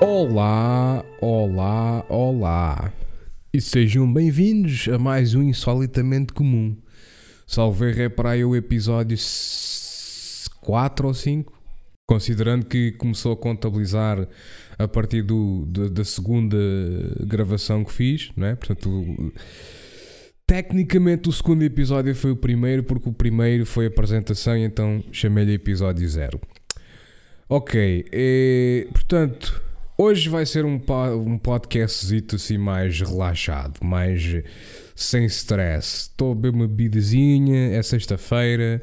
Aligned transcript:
Olá, 0.00 1.04
olá, 1.20 2.06
olá. 2.08 2.92
E 3.52 3.60
sejam 3.60 4.10
bem-vindos 4.12 4.88
a 4.88 4.96
mais 4.96 5.34
um 5.34 5.42
Insolitamente 5.42 6.32
Comum. 6.32 6.76
Salve 7.44 8.00
é 8.02 8.08
para 8.08 8.30
aí 8.30 8.44
o 8.44 8.54
episódio 8.54 9.18
4 10.60 11.08
ou 11.08 11.12
5, 11.12 11.52
considerando 12.06 12.66
que 12.66 12.92
começou 12.92 13.32
a 13.32 13.36
contabilizar 13.36 14.28
a 14.78 14.86
partir 14.86 15.22
do, 15.22 15.66
da, 15.66 15.88
da 15.88 16.04
segunda 16.04 16.56
gravação 17.26 17.82
que 17.82 17.92
fiz, 17.92 18.30
não 18.36 18.46
é? 18.46 18.54
Portanto, 18.54 19.32
tecnicamente 20.46 21.28
o 21.28 21.32
segundo 21.32 21.64
episódio 21.64 22.14
foi 22.14 22.30
o 22.30 22.36
primeiro, 22.36 22.84
porque 22.84 23.08
o 23.08 23.12
primeiro 23.12 23.66
foi 23.66 23.86
a 23.86 23.88
apresentação 23.88 24.56
e 24.56 24.62
então 24.62 25.02
chamei-lhe 25.10 25.54
episódio 25.54 26.08
0. 26.08 26.40
Ok, 27.48 28.04
eh, 28.12 28.86
portanto, 28.92 29.67
hoje 29.98 30.28
vai 30.28 30.46
ser 30.46 30.64
um, 30.64 30.78
po- 30.78 31.16
um 31.16 31.36
podcastzito 31.36 32.36
assim 32.36 32.56
mais 32.56 33.00
relaxado, 33.00 33.80
mais 33.84 34.22
eh, 34.24 34.44
sem 34.94 35.24
stress. 35.26 36.02
Estou 36.02 36.32
a 36.32 36.34
beber 36.34 36.54
uma 36.54 36.68
bebidazinha, 36.68 37.72
é 37.76 37.82
sexta-feira, 37.82 38.80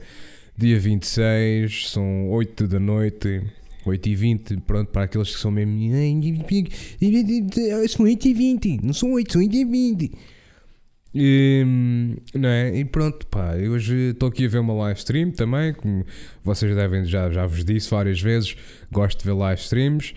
dia 0.58 0.78
26, 0.80 1.90
são 1.90 2.30
8 2.30 2.68
da 2.68 2.80
noite, 2.80 3.42
8 3.86 4.10
e 4.10 4.16
20, 4.16 4.58
pronto, 4.62 4.92
para 4.92 5.04
aqueles 5.04 5.34
que 5.34 5.42
são 5.42 5.52
mesmo. 5.52 5.74
São 7.88 8.06
8 8.06 8.28
e 8.28 8.34
20, 8.34 8.80
não 8.84 8.94
são 8.94 9.12
8, 9.14 9.32
são 9.34 9.42
8 9.42 9.56
e 9.56 9.66
20. 9.66 10.12
E, 11.18 11.64
não 12.34 12.50
é? 12.50 12.78
e 12.78 12.84
pronto, 12.84 13.26
pá, 13.28 13.56
hoje 13.56 14.10
estou 14.10 14.28
aqui 14.28 14.44
a 14.46 14.50
ver 14.50 14.58
uma 14.60 14.74
live 14.74 15.00
stream 15.00 15.32
também, 15.32 15.74
como 15.74 16.06
vocês 16.44 16.76
devem, 16.76 17.06
já, 17.06 17.32
já 17.32 17.46
vos 17.46 17.64
disse 17.64 17.90
várias 17.90 18.20
vezes, 18.20 18.54
gosto 18.92 19.20
de 19.20 19.26
ver 19.26 19.32
live 19.34 19.62
streams. 19.62 20.14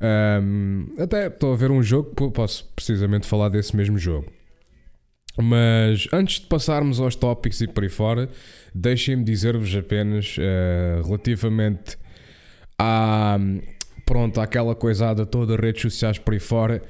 Ahm, 0.00 0.86
até 0.98 1.28
estou 1.28 1.52
a 1.52 1.56
ver 1.56 1.70
um 1.70 1.82
jogo, 1.82 2.10
pô, 2.14 2.30
posso 2.30 2.70
precisamente 2.74 3.26
falar 3.26 3.48
desse 3.48 3.76
mesmo 3.76 3.98
jogo. 3.98 4.26
Mas 5.36 6.06
antes 6.12 6.40
de 6.40 6.46
passarmos 6.46 7.00
aos 7.00 7.16
tópicos 7.16 7.60
e 7.60 7.66
por 7.66 7.82
aí 7.82 7.88
fora, 7.88 8.28
deixem-me 8.74 9.24
dizer-vos 9.24 9.74
apenas 9.74 10.36
eh, 10.38 11.00
relativamente 11.04 11.96
à, 12.78 13.36
pronto, 14.06 14.40
àquela 14.40 14.74
coisada 14.74 15.26
toda, 15.26 15.56
redes 15.56 15.82
sociais 15.82 16.18
por 16.18 16.34
aí 16.34 16.40
fora. 16.40 16.82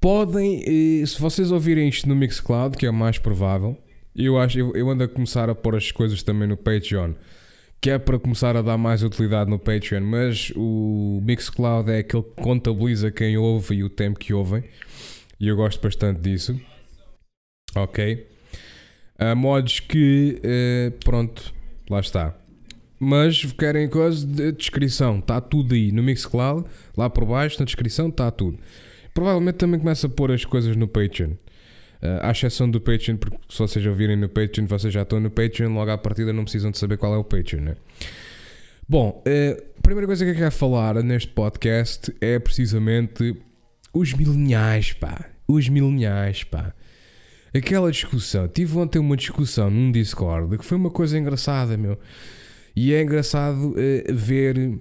Podem, 0.00 0.62
eh, 1.02 1.04
se 1.04 1.20
vocês 1.20 1.50
ouvirem 1.50 1.88
isto 1.88 2.08
no 2.08 2.14
Mixcloud, 2.14 2.76
que 2.76 2.86
é 2.86 2.90
o 2.90 2.94
mais 2.94 3.18
provável, 3.18 3.76
eu 4.14 4.38
acho, 4.38 4.58
eu, 4.58 4.72
eu 4.76 4.88
ando 4.88 5.04
a 5.04 5.08
começar 5.08 5.50
a 5.50 5.54
pôr 5.54 5.74
as 5.74 5.90
coisas 5.90 6.22
também 6.22 6.48
no 6.48 6.56
Patreon, 6.56 7.14
que 7.80 7.90
é 7.90 7.98
para 7.98 8.18
começar 8.18 8.56
a 8.56 8.62
dar 8.62 8.76
mais 8.76 9.02
utilidade 9.02 9.48
no 9.48 9.58
Patreon, 9.58 10.02
mas 10.02 10.52
o 10.54 11.20
Mixcloud 11.24 11.90
é 11.90 11.98
aquele 11.98 12.22
que 12.22 12.42
contabiliza 12.42 13.10
quem 13.10 13.38
ouve 13.38 13.76
e 13.76 13.84
o 13.84 13.88
tempo 13.88 14.18
que 14.18 14.34
ouvem, 14.34 14.64
e 15.38 15.48
eu 15.48 15.56
gosto 15.56 15.80
bastante 15.80 16.20
disso. 16.20 16.60
Ok? 17.74 18.26
Há 19.18 19.34
modos 19.34 19.80
que, 19.80 20.38
eh, 20.42 20.92
pronto, 21.04 21.54
lá 21.88 22.00
está. 22.00 22.36
Mas 22.98 23.44
querem 23.52 23.88
coisa 23.88 24.26
de 24.26 24.52
descrição, 24.52 25.18
está 25.18 25.40
tudo 25.40 25.74
aí 25.74 25.90
no 25.90 26.02
Mixcloud, 26.02 26.66
lá 26.94 27.08
por 27.08 27.24
baixo 27.24 27.58
na 27.60 27.64
descrição 27.64 28.08
está 28.08 28.30
tudo. 28.30 28.58
Provavelmente 29.14 29.56
também 29.56 29.80
começa 29.80 30.06
a 30.06 30.10
pôr 30.10 30.32
as 30.32 30.44
coisas 30.44 30.76
no 30.76 30.86
Patreon. 30.86 31.30
Eh, 32.02 32.20
à 32.22 32.30
exceção 32.30 32.70
do 32.70 32.80
Patreon, 32.80 33.16
porque 33.16 33.36
se 33.48 33.58
vocês 33.58 33.84
ouvirem 33.84 34.16
no 34.16 34.28
Patreon, 34.28 34.66
vocês 34.66 34.92
já 34.92 35.02
estão 35.02 35.20
no 35.20 35.30
Patreon, 35.30 35.72
logo 35.74 35.90
à 35.90 35.98
partida 35.98 36.32
não 36.32 36.44
precisam 36.44 36.70
de 36.70 36.78
saber 36.78 36.96
qual 36.96 37.14
é 37.14 37.18
o 37.18 37.24
Patreon, 37.24 37.60
né? 37.60 37.76
Bom, 38.88 39.22
eh, 39.26 39.62
a 39.78 39.82
primeira 39.82 40.06
coisa 40.06 40.24
que 40.24 40.30
eu 40.30 40.34
quero 40.34 40.52
falar 40.52 40.94
neste 41.02 41.32
podcast 41.32 42.12
é 42.20 42.38
precisamente 42.38 43.36
os 43.92 44.14
mileniais, 44.14 44.92
pá. 44.92 45.26
Os 45.46 45.68
mileniais, 45.68 46.42
pá. 46.42 46.72
Aquela 47.54 47.90
discussão. 47.90 48.48
Tive 48.48 48.78
ontem 48.78 48.98
uma 48.98 49.16
discussão 49.16 49.70
num 49.70 49.92
Discord 49.92 50.56
que 50.56 50.64
foi 50.64 50.78
uma 50.78 50.90
coisa 50.90 51.18
engraçada, 51.18 51.76
meu. 51.76 51.98
E 52.74 52.94
é 52.94 53.02
engraçado 53.02 53.74
eh, 53.76 54.10
ver. 54.12 54.78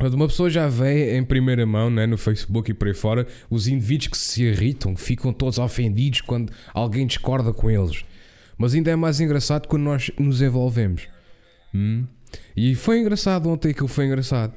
Uma 0.00 0.28
pessoa 0.28 0.48
já 0.48 0.68
vê 0.68 1.16
em 1.16 1.24
primeira 1.24 1.66
mão, 1.66 1.90
né, 1.90 2.06
no 2.06 2.16
Facebook 2.16 2.70
e 2.70 2.74
por 2.74 2.88
aí 2.88 2.94
fora, 2.94 3.26
os 3.50 3.66
indivíduos 3.66 4.08
que 4.08 4.18
se 4.18 4.44
irritam, 4.44 4.94
que 4.94 5.00
ficam 5.00 5.32
todos 5.32 5.58
ofendidos 5.58 6.20
quando 6.20 6.52
alguém 6.72 7.06
discorda 7.06 7.52
com 7.52 7.70
eles. 7.70 8.04
Mas 8.56 8.74
ainda 8.74 8.90
é 8.90 8.96
mais 8.96 9.20
engraçado 9.20 9.66
quando 9.66 9.82
nós 9.82 10.10
nos 10.18 10.40
envolvemos. 10.40 11.08
Hum? 11.74 12.04
E 12.56 12.74
foi 12.74 13.00
engraçado 13.00 13.48
ontem 13.48 13.70
aquilo 13.70 13.88
foi 13.88 14.06
engraçado. 14.06 14.52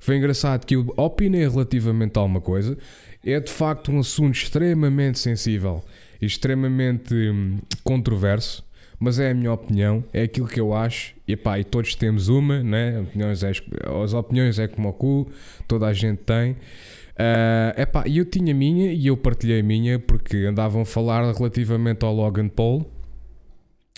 Foi 0.00 0.16
engraçado 0.16 0.64
que 0.64 0.76
eu 0.76 0.92
opinei 0.96 1.48
relativamente 1.48 2.16
a 2.16 2.20
alguma 2.20 2.40
coisa. 2.40 2.76
É 3.24 3.40
de 3.40 3.50
facto 3.50 3.90
um 3.90 3.98
assunto 3.98 4.34
extremamente 4.34 5.18
sensível 5.18 5.82
extremamente 6.20 7.14
hum, 7.14 7.58
controverso. 7.84 8.64
Mas 8.98 9.18
é 9.18 9.30
a 9.30 9.34
minha 9.34 9.52
opinião, 9.52 10.02
é 10.12 10.22
aquilo 10.22 10.46
que 10.48 10.58
eu 10.58 10.72
acho. 10.74 11.14
E 11.28 11.36
pá, 11.36 11.58
e 11.58 11.64
todos 11.64 11.94
temos 11.94 12.28
uma, 12.28 12.62
né? 12.62 13.00
Opiniões 13.00 13.42
é, 13.42 13.52
as 14.02 14.14
opiniões 14.14 14.58
é 14.58 14.66
como 14.66 14.88
o 14.88 14.92
cu, 14.92 15.28
toda 15.68 15.86
a 15.86 15.92
gente 15.92 16.18
tem. 16.18 16.56
Ah, 17.18 17.74
epá, 17.76 18.04
eu 18.06 18.24
tinha 18.24 18.52
a 18.52 18.56
minha 18.56 18.92
e 18.92 19.06
eu 19.06 19.16
partilhei 19.16 19.60
a 19.60 19.62
minha 19.62 19.98
porque 19.98 20.36
andavam 20.48 20.82
a 20.82 20.84
falar 20.86 21.30
relativamente 21.34 22.04
ao 22.04 22.14
Logan 22.14 22.48
Paul. 22.48 22.90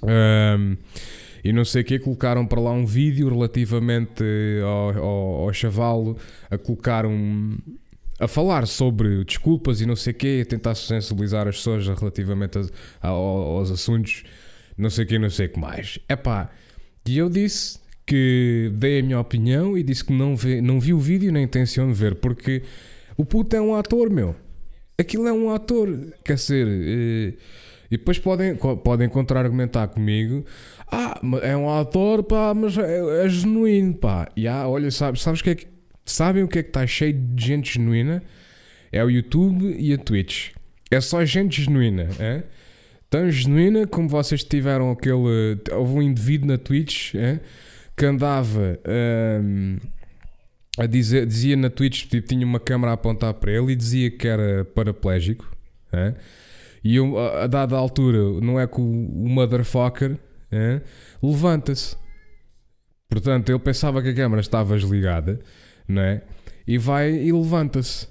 Ahm, 0.02 0.76
e 1.44 1.52
não 1.52 1.64
sei 1.64 1.82
o 1.82 1.84
que, 1.84 1.98
colocaram 1.98 2.46
para 2.46 2.60
lá 2.60 2.72
um 2.72 2.84
vídeo 2.86 3.28
relativamente 3.28 4.24
ao, 4.64 4.98
ao, 4.98 5.34
ao 5.46 5.52
chavalo 5.52 6.16
a 6.50 6.58
colocar 6.58 7.06
um. 7.06 7.56
a 8.20 8.26
falar 8.28 8.66
sobre 8.66 9.24
desculpas 9.24 9.80
e 9.80 9.86
não 9.86 9.94
sei 9.96 10.12
o 10.12 10.16
que, 10.16 10.40
a 10.42 10.44
tentar 10.44 10.74
sensibilizar 10.74 11.46
as 11.48 11.56
pessoas 11.56 11.86
relativamente 11.86 12.58
a- 12.58 13.08
ao- 13.08 13.56
aos 13.58 13.70
assuntos, 13.70 14.24
não 14.78 14.88
sei 14.88 15.04
o 15.04 15.08
que, 15.08 15.18
não 15.18 15.30
sei 15.30 15.46
o 15.46 15.48
que 15.50 15.58
mais. 15.58 15.98
Epá, 16.08 16.50
e 17.06 17.18
eu 17.18 17.28
disse 17.28 17.80
que 18.06 18.70
dei 18.74 19.00
a 19.00 19.02
minha 19.02 19.20
opinião 19.20 19.76
e 19.76 19.82
disse 19.82 20.04
que 20.04 20.12
não, 20.12 20.34
vê, 20.34 20.60
não 20.62 20.80
vi 20.80 20.94
o 20.94 20.98
vídeo 20.98 21.30
nem 21.30 21.44
intenção 21.44 21.88
de 21.88 21.94
ver, 21.98 22.14
porque 22.14 22.62
o 23.16 23.24
puto 23.24 23.54
é 23.54 23.60
um 23.60 23.74
ator, 23.74 24.08
meu. 24.08 24.34
Aquilo 24.96 25.26
é 25.26 25.32
um 25.32 25.50
ator, 25.50 25.88
quer 26.24 26.34
dizer. 26.34 26.66
eh, 26.66 27.34
e 27.90 27.96
depois 27.96 28.18
podem, 28.18 28.54
podem 28.56 29.08
contra-argumentar 29.08 29.88
comigo. 29.88 30.44
Ah, 30.90 31.20
é 31.42 31.56
um 31.56 31.70
ator, 31.70 32.22
pá, 32.22 32.52
mas 32.54 32.76
é, 32.76 33.24
é 33.24 33.28
genuíno, 33.28 33.94
pá. 33.94 34.30
E 34.36 34.46
ah, 34.46 34.68
olha, 34.68 34.90
sabes, 34.90 35.22
sabes 35.22 35.40
que 35.40 35.50
é 35.50 35.54
que, 35.54 35.66
sabem 36.04 36.42
o 36.42 36.48
que 36.48 36.58
é 36.58 36.62
que 36.62 36.68
está 36.68 36.86
cheio 36.86 37.14
de 37.14 37.46
gente 37.46 37.74
genuína? 37.74 38.22
É 38.92 39.02
o 39.02 39.10
YouTube 39.10 39.74
e 39.78 39.92
a 39.92 39.98
Twitch. 39.98 40.50
É 40.90 41.00
só 41.00 41.24
gente 41.24 41.62
genuína, 41.62 42.08
é? 42.18 42.42
Tão 43.10 43.30
genuína 43.30 43.86
como 43.86 44.08
vocês 44.08 44.44
tiveram 44.44 44.90
aquele. 44.90 45.58
Houve 45.72 45.94
um 45.94 46.02
indivíduo 46.02 46.48
na 46.48 46.58
Twitch 46.58 47.14
é? 47.14 47.40
que 47.96 48.04
andava 48.04 48.78
hum, 49.42 49.78
a 50.78 50.86
dizer, 50.86 51.26
dizia 51.26 51.56
na 51.56 51.70
Twitch, 51.70 52.06
tipo, 52.06 52.28
tinha 52.28 52.44
uma 52.44 52.60
câmera 52.60 52.92
a 52.92 52.94
apontar 52.94 53.32
para 53.34 53.50
ele 53.50 53.72
e 53.72 53.76
dizia 53.76 54.10
que 54.10 54.28
era 54.28 54.64
paraplégico. 54.64 55.50
é? 55.90 56.14
E 56.84 56.96
eu, 56.96 57.18
a, 57.18 57.44
a 57.44 57.46
dada 57.46 57.76
altura, 57.76 58.18
não 58.40 58.60
é 58.60 58.66
que 58.66 58.80
o, 58.80 58.84
o 58.84 59.28
motherfucker 59.28 60.18
é? 60.52 60.82
levanta-se. 61.22 61.96
Portanto, 63.08 63.48
ele 63.48 63.58
pensava 63.58 64.02
que 64.02 64.10
a 64.10 64.14
câmera 64.14 64.40
estava 64.40 64.76
desligada, 64.76 65.40
não 65.88 66.02
é? 66.02 66.22
E 66.66 66.76
vai 66.76 67.10
e 67.10 67.32
levanta-se. 67.32 68.06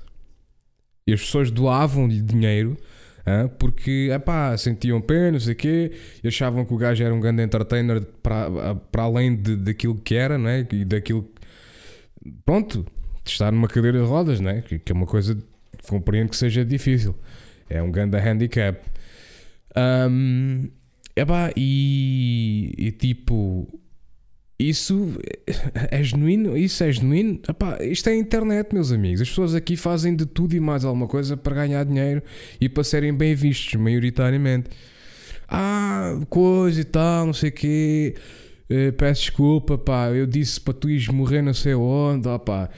E 1.05 1.13
as 1.13 1.21
pessoas 1.21 1.51
doavam-lhe 1.51 2.19
dinheiro 2.19 2.75
porque 3.59 4.09
epá, 4.13 4.55
sentiam 4.57 5.01
pena, 5.01 5.33
não 5.33 5.39
sei 5.39 5.53
o 5.53 5.55
quê, 5.55 5.91
e 6.23 6.27
achavam 6.29 6.63
que 6.63 6.73
o 6.73 6.77
gajo 6.77 7.03
era 7.03 7.13
um 7.13 7.19
grande 7.19 7.43
entertainer 7.43 8.01
para, 8.23 8.75
para 8.75 9.03
além 9.03 9.35
de, 9.35 9.57
daquilo 9.57 9.95
que 9.95 10.15
era, 10.15 10.37
não 10.37 10.49
é? 10.49 10.65
E 10.71 10.85
daquilo. 10.85 11.29
Pronto, 12.45 12.85
de 13.25 13.31
estar 13.31 13.51
numa 13.51 13.67
cadeira 13.67 13.99
de 13.99 14.05
rodas, 14.05 14.39
não 14.39 14.49
é? 14.49 14.61
Que, 14.61 14.79
que 14.79 14.91
é 14.91 14.95
uma 14.95 15.05
coisa. 15.05 15.37
Compreendo 15.87 16.29
que 16.29 16.37
seja 16.37 16.63
difícil. 16.63 17.15
É 17.69 17.81
um 17.81 17.91
grande 17.91 18.17
handicap. 18.17 18.79
Ahm, 19.75 20.69
epá, 21.15 21.51
e, 21.55 22.73
e 22.77 22.91
tipo. 22.91 23.67
Isso 24.59 25.13
é 25.91 26.01
genuíno? 26.03 26.57
Isso 26.57 26.83
é 26.83 26.91
genuíno? 26.91 27.39
Epá, 27.47 27.77
isto 27.83 28.09
é 28.09 28.15
internet, 28.15 28.73
meus 28.73 28.91
amigos. 28.91 29.21
As 29.21 29.29
pessoas 29.29 29.53
aqui 29.53 29.77
fazem 29.77 30.15
de 30.15 30.25
tudo 30.25 30.55
e 30.55 30.59
mais 30.59 30.83
alguma 30.83 31.07
coisa 31.07 31.37
para 31.37 31.55
ganhar 31.55 31.83
dinheiro 31.83 32.23
e 32.59 32.67
para 32.67 32.83
serem 32.83 33.13
bem 33.13 33.35
vistos, 33.35 33.75
maioritariamente. 33.75 34.69
Ah, 35.47 36.19
coisa 36.29 36.81
e 36.81 36.83
tal, 36.83 37.27
não 37.27 37.33
sei 37.33 37.49
o 37.49 37.53
quê. 37.53 38.15
Uh, 38.69 38.91
peço 38.93 39.21
desculpa, 39.21 39.77
pá. 39.77 40.09
Eu 40.09 40.25
disse 40.25 40.59
para 40.59 40.73
tu 40.73 40.89
ires 40.89 41.07
morrer 41.07 41.41
não 41.41 41.53
sei 41.53 41.75
onde, 41.75 42.27
ó, 42.27 42.37
pá. 42.37 42.69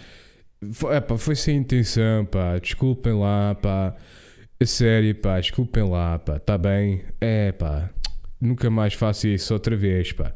Foi, 0.73 0.95
epá, 0.97 1.17
foi 1.17 1.35
sem 1.35 1.57
intenção, 1.57 2.25
pá. 2.25 2.59
Desculpem 2.59 3.13
lá, 3.13 3.55
pá. 3.55 3.95
A 4.61 4.65
sério, 4.65 5.15
pá. 5.15 5.39
Desculpem 5.39 5.83
lá, 5.89 6.19
pá. 6.19 6.37
Tá 6.39 6.57
bem? 6.57 7.03
É, 7.21 7.51
pá. 7.53 7.89
Nunca 8.39 8.69
mais 8.69 8.93
faço 8.93 9.27
isso 9.27 9.53
outra 9.53 9.75
vez, 9.75 10.11
pá. 10.11 10.33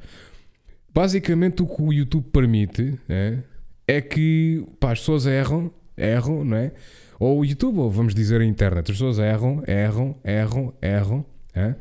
Basicamente 0.93 1.63
o 1.63 1.67
que 1.67 1.81
o 1.81 1.91
YouTube 1.91 2.25
permite 2.31 2.99
é, 3.09 3.39
é 3.87 4.01
que 4.01 4.63
pá, 4.79 4.91
as 4.91 4.99
pessoas 4.99 5.25
erram, 5.25 5.71
erram, 5.97 6.45
não 6.45 6.57
é? 6.57 6.71
Ou 7.19 7.39
o 7.39 7.45
YouTube, 7.45 7.79
ou 7.79 7.89
vamos 7.89 8.13
dizer 8.13 8.41
a 8.41 8.45
internet, 8.45 8.91
as 8.91 8.97
pessoas 8.97 9.17
erram, 9.17 9.63
erram, 9.65 10.15
erram, 10.23 10.73
erram, 10.81 11.25
é? 11.55 11.75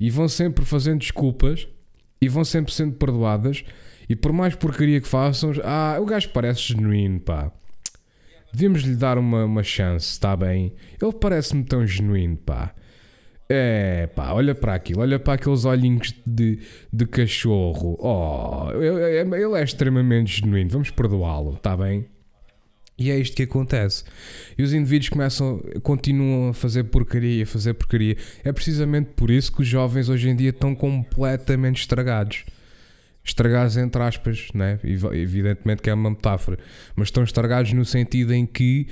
e 0.00 0.10
vão 0.10 0.28
sempre 0.28 0.64
fazendo 0.64 1.00
desculpas 1.00 1.68
e 2.20 2.28
vão 2.28 2.44
sempre 2.44 2.72
sendo 2.72 2.94
perdoadas. 2.94 3.64
E 4.08 4.14
por 4.14 4.32
mais 4.32 4.54
porcaria 4.54 5.00
que 5.00 5.08
façam, 5.08 5.52
ah, 5.64 5.98
o 6.00 6.04
gajo 6.04 6.30
parece 6.30 6.60
genuíno, 6.60 7.20
pá. 7.20 7.52
Devíamos 8.52 8.82
lhe 8.82 8.94
dar 8.94 9.18
uma, 9.18 9.44
uma 9.44 9.62
chance, 9.62 10.12
está 10.12 10.36
bem? 10.36 10.72
Ele 11.00 11.12
parece-me 11.12 11.64
tão 11.64 11.86
genuíno, 11.86 12.36
pá. 12.36 12.72
É, 13.48 14.08
pá, 14.08 14.32
olha 14.32 14.54
para 14.54 14.74
aquilo, 14.74 15.02
olha 15.02 15.20
para 15.20 15.34
aqueles 15.34 15.64
olhinhos 15.64 16.12
de, 16.26 16.58
de 16.92 17.06
cachorro. 17.06 17.96
Oh, 18.00 18.70
ele 18.82 19.58
é 19.58 19.62
extremamente 19.62 20.40
genuíno, 20.40 20.70
vamos 20.70 20.90
perdoá-lo, 20.90 21.54
está 21.54 21.76
bem? 21.76 22.06
E 22.98 23.10
é 23.10 23.18
isto 23.18 23.36
que 23.36 23.42
acontece. 23.42 24.04
E 24.56 24.62
os 24.62 24.72
indivíduos 24.72 25.10
começam, 25.10 25.62
continuam 25.82 26.48
a 26.48 26.54
fazer 26.54 26.84
porcaria, 26.84 27.44
a 27.44 27.46
fazer 27.46 27.74
porcaria. 27.74 28.16
É 28.42 28.50
precisamente 28.52 29.10
por 29.14 29.30
isso 29.30 29.52
que 29.52 29.60
os 29.60 29.68
jovens 29.68 30.08
hoje 30.08 30.30
em 30.30 30.34
dia 30.34 30.50
estão 30.50 30.74
completamente 30.74 31.80
estragados. 31.80 32.44
Estragados 33.22 33.76
entre 33.76 34.02
aspas, 34.02 34.48
né? 34.54 34.78
evidentemente 34.82 35.82
que 35.82 35.90
é 35.90 35.94
uma 35.94 36.10
metáfora, 36.10 36.58
mas 36.94 37.08
estão 37.08 37.22
estragados 37.22 37.72
no 37.72 37.84
sentido 37.84 38.32
em 38.32 38.46
que 38.46 38.86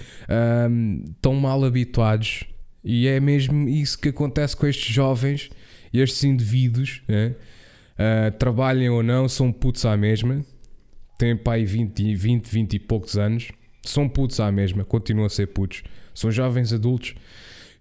um, 0.68 1.04
estão 1.08 1.34
mal 1.34 1.64
habituados 1.64 2.44
e 2.84 3.08
é 3.08 3.18
mesmo 3.18 3.68
isso 3.68 3.98
que 3.98 4.10
acontece 4.10 4.56
com 4.56 4.66
estes 4.66 4.94
jovens, 4.94 5.50
estes 5.92 6.22
indivíduos, 6.24 7.02
uh, 7.08 8.30
trabalhem 8.38 8.90
ou 8.90 9.02
não, 9.02 9.28
são 9.28 9.50
putos 9.50 9.84
à 9.86 9.96
mesma, 9.96 10.44
têm 11.18 11.36
pai 11.36 11.64
20, 11.64 12.14
20, 12.14 12.46
20 12.46 12.74
e 12.74 12.78
poucos 12.78 13.16
anos, 13.16 13.50
são 13.82 14.08
putos 14.08 14.40
à 14.40 14.52
mesma, 14.52 14.84
continuam 14.84 15.26
a 15.26 15.30
ser 15.30 15.46
putos, 15.46 15.82
são 16.14 16.30
jovens 16.30 16.72
adultos 16.72 17.14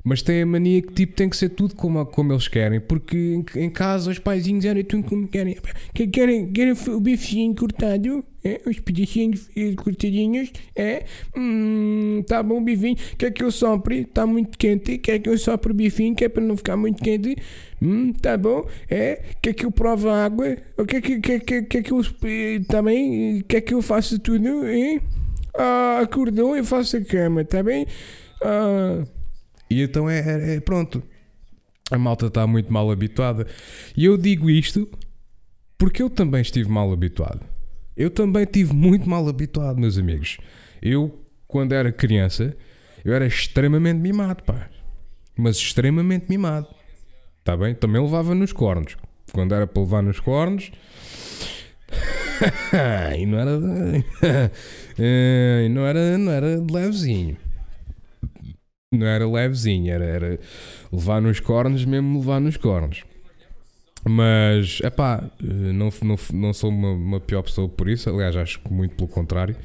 mas 0.03 0.21
têm 0.21 0.41
a 0.41 0.45
mania 0.45 0.81
que 0.81 0.93
tipo, 0.93 1.15
tem 1.15 1.29
que 1.29 1.37
ser 1.37 1.49
tudo 1.49 1.75
como, 1.75 2.05
como 2.05 2.33
eles 2.33 2.47
querem, 2.47 2.79
porque 2.79 3.15
em, 3.15 3.45
em 3.55 3.69
casa 3.69 4.11
os 4.11 4.19
paizinhos 4.19 4.65
eram 4.65 4.83
tudo 4.83 5.03
como 5.03 5.27
querem. 5.27 5.55
Querem, 5.93 6.51
querem 6.51 6.73
o 6.89 6.99
bifinho 6.99 7.55
cortado, 7.55 8.23
é? 8.43 8.61
os 8.65 8.79
pedacinhos 8.79 9.49
cortadinhos, 9.77 10.51
é? 10.75 11.05
Hum, 11.35 12.21
tá 12.27 12.43
bom 12.43 12.57
o 12.57 12.61
bifinho, 12.61 12.97
quer 13.17 13.31
que 13.31 13.43
eu 13.43 13.51
sopre? 13.51 14.01
Está 14.01 14.27
muito 14.27 14.57
quente, 14.57 14.97
quer 14.97 15.19
que 15.19 15.29
eu 15.29 15.37
sopre 15.37 15.71
o 15.71 15.75
bifinho, 15.75 16.13
que 16.13 16.25
é 16.25 16.29
para 16.29 16.43
não 16.43 16.57
ficar 16.57 16.75
muito 16.75 17.01
quente? 17.01 17.37
Hum, 17.81 18.11
tá 18.11 18.37
bom, 18.37 18.67
é? 18.89 19.21
Quer 19.41 19.53
que 19.53 19.65
eu 19.65 19.71
prove 19.71 20.09
a 20.09 20.25
água? 20.25 20.57
Ou 20.77 20.85
quer 20.85 21.01
que, 21.01 21.19
quer, 21.21 21.39
quer, 21.39 21.61
quer 21.63 21.81
que 21.81 21.93
eu 21.93 22.01
também, 22.67 23.41
quer 23.47 23.61
que 23.61 23.73
eu 23.73 23.81
faça 23.81 24.19
tudo, 24.19 24.65
é? 24.65 24.99
Ah, 25.57 25.99
acordou, 26.01 26.57
eu 26.57 26.65
faço 26.65 26.97
a 26.97 27.01
cama, 27.01 27.45
tá 27.45 27.63
bem? 27.63 27.85
Ah... 28.41 29.05
E 29.73 29.81
então 29.81 30.07
é, 30.09 30.19
é, 30.19 30.55
é 30.55 30.59
pronto. 30.59 31.01
A 31.89 31.97
malta 31.97 32.27
está 32.27 32.45
muito 32.45 32.71
mal 32.71 32.89
habituada. 32.91 33.47
E 33.97 34.05
eu 34.05 34.17
digo 34.17 34.49
isto 34.49 34.87
porque 35.77 36.01
eu 36.01 36.09
também 36.09 36.41
estive 36.41 36.69
mal 36.69 36.91
habituado. 36.93 37.41
Eu 37.97 38.09
também 38.09 38.43
estive 38.43 38.73
muito 38.73 39.09
mal 39.09 39.27
habituado, 39.27 39.79
meus 39.79 39.97
amigos. 39.97 40.37
Eu, 40.81 41.19
quando 41.47 41.73
era 41.73 41.91
criança, 41.91 42.55
eu 43.03 43.13
era 43.13 43.25
extremamente 43.25 43.97
mimado, 43.97 44.43
pá. 44.43 44.69
Mas 45.35 45.57
extremamente 45.57 46.27
mimado. 46.29 46.67
Está 47.39 47.57
bem? 47.57 47.75
Também 47.75 48.01
levava 48.01 48.33
nos 48.33 48.53
cornos. 48.53 48.95
Quando 49.31 49.53
era 49.53 49.67
para 49.67 49.81
levar 49.81 50.03
nos 50.03 50.19
cornos. 50.19 50.71
e 53.17 53.25
não 53.25 53.39
era. 53.39 53.59
não 55.69 55.85
era, 55.85 56.17
não 56.17 56.31
era 56.31 56.47
levezinho 56.71 57.37
não 58.97 59.07
era 59.07 59.27
levezinho, 59.27 59.91
era, 59.91 60.05
era 60.05 60.39
levar 60.91 61.21
nos 61.21 61.39
cornos, 61.39 61.85
mesmo 61.85 62.19
levar 62.19 62.39
nos 62.39 62.57
cornos. 62.57 63.03
Mas, 64.05 64.79
é 64.83 64.89
pá, 64.89 65.23
não, 65.41 65.89
não, 66.01 66.15
não 66.33 66.53
sou 66.53 66.69
uma, 66.69 66.91
uma, 66.91 67.19
pior 67.21 67.41
pessoa 67.41 67.69
por 67.69 67.87
isso, 67.87 68.09
aliás, 68.09 68.35
acho 68.35 68.59
muito 68.69 68.95
pelo 68.95 69.07
contrário. 69.07 69.55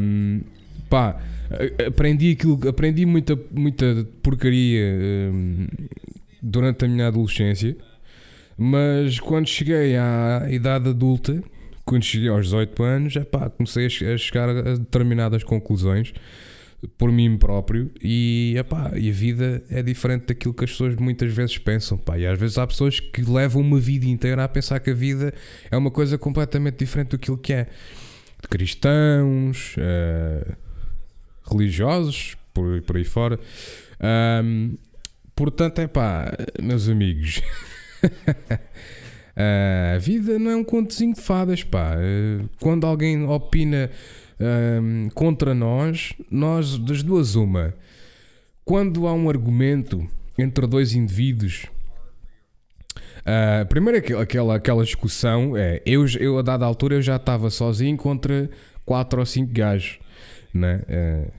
Um, 0.00 0.40
pá, 0.88 1.20
aprendi 1.86 2.32
aquilo, 2.32 2.68
aprendi 2.68 3.04
muita, 3.04 3.38
muita 3.50 4.06
porcaria 4.22 4.84
um, 5.32 5.66
durante 6.40 6.84
a 6.84 6.88
minha 6.88 7.08
adolescência, 7.08 7.76
mas 8.56 9.18
quando 9.18 9.48
cheguei 9.48 9.96
à 9.96 10.46
idade 10.48 10.88
adulta, 10.88 11.42
quando 11.84 12.04
cheguei 12.04 12.28
aos 12.28 12.46
18 12.46 12.82
anos, 12.84 13.16
é 13.16 13.24
pá, 13.24 13.50
comecei 13.50 13.86
a 13.86 14.16
chegar 14.16 14.48
a 14.48 14.76
determinadas 14.76 15.42
conclusões 15.42 16.14
por 16.98 17.10
mim 17.10 17.36
próprio 17.36 17.90
e, 18.02 18.54
epá, 18.58 18.92
e 18.94 19.08
a 19.08 19.12
vida 19.12 19.62
é 19.70 19.82
diferente 19.82 20.26
daquilo 20.26 20.54
que 20.54 20.64
as 20.64 20.70
pessoas 20.70 20.94
muitas 20.96 21.32
vezes 21.32 21.58
pensam. 21.58 21.96
Pá. 21.96 22.18
E 22.18 22.26
às 22.26 22.38
vezes 22.38 22.58
há 22.58 22.66
pessoas 22.66 23.00
que 23.00 23.22
levam 23.22 23.62
uma 23.62 23.78
vida 23.78 24.06
inteira 24.06 24.44
a 24.44 24.48
pensar 24.48 24.80
que 24.80 24.90
a 24.90 24.94
vida 24.94 25.32
é 25.70 25.76
uma 25.76 25.90
coisa 25.90 26.18
completamente 26.18 26.78
diferente 26.78 27.16
do 27.16 27.38
que 27.38 27.52
é. 27.52 27.66
De 28.42 28.48
cristãos, 28.48 29.74
uh, 29.78 30.54
religiosos, 31.50 32.36
por, 32.52 32.82
por 32.82 32.96
aí 32.96 33.04
fora. 33.04 33.38
Um, 34.44 34.76
portanto, 35.34 35.80
é 35.80 35.86
pá, 35.86 36.30
meus 36.62 36.88
amigos. 36.88 37.40
a 39.94 39.98
vida 39.98 40.38
não 40.38 40.50
é 40.50 40.56
um 40.56 40.64
contozinho 40.64 41.14
de 41.14 41.20
fadas, 41.20 41.64
pá. 41.64 41.96
Quando 42.60 42.86
alguém 42.86 43.24
opina 43.24 43.90
um, 44.40 45.08
contra 45.14 45.54
nós, 45.54 46.12
nós, 46.30 46.78
das 46.78 47.02
duas, 47.02 47.34
uma. 47.34 47.74
Quando 48.64 49.06
há 49.06 49.12
um 49.12 49.28
argumento 49.28 50.06
entre 50.38 50.66
dois 50.66 50.94
indivíduos, 50.94 51.66
uh, 53.20 53.66
primeiro 53.68 53.98
aquela, 54.20 54.56
aquela 54.56 54.84
discussão 54.84 55.56
é: 55.56 55.82
eu, 55.84 56.06
eu 56.18 56.38
a 56.38 56.42
dada 56.42 56.64
altura 56.64 56.96
eu 56.96 57.02
já 57.02 57.16
estava 57.16 57.50
sozinho 57.50 57.96
contra 57.96 58.50
quatro 58.84 59.20
ou 59.20 59.26
cinco 59.26 59.52
gajos, 59.52 59.98
né? 60.52 60.82
Uh, 60.88 61.30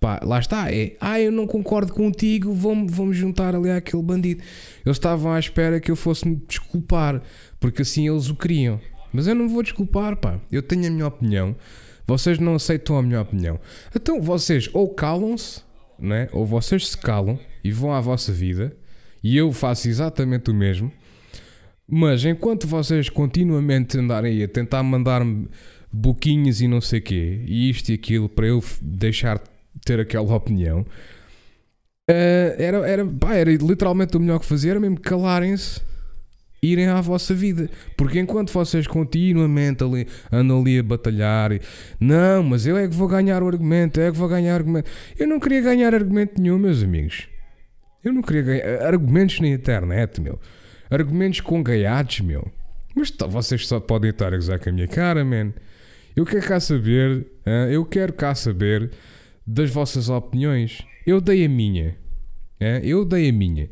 pá, 0.00 0.20
lá 0.24 0.38
está, 0.38 0.72
é, 0.72 0.96
ah, 1.00 1.20
eu 1.20 1.30
não 1.30 1.46
concordo 1.46 1.92
contigo, 1.92 2.54
vamos, 2.54 2.92
vamos 2.92 3.16
juntar 3.16 3.54
ali 3.54 3.70
àquele 3.70 4.02
bandido. 4.02 4.42
Eles 4.84 4.96
estavam 4.96 5.32
à 5.32 5.38
espera 5.38 5.78
que 5.78 5.90
eu 5.90 5.96
fosse 5.96 6.26
me 6.26 6.36
desculpar, 6.48 7.20
porque 7.60 7.82
assim 7.82 8.08
eles 8.08 8.30
o 8.30 8.34
queriam. 8.34 8.80
Mas 9.12 9.26
eu 9.26 9.34
não 9.34 9.48
vou 9.48 9.62
desculpar, 9.62 10.16
pá. 10.16 10.40
Eu 10.50 10.62
tenho 10.62 10.86
a 10.86 10.90
minha 10.90 11.06
opinião. 11.06 11.56
Vocês 12.10 12.40
não 12.40 12.56
aceitam 12.56 12.98
a 12.98 13.02
minha 13.04 13.20
opinião. 13.20 13.60
Então 13.94 14.20
vocês 14.20 14.68
ou 14.72 14.88
calam-se, 14.88 15.62
né? 15.96 16.28
ou 16.32 16.44
vocês 16.44 16.88
se 16.88 16.98
calam 16.98 17.38
e 17.62 17.70
vão 17.70 17.92
à 17.92 18.00
vossa 18.00 18.32
vida, 18.32 18.76
e 19.22 19.36
eu 19.36 19.52
faço 19.52 19.88
exatamente 19.88 20.50
o 20.50 20.54
mesmo. 20.54 20.90
Mas 21.86 22.24
enquanto 22.24 22.66
vocês 22.66 23.08
continuamente 23.08 23.96
andarem 23.96 24.42
a 24.42 24.48
tentar 24.48 24.82
mandar-me 24.82 25.46
boquinhos 25.92 26.60
e 26.60 26.66
não 26.66 26.80
sei 26.80 27.00
quê, 27.00 27.44
e 27.46 27.70
isto 27.70 27.90
e 27.90 27.94
aquilo 27.94 28.28
para 28.28 28.48
eu 28.48 28.60
deixar 28.82 29.38
de 29.38 29.44
ter 29.84 30.00
aquela 30.00 30.34
opinião, 30.34 30.80
uh, 30.80 32.54
era, 32.58 32.78
era, 32.88 33.06
pá, 33.06 33.36
era 33.36 33.52
literalmente 33.52 34.16
o 34.16 34.20
melhor 34.20 34.40
que 34.40 34.46
fazer, 34.46 34.80
mesmo 34.80 35.00
calarem-se 35.00 35.80
irem 36.62 36.88
à 36.88 37.00
vossa 37.00 37.34
vida. 37.34 37.70
Porque 37.96 38.18
enquanto 38.18 38.52
vocês 38.52 38.86
continuamente 38.86 39.82
ali, 39.82 40.06
andam 40.30 40.60
ali 40.60 40.78
a 40.78 40.82
batalhar, 40.82 41.52
e, 41.52 41.60
não, 41.98 42.42
mas 42.42 42.66
eu 42.66 42.76
é 42.76 42.86
que 42.88 42.94
vou 42.94 43.08
ganhar 43.08 43.42
o 43.42 43.48
argumento, 43.48 44.00
eu 44.00 44.08
é 44.08 44.12
que 44.12 44.18
vou 44.18 44.28
ganhar 44.28 44.52
o 44.52 44.56
argumento. 44.56 44.90
Eu 45.18 45.26
não 45.26 45.40
queria 45.40 45.60
ganhar 45.60 45.94
argumento 45.94 46.40
nenhum, 46.40 46.58
meus 46.58 46.82
amigos. 46.82 47.28
Eu 48.04 48.12
não 48.12 48.22
queria 48.22 48.42
ganhar 48.42 48.86
argumentos 48.86 49.40
na 49.40 49.48
internet, 49.48 50.20
meu. 50.20 50.38
Argumentos 50.90 51.40
com 51.40 51.62
gaiatos, 51.62 52.20
meu. 52.20 52.50
Mas 52.94 53.12
vocês 53.28 53.66
só 53.66 53.78
podem 53.78 54.10
estar 54.10 54.32
a 54.32 54.36
gozar 54.36 54.58
com 54.58 54.68
a 54.68 54.72
minha 54.72 54.88
cara, 54.88 55.24
man. 55.24 55.52
Eu 56.16 56.26
quero 56.26 56.46
cá 56.46 56.58
saber, 56.58 57.26
eu 57.70 57.84
quero 57.84 58.12
cá 58.12 58.34
saber 58.34 58.90
das 59.46 59.70
vossas 59.70 60.08
opiniões. 60.08 60.82
Eu 61.06 61.20
dei 61.20 61.44
a 61.44 61.48
minha. 61.48 61.96
Eu 62.82 63.04
dei 63.04 63.28
a 63.28 63.32
minha. 63.32 63.68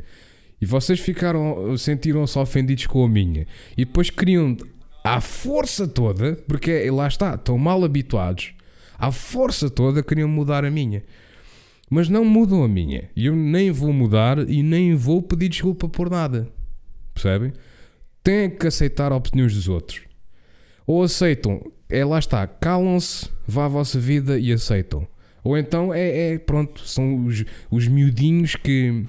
E 0.60 0.66
vocês 0.66 0.98
ficaram, 0.98 1.76
sentiram-se 1.76 2.38
ofendidos 2.38 2.86
com 2.86 3.04
a 3.04 3.08
minha. 3.08 3.46
E 3.76 3.84
depois 3.84 4.10
queriam 4.10 4.56
à 5.04 5.20
força 5.20 5.86
toda, 5.86 6.36
porque 6.48 6.90
lá 6.90 7.06
está, 7.06 7.34
estão 7.34 7.56
mal 7.56 7.84
habituados, 7.84 8.52
à 8.98 9.12
força 9.12 9.70
toda 9.70 10.02
queriam 10.02 10.28
mudar 10.28 10.64
a 10.64 10.70
minha. 10.70 11.02
Mas 11.88 12.08
não 12.08 12.24
mudam 12.24 12.62
a 12.62 12.68
minha. 12.68 13.08
E 13.16 13.26
eu 13.26 13.36
nem 13.36 13.70
vou 13.70 13.92
mudar 13.92 14.38
e 14.50 14.62
nem 14.62 14.94
vou 14.94 15.22
pedir 15.22 15.48
desculpa 15.48 15.88
por 15.88 16.10
nada. 16.10 16.48
Percebem? 17.14 17.52
Têm 18.22 18.50
que 18.50 18.66
aceitar 18.66 19.12
opiniões 19.12 19.54
dos 19.54 19.68
outros. 19.68 20.02
Ou 20.86 21.02
aceitam, 21.02 21.62
é 21.88 22.04
lá 22.04 22.18
está, 22.18 22.46
calam-se, 22.46 23.30
vá 23.46 23.64
à 23.66 23.68
vossa 23.68 23.98
vida 23.98 24.38
e 24.38 24.52
aceitam. 24.52 25.06
Ou 25.42 25.56
então 25.56 25.94
é, 25.94 26.32
é 26.32 26.38
pronto, 26.38 26.86
são 26.86 27.24
os, 27.24 27.44
os 27.70 27.88
miudinhos 27.88 28.54
que 28.56 29.04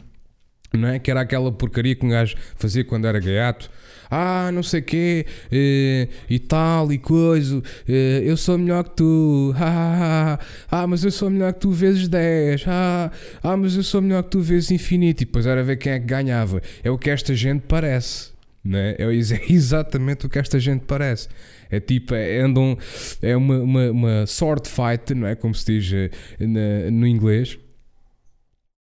não 0.73 0.89
é? 0.89 0.99
Que 0.99 1.09
era 1.09 1.21
aquela 1.21 1.51
porcaria 1.51 1.95
que 1.95 2.05
um 2.05 2.09
gajo 2.09 2.35
fazia 2.55 2.83
quando 2.83 3.05
era 3.05 3.19
gaiato. 3.19 3.69
Ah, 4.11 4.49
não 4.51 4.63
sei 4.63 4.81
quê, 4.81 5.25
e, 5.51 6.07
eh, 6.09 6.15
e 6.29 6.39
tal, 6.39 6.91
e 6.91 6.97
coisa. 6.97 7.61
Eh, 7.87 8.23
eu 8.25 8.35
sou 8.35 8.57
melhor 8.57 8.83
que 8.83 8.95
tu. 8.97 9.53
Ah, 9.61 10.39
ah, 10.71 10.87
mas 10.87 11.03
eu 11.03 11.11
sou 11.11 11.29
melhor 11.29 11.53
que 11.53 11.59
tu 11.59 11.71
vezes 11.71 12.07
10. 12.07 12.65
Ah, 12.67 13.11
ah, 13.43 13.57
mas 13.57 13.75
eu 13.75 13.83
sou 13.83 14.01
melhor 14.01 14.23
que 14.23 14.29
tu 14.31 14.41
vezes 14.41 14.71
infinito. 14.71 15.21
E 15.21 15.25
depois 15.25 15.45
era 15.45 15.63
ver 15.63 15.77
quem 15.77 15.91
é 15.91 15.99
que 15.99 16.05
ganhava. 16.05 16.61
É 16.83 16.89
o 16.89 16.97
que 16.97 17.09
esta 17.09 17.35
gente 17.35 17.63
parece. 17.67 18.31
Né? 18.63 18.95
É 18.97 19.05
exatamente 19.51 20.25
o 20.25 20.29
que 20.29 20.39
esta 20.39 20.59
gente 20.59 20.85
parece. 20.85 21.27
É 21.69 21.79
tipo, 21.79 22.15
é, 22.15 22.39
andam, 22.39 22.77
é 23.21 23.35
uma, 23.35 23.59
uma, 23.59 23.91
uma 23.91 24.25
sword 24.25 24.67
fight, 24.67 25.13
não 25.13 25.27
é? 25.27 25.35
Como 25.35 25.53
se 25.53 25.65
diz 25.65 25.91
eh, 25.93 26.89
no 26.89 27.05
inglês 27.05 27.59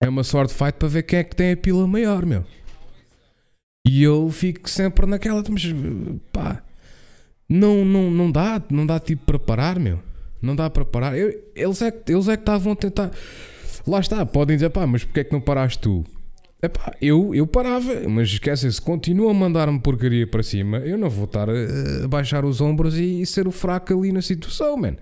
é 0.02 0.10
uma 0.10 0.24
sword 0.24 0.54
fight 0.54 0.74
para 0.74 0.88
ver 0.88 1.04
quem 1.04 1.20
é 1.20 1.24
que 1.24 1.36
tem 1.36 1.52
a 1.52 1.58
pila 1.58 1.88
maior, 1.88 2.25
meu. 2.25 2.46
E 3.88 4.02
eu 4.04 4.30
fico 4.30 4.70
sempre 4.70 5.06
naquela, 5.06 5.44
mas 5.50 5.64
pá, 6.32 6.64
não, 7.48 7.86
não, 7.86 8.10
não 8.10 8.32
dá, 8.32 8.62
não 8.70 8.86
dá 8.86 9.00
tipo 9.00 9.25
para 9.25 9.40
parar, 9.40 9.80
meu. 9.80 10.00
Não 10.42 10.56
dá 10.56 10.70
para 10.70 10.84
parar. 10.84 11.18
Eu, 11.18 11.34
eles, 11.56 11.82
é, 11.82 11.94
eles 12.08 12.28
é 12.28 12.36
que 12.36 12.42
estavam 12.42 12.74
a 12.74 12.75
tentar. 12.75 13.12
Lá 13.88 14.00
está, 14.00 14.25
podem 14.25 14.58
dizer, 14.58 14.70
pá, 14.70 14.86
mas 14.88 15.04
porquê 15.04 15.22
é 15.22 15.24
que 15.24 15.34
não 15.34 15.42
paraste 15.42 15.80
tu? 15.80 16.04
Epá, 16.62 16.96
eu, 17.00 17.36
eu 17.36 17.46
parava, 17.46 18.08
mas 18.10 18.30
esquecem-se, 18.30 18.82
continuam 18.82 19.30
a 19.30 19.34
mandar-me 19.34 19.80
porcaria 19.80 20.25
para 20.25 20.42
cima. 20.42 20.78
Eu 20.80 20.98
não 20.98 21.10
vou 21.10 21.25
estar 21.25 21.48
a, 21.48 21.54
a 22.06 22.08
baixar 22.08 22.44
os 22.44 22.60
ombros 22.60 22.98
e, 22.98 23.22
e, 23.22 23.25
ser 23.25 23.48
o 23.48 23.52
fraco 23.52 23.94
ali 23.94 24.12
na 24.12 24.22
situação, 24.22 24.75
man. 24.75 24.96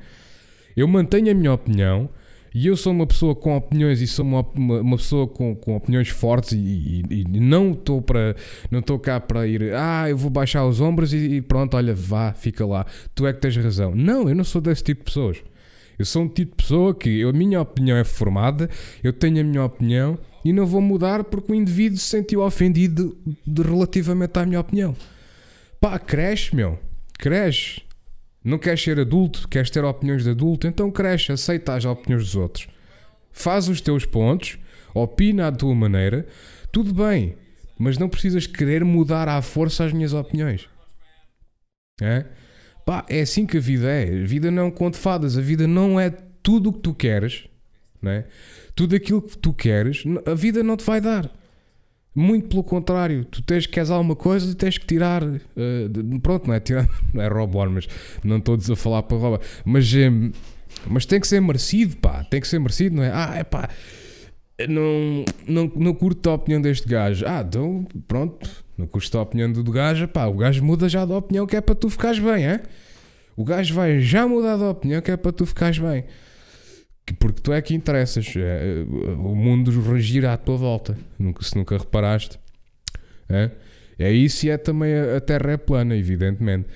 Eu 0.75 0.87
mantenho 0.87 1.31
a 1.31 1.33
minha 1.33 1.53
opinião 1.53 2.09
e 2.53 2.67
eu 2.67 2.77
sou 2.77 2.93
uma 2.93 3.07
pessoa 3.07 3.35
com 3.35 3.55
opiniões 3.55 4.01
e 4.01 4.07
sou 4.07 4.23
uma, 4.23 4.45
uma, 4.55 4.81
uma 4.81 4.97
pessoa 4.97 5.27
com, 5.27 5.55
com 5.55 5.75
opiniões 5.75 6.09
fortes 6.09 6.51
e, 6.51 7.03
e, 7.09 7.21
e 7.21 7.39
não 7.39 7.71
estou 7.71 8.01
para 8.01 8.35
não 8.69 8.79
estou 8.79 8.99
cá 8.99 9.19
para 9.19 9.47
ir, 9.47 9.73
ah, 9.73 10.09
eu 10.09 10.17
vou 10.17 10.29
baixar 10.29 10.65
os 10.65 10.79
ombros 10.79 11.13
e, 11.13 11.17
e, 11.17 11.41
pronto, 11.41 11.75
olha, 11.75 11.93
vá, 11.95 12.33
fica 12.33 12.65
lá. 12.65 12.85
Tu 13.15 13.25
é 13.25 13.33
que 13.33 13.41
tens 13.41 13.57
razão. 13.57 13.93
Não, 13.95 14.29
eu 14.29 14.35
não 14.35 14.43
sou 14.43 14.61
desse 14.61 14.83
tipo 14.83 15.01
de 15.01 15.05
pessoas. 15.05 15.43
Eu 15.97 16.05
sou 16.05 16.23
um 16.23 16.27
tipo 16.27 16.51
de 16.51 16.63
pessoa 16.63 16.93
que 16.93 17.09
eu, 17.19 17.29
a 17.29 17.33
minha 17.33 17.61
opinião 17.61 17.97
é 17.97 18.03
formada, 18.03 18.69
eu 19.03 19.13
tenho 19.13 19.41
a 19.41 19.43
minha 19.43 19.63
opinião 19.63 20.17
e 20.43 20.51
não 20.51 20.65
vou 20.65 20.81
mudar 20.81 21.23
porque 21.23 21.51
o 21.51 21.55
indivíduo 21.55 21.97
se 21.97 22.07
sentiu 22.07 22.41
ofendido 22.41 23.17
de, 23.45 23.61
relativamente 23.61 24.37
à 24.37 24.45
minha 24.45 24.59
opinião. 24.59 24.95
Pá, 25.79 25.99
cresce, 25.99 26.55
meu. 26.55 26.79
Cresce. 27.17 27.81
Não 28.43 28.57
queres 28.57 28.83
ser 28.83 28.99
adulto, 28.99 29.47
queres 29.47 29.69
ter 29.69 29.83
opiniões 29.83 30.23
de 30.23 30.29
adulto, 30.31 30.67
então 30.67 30.91
cresce, 30.91 31.31
aceita 31.31 31.75
as 31.75 31.85
opiniões 31.85 32.25
dos 32.25 32.35
outros. 32.35 32.67
Faz 33.31 33.69
os 33.69 33.79
teus 33.79 34.05
pontos, 34.05 34.59
opina 34.93 35.47
à 35.47 35.51
tua 35.51 35.73
maneira, 35.73 36.27
tudo 36.71 36.93
bem, 36.93 37.35
mas 37.79 37.97
não 37.97 38.09
precisas 38.09 38.45
querer 38.45 38.83
mudar 38.83 39.29
à 39.29 39.41
força 39.41 39.85
as 39.85 39.93
minhas 39.93 40.13
opiniões. 40.13 40.67
É? 42.01 42.25
Pá, 42.85 43.05
é 43.07 43.21
assim 43.21 43.45
que 43.45 43.57
a 43.57 43.61
vida 43.61 43.87
é. 43.87 44.23
A 44.23 44.25
vida 44.25 44.51
não 44.51 44.69
conta 44.69 44.97
fadas, 44.97 45.37
a 45.37 45.41
vida 45.41 45.65
não 45.65 45.99
é 45.99 46.09
tudo 46.41 46.69
o 46.69 46.73
que 46.73 46.79
tu 46.79 46.93
queres, 46.93 47.47
não 48.01 48.11
é? 48.11 48.25
Tudo 48.75 48.95
aquilo 48.95 49.21
que 49.21 49.37
tu 49.37 49.53
queres, 49.53 50.03
a 50.25 50.33
vida 50.33 50.61
não 50.61 50.75
te 50.75 50.83
vai 50.83 50.99
dar. 50.99 51.31
Muito 52.15 52.47
pelo 52.47 52.63
contrário, 52.63 53.25
tu 53.25 53.41
tens 53.41 53.65
que 53.65 53.73
queres 53.73 53.89
alguma 53.89 54.15
coisa 54.15 54.51
e 54.51 54.55
tens 54.55 54.77
que 54.77 54.85
tirar. 54.85 55.23
Uh, 55.23 56.19
pronto, 56.21 56.47
não 56.47 56.53
é 56.53 56.59
tirar, 56.59 56.87
não 57.13 57.23
é 57.23 57.27
roubar, 57.27 57.69
mas 57.69 57.87
não 58.23 58.37
estou 58.37 58.55
a 58.55 58.75
falar 58.75 59.03
para 59.03 59.17
roubar. 59.17 59.39
Mas, 59.65 59.91
um, 59.95 60.31
mas 60.87 61.05
tem 61.05 61.19
que 61.19 61.27
ser 61.27 61.41
merecido, 61.41 61.97
pá. 61.97 62.23
Tem 62.23 62.39
que 62.39 62.47
ser 62.47 62.59
merecido, 62.59 62.97
não 62.97 63.03
é? 63.03 63.11
Ah, 63.11 63.33
é 63.35 63.43
pá. 63.43 63.67
Não, 64.69 65.25
não, 65.47 65.71
não 65.75 65.93
curto 65.95 66.29
a 66.29 66.35
opinião 66.35 66.61
deste 66.61 66.87
gajo. 66.87 67.25
Ah, 67.27 67.43
então, 67.45 67.85
pronto. 68.07 68.47
Não 68.77 68.85
curto 68.85 69.17
a 69.17 69.21
opinião 69.21 69.51
do 69.51 69.71
gajo. 69.71 70.07
Pá, 70.07 70.25
o 70.27 70.35
gajo 70.35 70.63
muda 70.63 70.87
já 70.87 71.05
de 71.05 71.13
opinião 71.13 71.47
que 71.47 71.55
é 71.55 71.61
para 71.61 71.73
tu 71.73 71.89
ficares 71.89 72.19
bem, 72.19 72.45
é? 72.45 72.61
O 73.35 73.43
gajo 73.43 73.73
vai 73.73 73.99
já 73.99 74.27
mudar 74.27 74.57
de 74.57 74.63
opinião 74.63 75.01
que 75.01 75.09
é 75.09 75.17
para 75.17 75.31
tu 75.31 75.47
ficares 75.47 75.79
bem 75.79 76.05
porque 77.19 77.41
tu 77.41 77.51
é 77.51 77.61
que 77.61 77.73
interessas. 77.73 78.33
É, 78.37 78.85
o 79.17 79.35
mundo 79.35 79.71
gira 79.99 80.33
à 80.33 80.37
tua 80.37 80.55
volta. 80.55 80.97
Se 81.41 81.55
nunca 81.55 81.77
reparaste. 81.77 82.39
É, 83.27 83.51
é 83.99 84.11
isso 84.11 84.45
e 84.45 84.49
é 84.49 84.57
também 84.57 84.93
a, 84.93 85.17
a 85.17 85.21
Terra 85.21 85.51
é 85.51 85.57
plana, 85.57 85.95
evidentemente. 85.95 86.67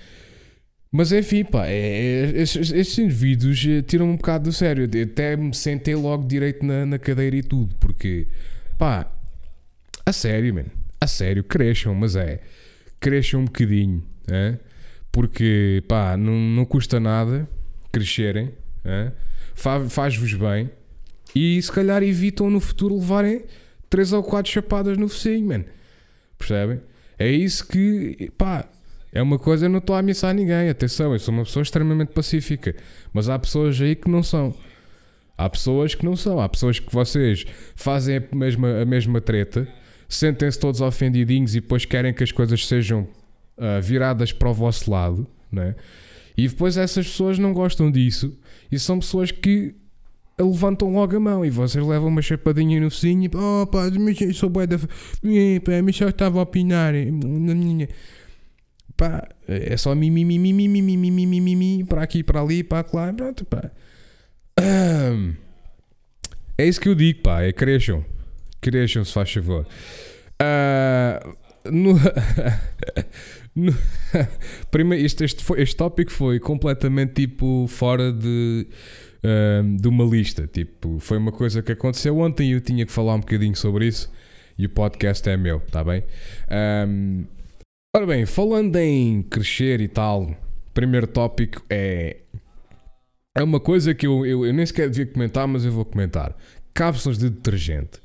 Mas 0.92 1.12
enfim, 1.12 1.44
pá, 1.44 1.68
é, 1.68 1.72
é, 1.72 2.42
estes, 2.42 2.72
estes, 2.72 2.98
indivíduos 2.98 3.64
eh, 3.68 3.82
tiram 3.82 4.10
um 4.10 4.16
bocado 4.16 4.46
do 4.46 4.54
sério. 4.54 4.90
Eu 4.92 5.04
até 5.04 5.36
me 5.36 5.54
sentei 5.54 5.96
logo 5.96 6.26
direito 6.26 6.66
na, 6.66 6.86
na 6.86 6.98
cadeira 6.98 7.36
e 7.36 7.44
tudo, 7.44 7.76
porque, 7.76 8.28
pá, 8.78 9.12
a 10.06 10.14
sério, 10.14 10.54
mano, 10.56 10.72
a 11.00 11.06
sério, 11.06 11.44
cresçam, 11.44 11.94
mas 11.94 12.16
é, 12.16 12.40
cresçam 13.00 13.42
um 13.42 13.46
bocadinho, 13.46 14.04
é? 14.30 14.58
porque, 15.12 15.84
pá, 15.88 16.16
não, 16.16 16.34
não 16.34 16.66
custa 16.66 17.00
nada 17.00 17.48
crescerem, 17.92 18.54
é? 18.86 19.12
Faz-vos 19.90 20.34
bem 20.34 20.70
e 21.36 21.62
se 21.62 21.72
calhar 21.72 22.04
evitam 22.04 22.50
no 22.50 22.60
futuro 22.60 22.96
levarem 22.96 23.44
3 23.90 24.14
ou 24.14 24.24
4 24.24 24.52
chapadas 24.52 24.98
no 24.98 25.08
focinho, 25.10 25.48
man. 25.48 25.66
Percebem? 26.38 26.80
É 27.18 27.30
isso 27.30 27.68
que, 27.68 28.32
pá, 28.38 28.70
é 29.12 29.22
uma 29.22 29.40
coisa, 29.40 29.66
eu 29.66 29.70
não 29.70 29.80
estou 29.80 29.96
a 29.96 30.00
ameaçar 30.00 30.34
ninguém. 30.34 30.70
Atenção, 30.70 31.14
eu 31.14 31.20
sou 31.20 31.34
uma 31.34 31.44
pessoa 31.44 31.64
extremamente 31.64 32.10
pacífica, 32.10 32.76
mas 33.12 33.30
há 33.30 33.40
pessoas 33.40 33.80
aí 33.82 33.96
que 33.96 34.10
não 34.10 34.22
são. 34.22 34.54
Há 35.38 35.50
pessoas 35.50 35.96
que 35.96 36.06
não 36.06 36.16
são. 36.16 36.40
Há 36.40 36.48
pessoas 36.48 36.80
que 36.80 36.94
vocês 36.94 37.46
fazem 37.76 38.18
a 38.18 38.36
mesma, 38.36 38.82
a 38.82 38.86
mesma 38.86 39.22
treta, 39.22 39.68
sentem-se 40.08 40.60
todos 40.60 40.82
ofendidinhos 40.82 41.56
e 41.56 41.62
depois 41.62 41.86
querem 41.86 42.14
que 42.14 42.24
as 42.24 42.32
coisas 42.32 42.68
sejam 42.68 43.08
uh, 43.58 43.82
viradas 43.82 44.32
para 44.32 44.50
o 44.50 44.54
vosso 44.54 44.90
lado, 44.92 45.28
né? 45.52 45.76
E 46.38 46.48
depois 46.48 46.78
essas 46.78 47.08
pessoas 47.08 47.40
não 47.40 47.54
gostam 47.54 47.90
disso 47.90 48.38
e 48.72 48.80
são 48.80 49.00
pessoas 49.00 49.32
que 49.32 49.76
levantam 50.40 50.94
logo 50.94 51.16
a 51.16 51.20
mão 51.20 51.46
e 51.46 51.50
vocês 51.50 51.84
levam 51.86 52.10
uma 52.10 52.22
chapadinha 52.22 52.80
no 52.80 52.92
focinho 52.92 53.26
e 53.26 53.32
oh 53.36 53.66
pá, 53.66 53.90
mas 54.00 54.38
sou 54.38 54.50
bué 54.50 54.68
da. 54.68 54.78
Mas 55.84 55.96
só 55.96 56.08
estava 56.10 56.40
a 56.40 56.44
opinar. 56.44 56.94
Pá, 58.96 59.28
é 59.48 59.78
só 59.78 59.94
mimi, 59.94 60.26
mimi, 60.26 60.52
mimi, 60.54 60.82
mimi, 60.82 61.12
mimi, 61.12 61.40
mimi, 61.40 61.84
para 61.84 62.02
aqui, 62.02 62.24
para 62.24 62.42
ali, 62.42 62.64
para 62.64 62.86
lá, 62.94 63.14
pronto, 63.14 63.46
pá. 63.46 63.72
É 66.58 66.66
isso 66.68 66.82
que 66.82 66.90
eu 66.90 66.96
digo, 66.96 67.22
pá, 67.22 67.44
é 67.44 67.54
cresçam. 67.54 68.04
Cresçam, 68.60 69.06
se 69.06 69.14
faz 69.14 69.32
favor. 69.32 69.68
Uh, 70.42 71.38
no, 71.72 71.94
no, 73.56 73.74
primeiro, 74.72 75.06
este, 75.06 75.24
este, 75.24 75.44
foi, 75.44 75.62
este 75.62 75.76
tópico 75.76 76.12
foi 76.12 76.40
completamente 76.40 77.14
tipo 77.14 77.66
fora 77.68 78.12
de, 78.12 78.68
uh, 79.24 79.78
de 79.78 79.88
uma 79.88 80.04
lista. 80.04 80.48
Tipo, 80.48 81.00
foi 81.00 81.18
uma 81.18 81.32
coisa 81.32 81.62
que 81.62 81.72
aconteceu 81.72 82.18
ontem 82.20 82.50
e 82.50 82.52
eu 82.54 82.62
tinha 82.62 82.86
que 82.86 82.92
falar 82.92 83.16
um 83.16 83.20
bocadinho 83.20 83.56
sobre 83.56 83.88
isso. 83.88 84.12
E 84.58 84.66
o 84.66 84.70
podcast 84.70 85.28
é 85.30 85.38
meu, 85.38 85.60
tá 85.60 85.84
bem? 85.84 86.04
Um, 86.88 87.26
ora 87.96 88.08
bem, 88.08 88.26
falando 88.26 88.76
em 88.78 89.22
crescer 89.22 89.82
e 89.82 89.88
tal, 89.88 90.36
primeiro 90.74 91.08
tópico 91.08 91.64
é. 91.70 92.18
É 93.36 93.44
uma 93.44 93.60
coisa 93.60 93.94
que 93.94 94.08
eu, 94.08 94.26
eu, 94.26 94.48
eu 94.48 94.54
nem 94.54 94.66
sequer 94.66 94.90
devia 94.90 95.06
comentar, 95.06 95.48
mas 95.48 95.64
eu 95.64 95.72
vou 95.72 95.86
comentar. 95.86 96.36
Cápsulas 96.74 97.20
de 97.20 97.30
detergente. 97.30 98.00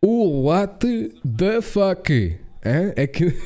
What 0.00 1.10
the 1.36 1.60
fuck? 1.60 2.38
É, 2.62 3.02
é 3.02 3.06
que. 3.06 3.34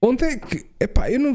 Onde 0.00 0.24
é 0.24 0.36
que. 0.36 0.66
Epá, 0.78 1.10
eu 1.10 1.18
não. 1.18 1.34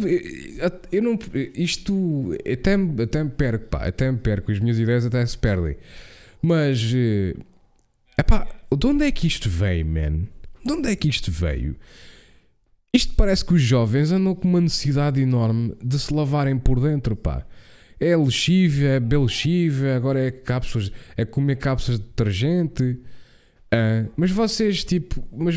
Eu 0.91 1.01
não 1.01 1.17
isto. 1.55 2.35
Até, 2.41 2.75
até 3.03 3.23
me 3.23 3.29
perco, 3.31 3.65
pá. 3.65 3.87
Até 3.87 4.11
me 4.11 4.17
perco. 4.17 4.51
As 4.51 4.59
minhas 4.59 4.77
ideias 4.77 5.05
até 5.05 5.25
se 5.25 5.37
perdem. 5.37 5.77
Mas. 6.41 6.91
Eh, 6.93 7.35
epá, 8.17 8.47
de 8.77 8.85
onde 8.85 9.05
é 9.05 9.11
que 9.11 9.25
isto 9.27 9.49
veio, 9.49 9.85
man? 9.85 10.27
De 10.63 10.71
onde 10.71 10.89
é 10.89 10.95
que 10.95 11.09
isto 11.09 11.31
veio? 11.31 11.75
Isto 12.93 13.13
parece 13.15 13.45
que 13.45 13.53
os 13.53 13.61
jovens 13.61 14.11
andam 14.11 14.35
com 14.35 14.47
uma 14.47 14.61
necessidade 14.61 15.21
enorme 15.21 15.75
de 15.83 15.97
se 15.99 16.13
lavarem 16.13 16.57
por 16.57 16.79
dentro, 16.79 17.15
pá. 17.15 17.45
É 17.99 18.15
lexívia, 18.15 18.89
é 18.89 18.99
belexívia, 18.99 19.95
agora 19.95 20.19
é 20.19 20.31
cápsulas, 20.31 20.91
é 21.17 21.25
comer 21.25 21.57
cápsulas 21.57 21.99
de 21.99 22.05
detergente. 22.05 22.99
Ah, 23.71 24.05
mas 24.17 24.31
vocês, 24.31 24.83
tipo, 24.83 25.23
mas, 25.31 25.55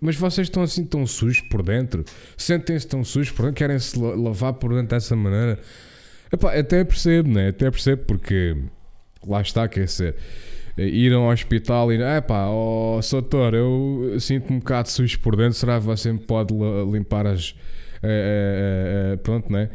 mas 0.00 0.16
vocês 0.16 0.46
estão 0.46 0.62
assim 0.62 0.84
tão 0.84 1.06
sujos 1.06 1.42
por 1.42 1.62
dentro? 1.62 2.04
Sentem-se 2.36 2.86
tão 2.86 3.04
sujos 3.04 3.30
por 3.32 3.42
dentro? 3.42 3.56
Querem-se 3.56 3.98
la- 3.98 4.14
lavar 4.14 4.54
por 4.54 4.70
dentro 4.72 4.88
dessa 4.96 5.14
maneira? 5.14 5.58
Epá, 6.32 6.58
até 6.58 6.82
percebo, 6.84 7.28
né? 7.28 7.48
Até 7.48 7.70
percebo 7.70 8.04
porque 8.06 8.56
lá 9.26 9.42
está, 9.42 9.68
quer 9.68 9.84
dizer, 9.84 10.14
ir 10.78 11.12
ao 11.12 11.28
hospital 11.28 11.92
e, 11.92 12.00
epá, 12.00 12.46
ó 12.48 13.02
Soutor, 13.02 13.52
eu 13.54 14.16
sinto-me 14.18 14.56
um 14.56 14.60
bocado 14.60 14.88
sujo 14.88 15.18
por 15.20 15.36
dentro, 15.36 15.58
será 15.58 15.78
que 15.78 15.84
você 15.84 16.12
me 16.12 16.18
pode 16.20 16.54
limpar 16.90 17.26
as. 17.26 17.54
eh, 18.02 19.12
eh, 19.12 19.16
pronto, 19.18 19.52
né? 19.52 19.68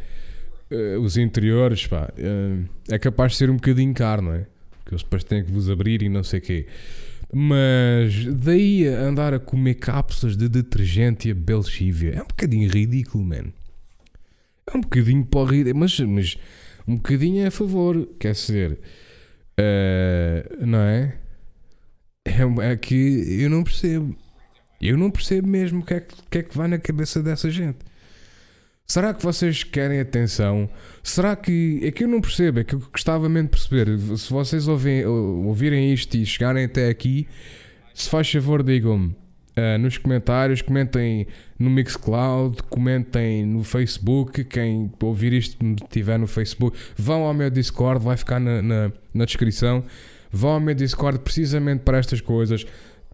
Os 1.01 1.15
interiores, 1.15 1.86
pá, 1.86 2.12
é 2.89 2.98
capaz 2.98 3.34
de 3.34 3.38
ser 3.38 3.50
um 3.51 3.56
bocadinho 3.56 3.94
caro, 3.94 4.24
não 4.24 4.34
é? 4.34 4.46
Porque 4.84 4.96
eles 4.96 5.04
depois 5.04 5.24
têm 5.24 5.44
que 5.44 5.51
vos 5.51 5.70
abrir 5.70 6.01
e 6.01 6.10
não 6.10 6.24
sei 6.24 6.39
o 6.39 6.42
quê. 6.42 6.65
Mas 7.38 8.27
daí 8.27 8.88
a 8.88 9.01
andar 9.01 9.34
a 9.34 9.39
comer 9.39 9.74
cápsulas 9.74 10.38
de 10.38 10.48
detergente 10.48 11.27
e 11.27 11.32
a 11.32 11.36
beber 11.36 11.58
lexívia 11.58 12.12
é 12.12 12.22
um 12.22 12.27
bocadinho 12.27 12.70
ridículo, 12.70 13.25
man. 13.25 13.51
É 14.65 14.77
um 14.77 14.80
bocadinho 14.80 15.25
para 15.25 15.51
ridículo, 15.51 15.82
mas, 15.82 16.00
mas 16.00 16.38
um 16.88 16.96
bocadinho 16.96 17.44
é 17.44 17.48
a 17.48 17.51
favor, 17.51 18.08
quer 18.18 18.32
dizer, 18.32 18.80
eh, 19.58 20.50
não 20.62 20.80
é? 20.80 21.18
é? 22.25 22.72
É 22.72 22.77
que 22.77 23.42
eu 23.42 23.50
não 23.50 23.65
percebo. 23.65 24.15
Eu 24.80 24.98
não 24.98 25.12
percebo 25.12 25.46
mesmo 25.46 25.82
o 25.82 25.86
que 25.86 25.94
é 25.94 26.00
que, 26.00 26.15
que, 26.32 26.38
é 26.38 26.44
que 26.44 26.56
vai 26.56 26.70
na 26.70 26.77
cabeça 26.77 27.22
dessa 27.22 27.51
gente. 27.51 27.80
Será 28.88 29.13
que 29.13 29.24
vocês 29.24 29.63
querem 29.63 30.00
atenção? 30.00 30.70
Será 31.01 31.36
que. 31.36 31.80
É 31.84 31.92
que 31.92 32.04
eu 32.04 32.08
não 32.08 32.22
percebo, 32.22 32.60
é 32.60 32.63
que 32.63 32.75
eu 32.75 32.80
gostava 32.92 33.27
mesmo 33.27 33.50
de 33.50 33.58
perceber. 33.58 34.18
Se 34.18 34.32
vocês 34.32 34.68
ouvem, 34.68 35.06
ouvirem 35.06 35.92
isto 35.92 36.15
e 36.15 36.25
chegarem 36.25 36.65
até 36.65 36.88
aqui, 36.88 37.27
se 37.94 38.10
faz 38.10 38.32
favor, 38.32 38.62
digam-me 38.62 39.15
ah, 39.56 39.77
nos 39.77 39.98
comentários, 39.98 40.62
comentem 40.62 41.27
no 41.58 41.70
Mixcloud, 41.70 42.62
comentem 42.63 43.46
no 43.46 43.63
Facebook. 43.63 44.44
Quem 44.44 44.92
ouvir 45.01 45.34
isto 45.34 45.58
estiver 45.82 46.20
no 46.20 46.27
Facebook, 46.27 46.77
vão 46.96 47.24
ao 47.24 47.34
meu 47.34 47.50
Discord, 47.50 48.04
vai 48.04 48.18
ficar 48.18 48.39
na, 48.39 48.62
na, 48.62 48.92
na 49.13 49.25
descrição. 49.25 49.84
Vão 50.32 50.51
ao 50.51 50.60
meu 50.60 50.75
Discord 50.75 51.20
precisamente 51.20 51.80
para 51.80 51.98
estas 51.98 52.20
coisas, 52.20 52.65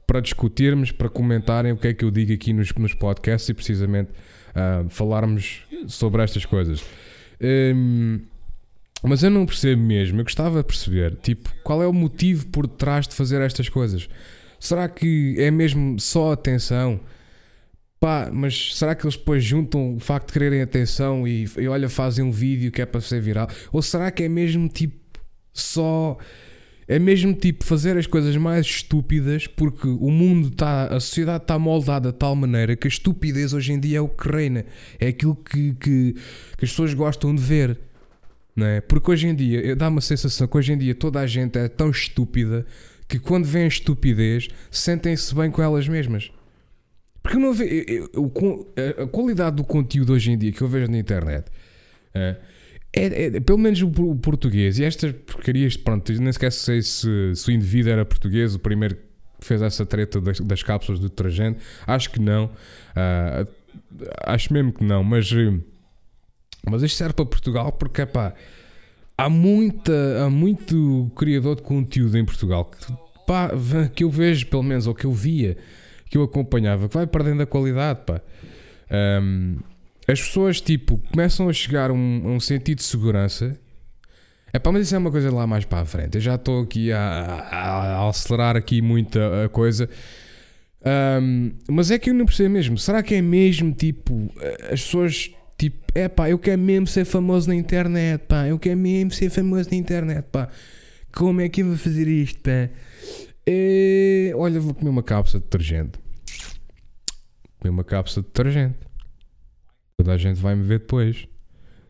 para 0.08 0.20
discutirmos, 0.20 0.92
para 0.92 1.08
comentarem 1.08 1.72
o 1.72 1.78
que 1.78 1.90
é 1.90 1.94
que 1.94 2.04
eu 2.04 2.10
digo 2.10 2.34
aqui 2.34 2.52
nos, 2.52 2.74
nos 2.74 2.94
podcasts 2.96 3.48
e 3.48 3.54
precisamente 3.54 4.10
ah, 4.56 4.86
falarmos 4.90 5.62
sobre 5.88 6.24
estas 6.24 6.46
coisas. 6.46 6.84
Hum, 7.42 8.22
mas 9.04 9.24
eu 9.24 9.30
não 9.30 9.46
percebo 9.46 9.82
mesmo. 9.82 10.20
Eu 10.20 10.24
gostava 10.24 10.60
de 10.60 10.64
perceber, 10.66 11.16
tipo, 11.18 11.50
qual 11.64 11.82
é 11.82 11.88
o 11.88 11.94
motivo 11.94 12.48
por 12.48 12.68
trás 12.68 13.08
de 13.08 13.16
fazer 13.16 13.42
estas 13.42 13.68
coisas? 13.68 14.08
Será 14.60 14.88
que 14.88 15.36
é 15.40 15.50
mesmo 15.50 16.00
só 16.00 16.34
atenção? 16.34 17.00
Pá, 18.00 18.30
mas 18.32 18.76
será 18.76 18.96
que 18.96 19.06
eles 19.06 19.16
depois 19.16 19.44
juntam 19.44 19.96
o 19.96 20.00
facto 20.00 20.28
de 20.28 20.34
quererem 20.34 20.62
atenção 20.62 21.28
e, 21.28 21.48
e 21.58 21.68
olha, 21.68 21.88
fazem 21.88 22.26
um 22.26 22.32
vídeo 22.32 22.72
que 22.72 22.82
é 22.82 22.86
para 22.86 23.02
ser 23.02 23.22
viral? 23.22 23.48
Ou 23.72 23.82
será 23.82 24.10
que 24.12 24.24
é 24.24 24.30
mesmo 24.30 24.68
tipo 24.68 25.02
só. 25.54 26.18
É 26.94 27.00
mesmo 27.00 27.34
tipo 27.34 27.64
fazer 27.64 27.96
as 27.96 28.06
coisas 28.06 28.36
mais 28.36 28.66
estúpidas 28.66 29.48
porque 29.48 29.88
o 29.88 30.12
mundo 30.12 30.50
está. 30.50 30.88
A 30.88 31.00
sociedade 31.00 31.44
está 31.46 31.58
moldada 31.58 32.12
de 32.12 32.18
tal 32.18 32.36
maneira 32.36 32.76
que 32.76 32.86
a 32.86 32.90
estupidez 32.90 33.54
hoje 33.54 33.72
em 33.72 33.80
dia 33.80 34.00
é 34.00 34.02
o 34.02 34.10
que 34.10 34.28
reina. 34.30 34.66
É 35.00 35.08
aquilo 35.08 35.34
que, 35.36 35.74
que, 35.76 36.14
que 36.58 36.66
as 36.66 36.70
pessoas 36.70 36.94
gostam 36.94 37.34
de 37.34 37.42
ver. 37.42 37.80
Não 38.54 38.66
é? 38.68 38.82
Porque 38.82 39.10
hoje 39.10 39.28
em 39.28 39.34
dia, 39.34 39.74
dá 39.74 39.88
uma 39.88 40.02
sensação 40.02 40.46
que 40.48 40.58
hoje 40.58 40.74
em 40.74 40.78
dia 40.78 40.94
toda 40.94 41.22
a 41.22 41.26
gente 41.26 41.58
é 41.58 41.70
tão 41.70 41.90
estúpida 41.90 42.66
que 43.08 43.18
quando 43.20 43.46
vem 43.46 43.64
a 43.64 43.68
estupidez 43.68 44.50
sentem-se 44.70 45.34
bem 45.34 45.50
com 45.50 45.62
elas 45.62 45.88
mesmas. 45.88 46.30
Porque 47.24 47.38
eu 47.38 47.42
não 47.42 47.54
ve, 47.54 47.86
eu- 47.88 48.10
eu- 48.14 48.24
o 48.24 48.30
con- 48.30 48.66
a- 48.76 49.04
a 49.04 49.08
qualidade 49.08 49.56
do 49.56 49.64
conteúdo 49.64 50.12
hoje 50.12 50.30
em 50.32 50.38
dia 50.38 50.52
que 50.52 50.62
eu 50.62 50.68
vejo 50.68 50.92
na 50.92 50.98
internet 50.98 51.46
é, 52.14 52.36
é- 52.94 53.26
é- 53.26 53.40
pelo 53.40 53.58
menos 53.58 53.82
o, 53.82 53.90
por- 53.90 54.06
o 54.10 54.16
português 54.16 54.80
e 54.80 54.84
estas 54.84 55.12
porcarias, 55.14 55.78
pronto, 55.78 56.12
nem 56.14 56.32
sequer 56.32 56.52
sei 56.52 56.82
se, 56.82 57.34
se 57.36 57.50
o 57.50 57.52
indivíduo 57.52 57.92
era 57.92 58.06
português, 58.06 58.54
o 58.56 58.60
primeiro 58.60 58.96
que 58.96 59.48
fez 59.48 59.62
essa 59.62 59.86
treta 59.86 60.20
das, 60.22 60.40
das 60.40 60.62
cápsulas 60.64 61.00
de 61.00 61.08
detergente, 61.08 61.60
acho 61.88 62.10
que 62.12 62.20
não, 62.20 62.52
Ah, 62.96 63.48
acho 64.28 64.52
mesmo 64.54 64.72
que 64.74 64.84
não, 64.84 65.04
mas, 65.04 65.32
eh, 65.32 65.58
mas 66.70 66.84
isto 66.84 66.98
serve 66.98 67.14
para 67.14 67.26
Portugal 67.26 67.72
porque 67.72 68.06
pá, 68.06 68.34
há, 69.18 69.30
muita, 69.30 70.26
há 70.26 70.30
muito 70.30 71.12
criador 71.16 71.56
de 71.56 71.62
conteúdo 71.62 72.18
em 72.18 72.26
Portugal 72.26 72.66
que, 72.66 72.94
pá, 73.26 73.50
que 73.96 74.04
eu 74.04 74.10
vejo, 74.10 74.48
pelo 74.48 74.64
menos, 74.64 74.86
ou 74.88 74.94
que 74.94 75.06
eu 75.06 75.14
via, 75.14 75.58
que 76.10 76.18
eu 76.18 76.24
acompanhava, 76.24 76.88
que 76.90 76.94
vai 76.96 77.08
perdendo 77.08 77.42
a 77.42 77.46
qualidade, 77.46 78.02
pá. 78.06 78.22
Ahm, 78.90 79.56
as 80.12 80.22
pessoas, 80.22 80.60
tipo, 80.62 80.98
começam 81.12 81.48
a 81.50 81.54
chegar 81.54 81.90
a 81.90 81.94
um, 81.94 82.36
um 82.36 82.40
sentido 82.40 82.78
de 82.80 82.84
segurança. 82.84 83.58
É 84.54 84.60
pá, 84.60 84.72
mas 84.72 84.88
isso 84.88 84.96
é 84.96 84.98
uma 84.98 85.12
coisa 85.12 85.32
lá 85.32 85.48
mais 85.48 85.64
para 85.66 85.80
a 85.82 85.86
frente. 85.86 86.16
Eu 86.16 86.22
já 86.22 86.36
estou 86.36 86.62
aqui 86.64 86.92
a, 86.92 87.00
a- 87.00 87.98
a 88.04 88.10
acelerar 88.10 88.56
aqui 88.58 88.82
muito 88.82 89.18
a, 89.20 89.46
a 89.46 89.50
coisa. 89.50 89.90
Ahm, 90.84 91.52
mas 91.70 91.92
é 91.92 91.98
que 92.00 92.10
eu 92.10 92.14
não 92.14 92.26
percebo 92.26 92.50
mesmo. 92.50 92.78
Será 92.78 93.02
que 93.04 93.16
é 93.16 93.22
mesmo 93.22 93.72
tipo 93.74 94.30
as 94.72 94.82
pessoas 94.82 95.32
tipo, 95.58 95.78
é 95.94 96.10
pá, 96.10 96.30
eu 96.30 96.40
quero 96.40 96.60
mesmo 96.62 96.88
ser 96.88 97.06
famoso 97.06 97.48
na 97.48 97.56
internet, 97.56 98.24
pá, 98.28 98.48
eu 98.48 98.58
quero 98.58 98.78
mesmo 98.78 99.12
ser 99.12 99.30
famoso 99.30 99.70
na 99.70 99.78
internet, 99.78 100.26
pá. 100.32 100.50
Como 101.14 101.40
é 101.40 101.48
que 101.50 101.62
eu 101.62 101.68
vou 101.68 101.78
fazer 101.78 102.08
isto, 102.08 102.40
pá? 102.42 102.68
Eh, 103.46 104.32
olha, 104.36 104.60
vou 104.60 104.74
comer 104.74 104.90
uma 104.90 105.04
cápsula 105.04 105.40
de 105.40 105.46
detergente. 105.46 106.00
Comer 107.60 107.70
uma 107.72 107.84
cápsula 107.84 108.24
de 108.24 108.28
detergente. 108.30 108.76
Toda 110.02 110.14
a 110.14 110.18
gente 110.18 110.42
vai 110.42 110.56
me 110.56 110.64
ver 110.64 110.80
depois. 110.80 111.28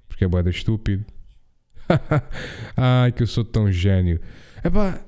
Porque 0.05 0.25
é 0.25 0.27
boeda 0.27 0.49
estúpido. 0.49 1.05
Ai, 2.75 3.13
que 3.13 3.23
eu 3.23 3.27
sou 3.27 3.45
tão 3.45 3.71
gênio. 3.71 4.19
Epá. 4.61 5.01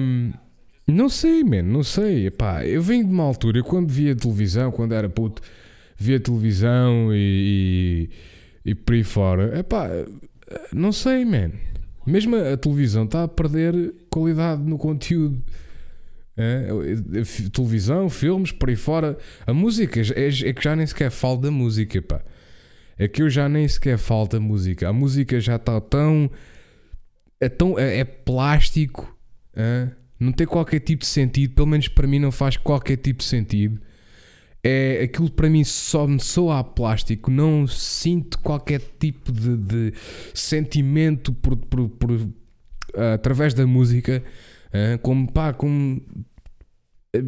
hum, 0.00 0.32
não 0.86 1.08
sei, 1.08 1.42
man, 1.42 1.62
não 1.62 1.82
sei. 1.82 2.28
Epá, 2.28 2.64
eu 2.64 2.80
venho 2.80 3.04
de 3.04 3.12
uma 3.12 3.24
altura, 3.24 3.58
eu 3.58 3.64
quando 3.64 3.90
via 3.90 4.14
televisão, 4.14 4.70
quando 4.70 4.94
era 4.94 5.08
puto, 5.08 5.42
via 5.98 6.20
televisão 6.20 7.12
e, 7.12 8.08
e, 8.64 8.70
e 8.70 8.74
por 8.76 8.94
aí 8.94 9.02
fora. 9.02 9.58
Epá, 9.58 9.88
não 10.72 10.92
sei, 10.92 11.24
man. 11.24 11.50
Mesmo 12.06 12.36
a, 12.36 12.52
a 12.52 12.56
televisão 12.56 13.06
está 13.06 13.24
a 13.24 13.28
perder 13.28 13.92
qualidade 14.08 14.62
no 14.62 14.78
conteúdo. 14.78 15.42
É, 16.40 17.18
é, 17.18 17.20
f- 17.20 17.50
televisão, 17.50 18.08
filmes, 18.08 18.50
por 18.52 18.70
aí 18.70 18.76
fora. 18.76 19.18
A 19.46 19.52
música 19.52 20.00
é, 20.00 20.48
é 20.48 20.52
que 20.52 20.62
já 20.64 20.74
nem 20.74 20.86
sequer 20.86 21.10
falo 21.10 21.36
da 21.36 21.50
música, 21.50 22.00
pá. 22.00 22.22
É 22.98 23.06
que 23.08 23.22
eu 23.22 23.28
já 23.28 23.48
nem 23.48 23.66
sequer 23.68 23.98
falo 23.98 24.26
da 24.26 24.40
música. 24.40 24.88
A 24.88 24.92
música 24.92 25.38
já 25.40 25.56
está 25.56 25.80
tão. 25.80 26.30
É, 27.40 27.48
tão, 27.48 27.78
é, 27.78 27.98
é 28.00 28.04
plástico. 28.04 29.14
Não 30.18 30.32
tem 30.32 30.46
qualquer 30.46 30.80
tipo 30.80 31.00
de 31.00 31.06
sentido. 31.06 31.54
Pelo 31.54 31.66
menos 31.68 31.88
para 31.88 32.06
mim 32.06 32.18
não 32.18 32.30
faz 32.30 32.56
qualquer 32.56 32.96
tipo 32.96 33.18
de 33.20 33.24
sentido. 33.24 33.80
É, 34.62 35.00
aquilo 35.04 35.30
para 35.30 35.48
mim 35.48 35.64
só 35.64 36.06
me 36.06 36.20
soa 36.20 36.58
a 36.58 36.64
plástico. 36.64 37.30
Não 37.30 37.66
sinto 37.66 38.38
qualquer 38.40 38.80
tipo 38.98 39.32
de, 39.32 39.56
de 39.56 39.92
sentimento 40.34 41.32
por, 41.32 41.56
por, 41.56 41.88
por- 41.88 42.28
através 43.14 43.54
da 43.54 43.66
música. 43.66 44.22
Hã? 44.72 44.98
como 44.98 45.30
pá, 45.30 45.52
como. 45.52 46.00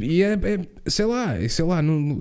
E 0.01 0.23
é, 0.23 0.33
é- 0.35 0.91
sei 0.91 1.07
lá, 1.07 1.37
sei 1.49 1.65
lá, 1.65 1.83
não, 1.83 2.21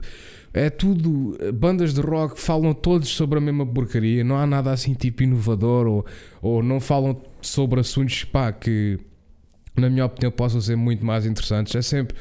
é 0.53 0.69
tudo. 0.69 1.37
Bandas 1.53 1.93
de 1.93 2.01
rock 2.01 2.39
falam 2.39 2.73
todos 2.73 3.09
sobre 3.09 3.37
a 3.37 3.41
mesma 3.41 3.65
porcaria, 3.65 4.23
não 4.23 4.37
há 4.37 4.45
nada 4.47 4.71
assim 4.71 4.93
tipo 4.93 5.23
inovador 5.23 5.87
ou, 5.87 6.05
ou 6.41 6.63
não 6.63 6.79
falam 6.79 7.21
sobre 7.41 7.79
assuntos 7.79 8.23
pá, 8.23 8.51
que, 8.51 8.99
na 9.75 9.89
minha 9.89 10.05
opinião, 10.05 10.31
possam 10.31 10.59
ser 10.61 10.75
muito 10.75 11.05
mais 11.05 11.25
interessantes. 11.25 11.75
É 11.75 11.81
sempre. 11.81 12.15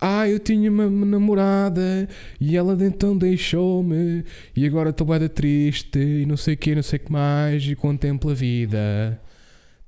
Ah, 0.00 0.28
eu 0.28 0.38
tinha 0.38 0.70
uma 0.70 0.88
namorada 0.88 2.08
e 2.40 2.56
ela 2.56 2.76
então 2.86 3.18
deixou-me 3.18 4.24
e 4.54 4.64
agora 4.64 4.90
estou 4.90 5.04
bem 5.06 5.28
triste 5.28 5.98
e 5.98 6.24
não 6.24 6.36
sei 6.36 6.54
o 6.54 6.56
que, 6.56 6.72
não 6.74 6.82
sei 6.84 6.98
o 6.98 7.02
que 7.02 7.12
mais 7.12 7.64
e 7.64 7.74
contemplo 7.74 8.30
a 8.30 8.34
vida. 8.34 9.20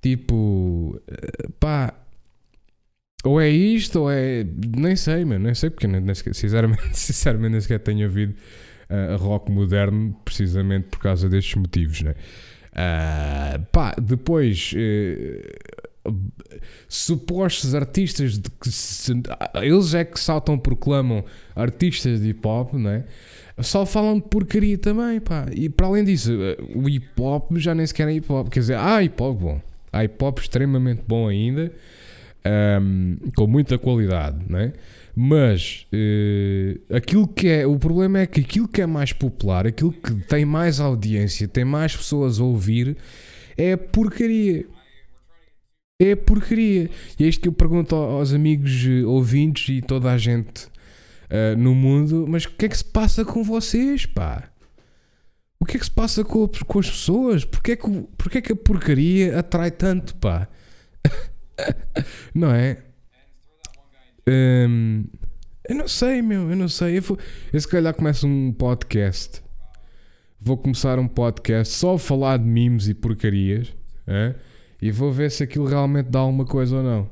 Tipo, 0.03 1.01
eh, 1.07 1.49
pá, 1.61 1.95
ou 3.25 3.41
é 3.41 3.49
isto 3.49 4.01
ou 4.01 4.11
é. 4.11 4.45
Nem 4.77 4.97
sei, 4.97 5.25
mano, 5.25 5.45
nem 5.45 5.55
sei 5.55 5.71
porque 5.71 5.87
sinceramente, 6.33 6.83
sinceramente 6.97 7.53
nem 7.53 7.61
sequer 7.61 7.79
tenho 7.81 8.07
ouvido 8.07 8.35
ah, 8.89 9.17
rock 9.17 9.51
moderno 9.51 10.17
precisamente 10.25 10.89
por 10.89 11.01
causa 11.01 11.29
destes 11.29 11.55
motivos, 11.57 12.03
né? 12.03 12.15
Ah, 12.75 13.61
pá, 13.73 13.95
depois. 14.01 14.73
eh, 14.77 15.43
supostos 16.89 17.75
artistas 17.75 18.39
de 18.39 18.51
que 18.51 18.71
se- 18.71 19.13
eles 19.63 19.95
é 19.95 20.05
que 20.05 20.19
saltam 20.19 20.59
proclamam 20.59 21.25
artistas 21.55 22.21
de 22.21 22.31
hip 22.31 22.47
hop, 22.47 22.75
né? 22.75 23.05
Só 23.59 23.85
falam 23.85 24.17
de 24.19 24.23
porcaria 24.23 24.79
também, 24.79 25.21
pá. 25.21 25.47
E 25.55 25.69
para 25.69 25.87
além 25.87 26.05
disso, 26.05 26.33
o 26.75 26.89
hip 26.89 27.09
hop 27.21 27.53
já 27.59 27.75
nem 27.75 27.87
sequer 27.87 28.09
é 28.09 28.15
hip 28.15 28.33
hop. 28.33 28.49
Quer 28.49 28.61
dizer, 28.61 28.77
há 28.79 29.03
hip 29.03 29.23
hop 29.23 29.39
bom. 29.39 29.61
Há 29.93 30.05
hip 30.05 30.23
hop 30.25 30.39
extremamente 30.39 31.03
bom 31.07 31.29
ainda. 31.29 31.71
Um, 32.47 33.19
com 33.37 33.47
muita 33.47 33.79
qualidade, 33.79 34.39
não 34.49 34.59
é? 34.59 34.73
Mas 35.15 35.87
uh, 35.93 36.95
aquilo 36.95 37.27
que 37.27 37.49
é 37.49 37.67
o 37.67 37.79
problema 37.79 38.21
é 38.21 38.27
que 38.27 38.41
aquilo 38.41 38.69
que 38.69 38.81
é 38.81 38.87
mais 38.87 39.13
popular, 39.13 39.67
aquilo 39.67 39.93
que 39.93 40.15
tem 40.27 40.45
mais 40.45 40.81
audiência, 40.81 41.49
tem 41.49 41.65
mais 41.65 41.97
pessoas 41.97 42.41
a 42.41 42.45
ouvir, 42.45 42.97
é 43.57 43.77
porcaria. 43.77 44.67
É 46.01 46.15
porcaria. 46.15 46.89
E 47.19 47.25
é 47.25 47.29
isto 47.29 47.43
que 47.43 47.49
eu 47.49 47.53
pergunto 47.53 47.95
aos 47.95 48.33
amigos 48.33 48.87
eh, 48.87 49.05
ouvintes 49.05 49.69
e 49.69 49.83
toda 49.83 50.11
a 50.11 50.17
gente 50.17 50.65
uh, 50.65 51.57
no 51.59 51.75
mundo: 51.75 52.25
mas 52.27 52.45
o 52.45 52.51
que 52.53 52.65
é 52.65 52.69
que 52.69 52.79
se 52.79 52.85
passa 52.85 53.23
com 53.25 53.45
vocês, 53.45 54.07
pá? 54.07 54.51
O 55.61 55.67
que 55.67 55.77
é 55.77 55.79
que 55.79 55.85
se 55.85 55.91
passa 55.91 56.25
com, 56.25 56.49
com 56.49 56.79
as 56.79 56.89
pessoas? 56.89 57.45
Porquê 57.45 57.73
é, 57.73 57.77
que, 57.77 57.91
porquê 58.17 58.39
é 58.39 58.41
que 58.41 58.53
a 58.53 58.57
porcaria 58.57 59.39
atrai 59.39 59.71
tanto, 59.71 60.17
pá? 60.17 60.49
Não 62.35 62.53
é? 62.53 62.79
Um, 64.29 65.05
eu 65.69 65.75
não 65.77 65.89
sei, 65.89 66.23
meu, 66.23 66.51
eu 66.51 66.57
não 66.57 66.69
sei. 66.69 66.99
Eu, 66.99 67.03
vou, 67.03 67.19
eu 67.53 67.61
se 67.61 67.69
calhar 67.69 67.95
começo 67.95 68.27
um 68.27 68.53
podcast. 68.53 69.43
Vou 70.41 70.57
começar 70.57 70.99
um 70.99 71.07
podcast 71.07 71.75
só 71.75 71.95
a 71.95 71.99
falar 71.99 72.39
de 72.39 72.45
memes 72.45 72.89
e 72.89 72.95
porcarias. 72.95 73.75
É? 74.07 74.35
E 74.81 74.91
vou 74.91 75.13
ver 75.13 75.31
se 75.31 75.43
aquilo 75.43 75.67
realmente 75.67 76.09
dá 76.09 76.21
alguma 76.21 76.45
coisa 76.45 76.77
ou 76.77 76.83
não. 76.83 77.11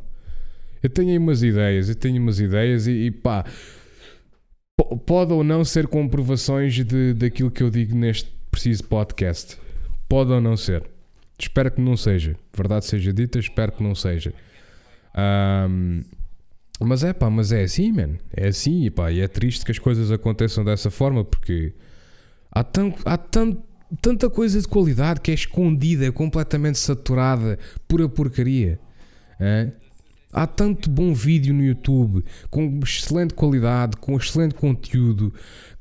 Eu 0.82 0.88
tenho 0.88 1.10
aí 1.10 1.18
umas 1.18 1.42
ideias, 1.42 1.88
eu 1.88 1.94
tenho 1.94 2.20
umas 2.22 2.40
ideias 2.40 2.86
e, 2.86 2.92
e 2.92 3.10
pá, 3.10 3.44
pode 5.06 5.32
ou 5.32 5.42
não 5.42 5.64
ser 5.64 5.86
comprovações 5.86 6.74
de, 6.74 7.14
daquilo 7.14 7.50
que 7.50 7.62
eu 7.62 7.70
digo 7.70 7.96
neste 7.96 8.30
preciso 8.50 8.84
podcast. 8.84 9.58
Pode 10.08 10.32
ou 10.32 10.40
não 10.40 10.56
ser. 10.56 10.82
Espero 11.38 11.70
que 11.70 11.80
não 11.80 11.96
seja. 11.96 12.36
Verdade 12.54 12.84
seja 12.84 13.12
dita, 13.12 13.38
espero 13.38 13.72
que 13.72 13.82
não 13.82 13.94
seja. 13.94 14.34
Um, 15.16 16.02
mas 16.80 17.02
é 17.02 17.12
pá, 17.12 17.30
mas 17.30 17.52
é 17.52 17.62
assim, 17.62 17.92
man. 17.92 18.16
É 18.32 18.48
assim 18.48 18.84
e 18.84 18.90
pá, 18.90 19.10
e 19.12 19.20
é 19.20 19.28
triste 19.28 19.64
que 19.64 19.70
as 19.70 19.78
coisas 19.78 20.10
aconteçam 20.10 20.64
dessa 20.64 20.90
forma 20.90 21.24
porque 21.24 21.72
há, 22.50 22.62
tão, 22.62 22.94
há 23.04 23.16
tão, 23.16 23.62
tanta 24.00 24.28
coisa 24.28 24.60
de 24.60 24.66
qualidade 24.66 25.20
que 25.20 25.30
é 25.30 25.34
escondida, 25.34 26.06
é 26.06 26.12
completamente 26.12 26.78
saturada, 26.78 27.58
pura 27.86 28.08
porcaria. 28.08 28.80
É? 29.40 29.70
Há 30.32 30.46
tanto 30.46 30.90
bom 30.90 31.14
vídeo 31.14 31.54
no 31.54 31.64
YouTube 31.64 32.24
com 32.50 32.80
excelente 32.82 33.32
qualidade, 33.32 33.96
com 33.96 34.16
excelente 34.16 34.54
conteúdo, 34.54 35.32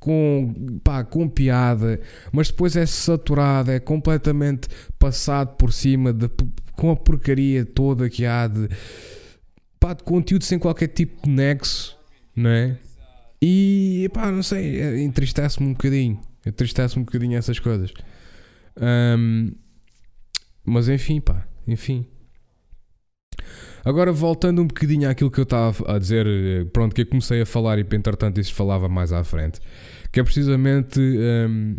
com, 0.07 0.79
pá, 0.85 1.03
com 1.03 1.27
piada, 1.27 1.99
mas 2.31 2.47
depois 2.47 2.77
é 2.77 2.85
saturado, 2.85 3.71
é 3.71 3.77
completamente 3.77 4.69
passado 4.97 5.57
por 5.57 5.73
cima 5.73 6.13
de, 6.13 6.29
com 6.71 6.91
a 6.91 6.95
porcaria 6.95 7.65
toda 7.65 8.09
que 8.09 8.25
há 8.25 8.47
de, 8.47 8.69
pá, 9.77 9.93
de 9.93 10.05
conteúdo 10.05 10.45
sem 10.45 10.57
qualquer 10.57 10.87
tipo 10.87 11.23
de 11.23 11.29
nexo, 11.29 11.99
não 12.33 12.49
é? 12.49 12.77
E 13.41 14.09
pá, 14.13 14.31
não 14.31 14.41
sei, 14.41 14.79
é, 14.79 15.01
entristece-me 15.01 15.67
um 15.67 15.73
bocadinho, 15.73 16.21
entristece-me 16.45 17.01
um 17.01 17.05
bocadinho 17.05 17.37
essas 17.37 17.59
coisas. 17.59 17.91
Um, 18.79 19.51
mas 20.63 20.87
enfim, 20.87 21.19
pá, 21.19 21.45
enfim. 21.67 22.07
Agora 23.83 24.11
voltando 24.11 24.61
um 24.61 24.67
bocadinho 24.67 25.09
àquilo 25.09 25.31
que 25.31 25.39
eu 25.39 25.43
estava 25.43 25.95
a 25.95 25.97
dizer, 25.97 26.27
eh, 26.27 26.65
pronto, 26.73 26.93
que 26.93 27.01
eu 27.01 27.05
comecei 27.05 27.41
a 27.41 27.45
falar 27.45 27.79
e 27.79 27.85
entretanto 27.93 28.39
isso 28.39 28.53
falava 28.53 28.89
mais 28.89 29.13
à 29.13 29.23
frente, 29.23 29.59
que 30.11 30.19
é 30.19 30.23
precisamente 30.23 30.99
um, 30.99 31.77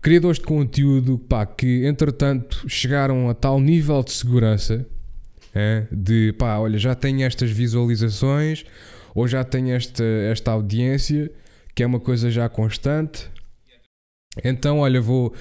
criadores 0.00 0.38
de 0.38 0.44
conteúdo 0.44 1.18
pá, 1.18 1.46
que 1.46 1.86
entretanto 1.86 2.64
chegaram 2.68 3.28
a 3.28 3.34
tal 3.34 3.60
nível 3.60 4.02
de 4.02 4.12
segurança 4.12 4.86
é, 5.54 5.86
de 5.90 6.32
pá, 6.34 6.58
olha, 6.58 6.78
já 6.78 6.94
tenho 6.94 7.22
estas 7.22 7.50
visualizações 7.50 8.64
ou 9.14 9.26
já 9.26 9.42
tenho 9.42 9.74
esta, 9.74 10.04
esta 10.04 10.52
audiência 10.52 11.30
que 11.74 11.82
é 11.82 11.86
uma 11.86 12.00
coisa 12.00 12.30
já 12.30 12.48
constante. 12.48 13.30
Então, 14.44 14.80
olha, 14.80 15.00
vou, 15.00 15.34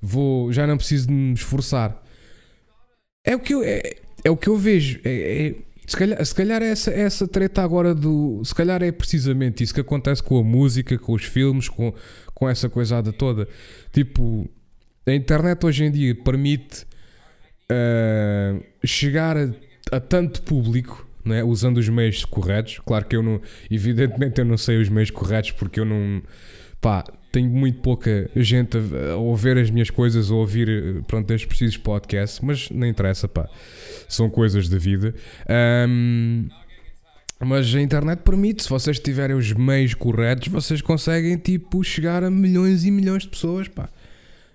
vou 0.00 0.52
já 0.52 0.66
não 0.66 0.76
preciso 0.76 1.08
de 1.08 1.12
me 1.12 1.32
esforçar. 1.32 2.02
É 3.24 3.36
o 3.36 3.40
que 3.40 3.54
eu, 3.54 3.62
é, 3.62 3.96
é 4.24 4.30
o 4.30 4.36
que 4.36 4.48
eu 4.48 4.56
vejo. 4.56 5.00
É, 5.04 5.46
é, 5.46 5.54
se 5.86 5.96
calhar, 5.96 6.24
se 6.24 6.34
calhar 6.34 6.62
essa, 6.62 6.90
essa 6.90 7.26
treta 7.26 7.62
agora 7.62 7.94
do. 7.94 8.42
Se 8.44 8.54
calhar 8.54 8.82
é 8.82 8.92
precisamente 8.92 9.62
isso 9.62 9.74
que 9.74 9.80
acontece 9.80 10.22
com 10.22 10.38
a 10.38 10.42
música, 10.42 10.96
com 10.98 11.12
os 11.12 11.24
filmes, 11.24 11.68
com, 11.68 11.92
com 12.34 12.48
essa 12.48 12.68
coisada 12.68 13.12
toda. 13.12 13.48
Tipo, 13.92 14.48
a 15.06 15.12
internet 15.12 15.64
hoje 15.66 15.84
em 15.84 15.90
dia 15.90 16.14
permite 16.14 16.86
uh, 17.70 18.62
chegar 18.84 19.36
a, 19.36 19.50
a, 19.90 20.00
tanto 20.00 20.42
público. 20.42 21.08
Né, 21.24 21.44
usando 21.44 21.76
os 21.76 21.88
meios 21.88 22.24
corretos, 22.24 22.80
claro 22.84 23.04
que 23.04 23.14
eu 23.14 23.22
não, 23.22 23.40
evidentemente 23.70 24.40
eu 24.40 24.44
não 24.44 24.56
sei 24.58 24.82
os 24.82 24.88
meios 24.88 25.08
corretos 25.08 25.52
porque 25.52 25.78
eu 25.78 25.84
não, 25.84 26.20
pá, 26.80 27.04
tenho 27.32 27.50
muito 27.50 27.80
pouca 27.80 28.30
gente 28.36 28.76
a, 28.76 29.12
a 29.12 29.16
ouvir 29.16 29.56
as 29.56 29.70
minhas 29.70 29.88
coisas 29.88 30.30
ou 30.30 30.40
ouvir, 30.40 30.68
eh, 30.68 31.02
pronto, 31.06 31.30
estes 31.32 31.48
precisos 31.48 31.78
podcasts, 31.78 32.40
mas 32.40 32.70
não 32.70 32.86
interessa, 32.86 33.26
pá. 33.26 33.48
São 34.06 34.28
coisas 34.28 34.68
da 34.68 34.76
vida. 34.76 35.14
Um, 35.88 36.46
mas 37.40 37.74
a 37.74 37.80
internet 37.80 38.20
permite, 38.20 38.62
se 38.62 38.68
vocês 38.68 38.98
tiverem 38.98 39.34
os 39.34 39.50
meios 39.52 39.94
corretos, 39.94 40.48
vocês 40.48 40.82
conseguem, 40.82 41.38
tipo, 41.38 41.82
chegar 41.82 42.22
a 42.22 42.30
milhões 42.30 42.84
e 42.84 42.90
milhões 42.90 43.22
de 43.22 43.30
pessoas, 43.30 43.66
pá. 43.66 43.88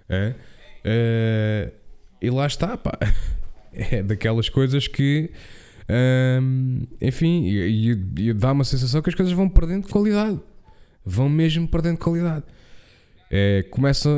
É? 0.08 0.36
é 0.84 1.72
e 2.22 2.30
lá 2.30 2.46
está, 2.46 2.78
pá. 2.78 2.98
É 3.80 4.02
daquelas 4.02 4.50
coisas 4.50 4.88
que. 4.88 5.30
Um, 6.42 6.88
enfim, 7.00 7.44
e, 7.44 7.92
e, 7.92 8.30
e 8.30 8.34
dá 8.34 8.52
uma 8.52 8.64
sensação 8.64 9.04
que 9.04 9.10
as 9.10 9.14
coisas 9.14 9.32
vão 9.36 9.48
perdendo 9.48 9.88
qualidade. 9.88 10.40
Vão 11.06 11.30
mesmo 11.30 11.68
perdendo 11.68 12.00
qualidade 12.00 12.44
é, 13.30 13.64
começa, 13.64 14.10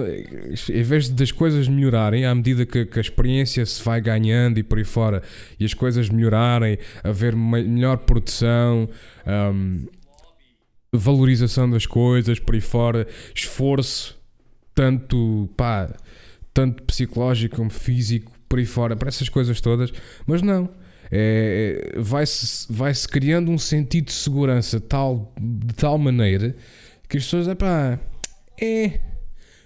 em 0.71 0.83
vez 0.83 1.09
das 1.09 1.31
coisas 1.31 1.67
melhorarem, 1.67 2.25
à 2.25 2.35
medida 2.35 2.65
que, 2.65 2.85
que, 2.85 2.99
a 2.99 3.01
experiência 3.01 3.65
se 3.65 3.83
vai 3.83 3.99
ganhando 3.99 4.59
e 4.59 4.63
por 4.63 4.77
aí 4.77 4.83
fora, 4.83 5.23
e 5.59 5.65
as 5.65 5.73
coisas 5.73 6.09
melhorarem, 6.09 6.77
haver 7.03 7.35
melhor 7.35 7.97
produção, 7.97 8.87
um, 9.53 9.87
valorização 10.93 11.69
das 11.69 11.85
coisas 11.85 12.39
por 12.39 12.55
aí 12.55 12.61
fora, 12.61 13.07
esforço, 13.33 14.17
tanto, 14.75 15.49
pá, 15.57 15.91
tanto 16.53 16.83
psicológico 16.83 17.57
como 17.57 17.69
físico, 17.69 18.31
por 18.47 18.59
aí 18.59 18.65
fora, 18.65 18.95
para 18.95 19.09
essas 19.09 19.29
coisas 19.29 19.59
todas, 19.59 19.91
mas 20.25 20.41
não. 20.41 20.69
É, 21.11 21.93
vai-se 21.97 22.71
vai 22.71 22.93
-se 22.93 23.07
criando 23.07 23.49
um 23.49 23.57
sentido 23.57 24.05
de 24.05 24.11
segurança 24.13 24.79
tal, 24.79 25.33
de 25.41 25.73
tal 25.73 25.97
maneira 25.97 26.55
que 27.07 27.17
as 27.17 27.23
pessoas, 27.23 27.47
é 27.47 27.55
pá 27.55 27.99
é. 28.61 28.99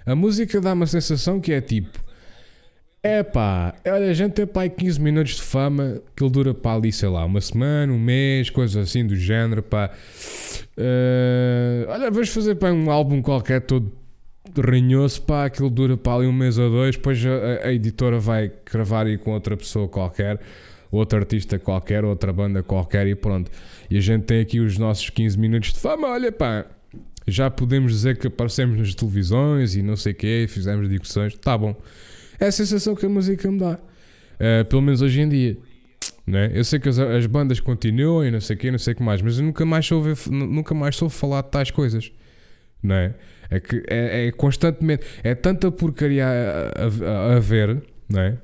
A 0.06 0.16
música 0.16 0.60
dá 0.60 0.74
uma 0.74 0.86
sensação 0.86 1.40
que 1.40 1.54
é 1.54 1.62
tipo. 1.62 2.04
É 3.06 3.22
pá, 3.22 3.76
olha, 3.86 4.10
a 4.10 4.14
gente 4.14 4.32
tem 4.32 4.48
pá 4.48 4.68
15 4.70 5.02
minutos 5.02 5.36
de 5.36 5.42
fama 5.42 6.02
que 6.16 6.24
ele 6.24 6.32
dura 6.32 6.54
para 6.54 6.78
ali, 6.78 6.90
sei 6.90 7.10
lá, 7.10 7.26
uma 7.26 7.42
semana, 7.42 7.92
um 7.92 8.00
mês, 8.00 8.50
coisas 8.50 8.78
assim 8.78 9.06
do 9.06 9.14
género, 9.14 9.62
pá. 9.62 9.92
Uh, 10.78 11.90
olha, 11.90 12.10
vamos 12.10 12.30
fazer 12.30 12.56
pá 12.56 12.72
um 12.72 12.90
álbum 12.90 13.22
qualquer 13.22 13.60
todo 13.60 13.92
ranhoso, 14.58 15.22
pá, 15.24 15.46
aquilo 15.46 15.70
dura 15.70 15.98
para 15.98 16.20
ali 16.20 16.28
um 16.28 16.34
mês 16.34 16.58
ou 16.58 16.70
dois, 16.70 16.96
depois 16.96 17.22
a, 17.26 17.68
a 17.68 17.74
editora 17.74 18.20
vai 18.20 18.50
gravar 18.72 19.06
aí 19.06 19.18
com 19.18 19.32
outra 19.32 19.58
pessoa 19.58 19.90
qualquer, 19.90 20.40
outro 20.90 21.20
artista 21.20 21.60
qualquer, 21.60 22.06
outra 22.06 22.32
banda 22.32 22.64
qualquer 22.64 23.06
e 23.08 23.16
pronto. 23.16 23.52
E 23.90 23.98
a 23.98 24.02
gente 24.02 24.24
tem 24.24 24.40
aqui 24.40 24.62
os 24.62 24.78
nossos 24.78 25.10
15 25.10 25.38
minutos 25.38 25.74
de 25.74 25.80
fama, 25.80 26.08
olha 26.08 26.32
pá 26.32 26.66
já 27.28 27.50
podemos 27.50 27.92
dizer 27.92 28.18
que 28.18 28.28
aparecemos 28.28 28.78
nas 28.78 28.94
televisões 28.96 29.76
e 29.76 29.82
não 29.82 29.96
sei 29.96 30.14
o 30.14 30.16
quê, 30.16 30.46
fizemos 30.50 30.90
discussões, 30.90 31.38
tá 31.38 31.58
bom. 31.58 31.76
É 32.40 32.48
a 32.48 32.52
sensação 32.52 32.96
que 32.96 33.06
a 33.06 33.10
música 33.10 33.50
me 33.50 33.60
dá. 33.60 33.74
Uh, 33.74 34.66
pelo 34.66 34.82
menos 34.82 35.02
hoje 35.02 35.22
em 35.22 35.30
dia. 35.30 35.58
Né? 36.26 36.52
Eu 36.54 36.64
sei 36.64 36.80
que 36.80 36.90
as, 36.90 36.98
as 37.00 37.26
bandas 37.26 37.60
continuam 37.60 38.26
e 38.26 38.32
não 38.32 38.40
sei 38.40 38.56
o 38.56 38.60
quê, 38.60 38.72
não 38.72 38.80
sei 38.80 38.94
o 38.94 38.98
que 38.98 39.04
mais, 39.04 39.22
mas 39.22 39.38
eu 39.38 39.46
nunca 39.46 39.66
mais 39.66 39.86
soube, 39.86 40.14
nunca 40.30 40.74
mais 40.74 40.96
soube 40.96 41.14
falar 41.14 41.42
de 41.42 41.52
tais 41.52 41.72
coisas. 41.72 42.12
Não 42.82 42.96
é? 42.96 43.14
Que 43.66 43.84
é, 43.88 44.28
é 44.28 44.32
constantemente. 44.32 45.06
É 45.24 45.36
tanta 45.36 45.72
porcaria 45.72 46.26
a, 46.26 47.32
a, 47.32 47.36
a, 47.36 47.40
ver, 47.40 47.82
não 48.10 48.20
é? 48.20 48.38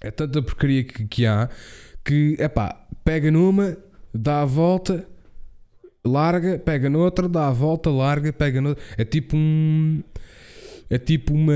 É 0.00 0.10
tanta 0.10 0.42
porcaria 0.42 0.84
que, 0.84 1.06
que 1.06 1.26
há 1.26 1.48
que, 2.04 2.36
é 2.38 2.48
pá, 2.48 2.84
pega 3.04 3.30
numa, 3.30 3.76
dá 4.12 4.42
a 4.42 4.44
volta 4.44 5.06
larga, 6.04 6.58
pega 6.58 6.90
noutra, 6.90 7.28
dá 7.28 7.48
a 7.48 7.52
volta, 7.52 7.90
larga, 7.90 8.32
pega 8.32 8.60
noutra. 8.60 8.82
É 8.96 9.04
tipo 9.04 9.36
um. 9.36 10.02
É 10.90 10.98
tipo 10.98 11.32
uma, 11.32 11.54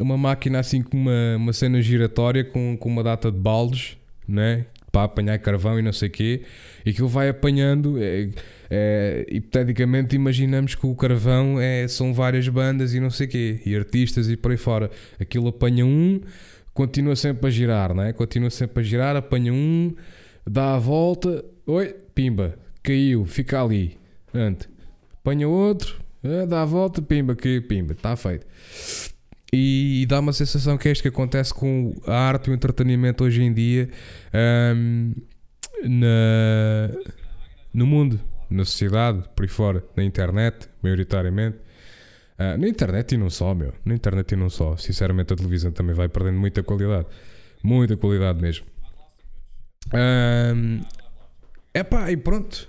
uma 0.00 0.18
máquina 0.18 0.58
assim 0.58 0.82
com 0.82 0.96
uma, 0.96 1.36
uma 1.36 1.52
cena 1.52 1.80
giratória 1.80 2.42
com, 2.44 2.76
com 2.76 2.88
uma 2.88 3.02
data 3.02 3.30
de 3.30 3.38
baldes, 3.38 3.96
né? 4.26 4.66
Para 4.90 5.04
apanhar 5.04 5.38
carvão 5.38 5.78
e 5.78 5.82
não 5.82 5.92
sei 5.92 6.08
o 6.08 6.10
quê. 6.10 6.42
E 6.84 6.90
aquilo 6.90 7.08
vai 7.08 7.28
apanhando. 7.28 7.96
É, 8.02 8.28
é, 8.70 9.26
hipoteticamente, 9.30 10.16
imaginamos 10.16 10.74
que 10.74 10.84
o 10.84 10.94
carvão 10.96 11.60
é, 11.60 11.86
são 11.86 12.12
várias 12.12 12.48
bandas 12.48 12.92
e 12.92 12.98
não 12.98 13.10
sei 13.10 13.26
o 13.26 13.30
quê. 13.30 13.60
E 13.64 13.76
artistas 13.76 14.28
e 14.28 14.36
por 14.36 14.50
aí 14.50 14.56
fora. 14.56 14.90
Aquilo 15.20 15.48
apanha 15.48 15.86
um, 15.86 16.20
continua 16.72 17.14
sempre 17.14 17.46
a 17.46 17.50
girar, 17.50 17.94
né? 17.94 18.12
Continua 18.12 18.50
sempre 18.50 18.80
a 18.80 18.82
girar, 18.82 19.14
apanha 19.14 19.52
um 19.52 19.94
dá 20.46 20.74
a 20.74 20.78
volta, 20.78 21.44
oi, 21.66 21.94
pimba, 22.14 22.58
caiu, 22.84 23.24
fica 23.24 23.60
ali. 23.60 23.98
Ante. 24.32 24.68
Apanha 25.14 25.48
outro, 25.48 25.96
eh, 26.22 26.46
dá 26.46 26.62
a 26.62 26.64
volta, 26.64 27.00
pimba, 27.00 27.34
caiu, 27.34 27.66
pimba, 27.66 27.94
está 27.94 28.14
feito. 28.14 28.46
E, 29.52 30.02
e 30.02 30.06
dá 30.06 30.20
uma 30.20 30.32
sensação 30.32 30.76
que 30.76 30.88
é 30.88 30.92
isto 30.92 31.02
que 31.02 31.08
acontece 31.08 31.52
com 31.54 31.94
a 32.06 32.14
arte 32.14 32.48
e 32.48 32.50
o 32.50 32.54
entretenimento 32.54 33.24
hoje 33.24 33.42
em 33.42 33.52
dia 33.52 33.88
ahm, 34.32 35.12
na, 35.84 36.90
no 37.72 37.86
mundo, 37.86 38.20
na 38.50 38.64
sociedade, 38.64 39.24
por 39.34 39.44
aí 39.44 39.48
fora, 39.48 39.84
na 39.96 40.04
internet, 40.04 40.68
maioritariamente. 40.82 41.58
Ah, 42.36 42.58
na 42.58 42.68
internet 42.68 43.14
e 43.14 43.16
não 43.16 43.30
só, 43.30 43.54
meu. 43.54 43.72
Na 43.84 43.94
internet 43.94 44.32
e 44.32 44.36
não 44.36 44.50
só. 44.50 44.76
Sinceramente, 44.76 45.32
a 45.32 45.36
televisão 45.36 45.70
também 45.70 45.94
vai 45.94 46.08
perdendo 46.08 46.38
muita 46.38 46.62
qualidade. 46.64 47.06
Muita 47.62 47.96
qualidade 47.96 48.42
mesmo. 48.42 48.66
É 49.92 50.52
epá, 51.74 52.10
e 52.10 52.16
pronto. 52.16 52.68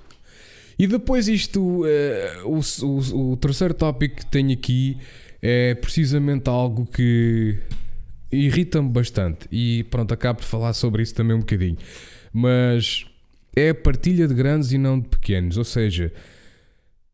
E 0.78 0.88
depois 0.88 1.28
isto, 1.28 1.84
eh, 1.86 2.42
o, 2.44 2.60
o, 2.86 3.32
o 3.32 3.38
terceiro 3.38 3.74
tópico 3.74 4.18
que 4.18 4.26
tenho 4.26 4.52
aqui 4.52 4.98
é 5.42 5.76
precisamente 5.76 6.50
algo 6.50 6.86
que 6.86 7.58
irrita-me 8.32 8.90
bastante. 8.90 9.48
E 9.52 9.84
pronto, 9.86 10.14
acabo 10.14 10.42
de 10.42 10.48
falar 10.48 10.74
sobre 10.74 11.04
isso 11.04 11.14
também 11.14 11.36
um 11.36 11.40
bocadinho. 11.40 11.78
Mas 12.34 13.06
é 13.56 13.70
a 13.70 13.76
partilha 13.76 14.28
de 14.28 14.34
grandes 14.34 14.72
e 14.72 14.78
não 14.78 15.00
de 15.00 15.08
pequenos. 15.08 15.58
Ou 15.58 15.64
seja, 15.64 16.12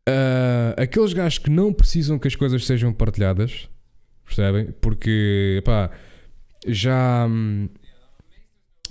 uh, 0.08 0.80
aqueles 0.80 1.12
gajos 1.12 1.38
que 1.38 1.50
não 1.50 1.72
precisam 1.72 2.18
que 2.18 2.26
as 2.26 2.34
coisas 2.34 2.66
sejam 2.66 2.92
partilhadas, 2.92 3.68
percebem? 4.24 4.72
Porque, 4.80 5.62
pá, 5.64 5.90
já, 6.66 7.28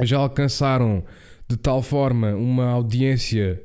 já 0.02 0.18
alcançaram 0.18 1.04
de 1.48 1.58
tal 1.58 1.82
forma 1.82 2.34
uma 2.36 2.66
audiência 2.68 3.62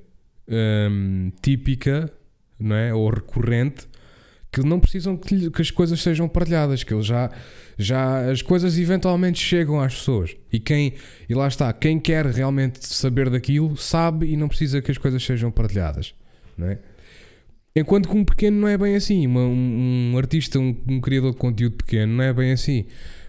um, 0.48 1.30
típica, 1.42 2.10
não 2.58 2.76
é? 2.76 2.94
Ou 2.94 3.10
recorrente, 3.10 3.86
que 4.52 4.62
não 4.62 4.80
precisam 4.80 5.16
que, 5.16 5.50
que, 5.50 5.62
as 5.62 5.70
coisas 5.70 6.00
sejam 6.00 6.28
partilhadas, 6.28 6.82
que 6.82 6.94
eles 6.94 7.06
já, 7.06 7.30
já 7.76 8.30
as 8.30 8.40
coisas 8.40 8.78
eventualmente 8.78 9.38
chegam 9.38 9.80
às 9.80 9.94
pessoas. 9.94 10.36
E 10.52 10.58
quem, 10.58 10.94
e 11.28 11.34
lá 11.34 11.46
está, 11.46 11.72
quem 11.72 11.98
quer 11.98 12.24
realmente 12.26 12.86
saber 12.86 13.28
daquilo, 13.28 13.76
sabe 13.76 14.26
e 14.26 14.36
não 14.36 14.48
precisa 14.48 14.80
que 14.80 14.90
as 14.90 14.98
coisas 14.98 15.22
sejam 15.22 15.50
partilhadas, 15.50 16.14
não 16.56 16.68
é? 16.68 16.78
Enquanto 17.78 18.08
que 18.08 18.16
um 18.16 18.24
pequeno 18.24 18.58
não 18.58 18.68
é 18.68 18.78
bem 18.78 18.96
assim, 18.96 19.26
uma, 19.26 19.40
um, 19.40 20.12
um, 20.14 20.18
artista, 20.18 20.58
um, 20.58 20.74
um, 20.88 20.98
criador 20.98 21.32
de 21.32 21.36
conteúdo 21.36 21.76
pequeno 21.76 22.14
não 22.14 22.24
é 22.24 22.32
bem 22.32 22.50
assim. 22.50 22.86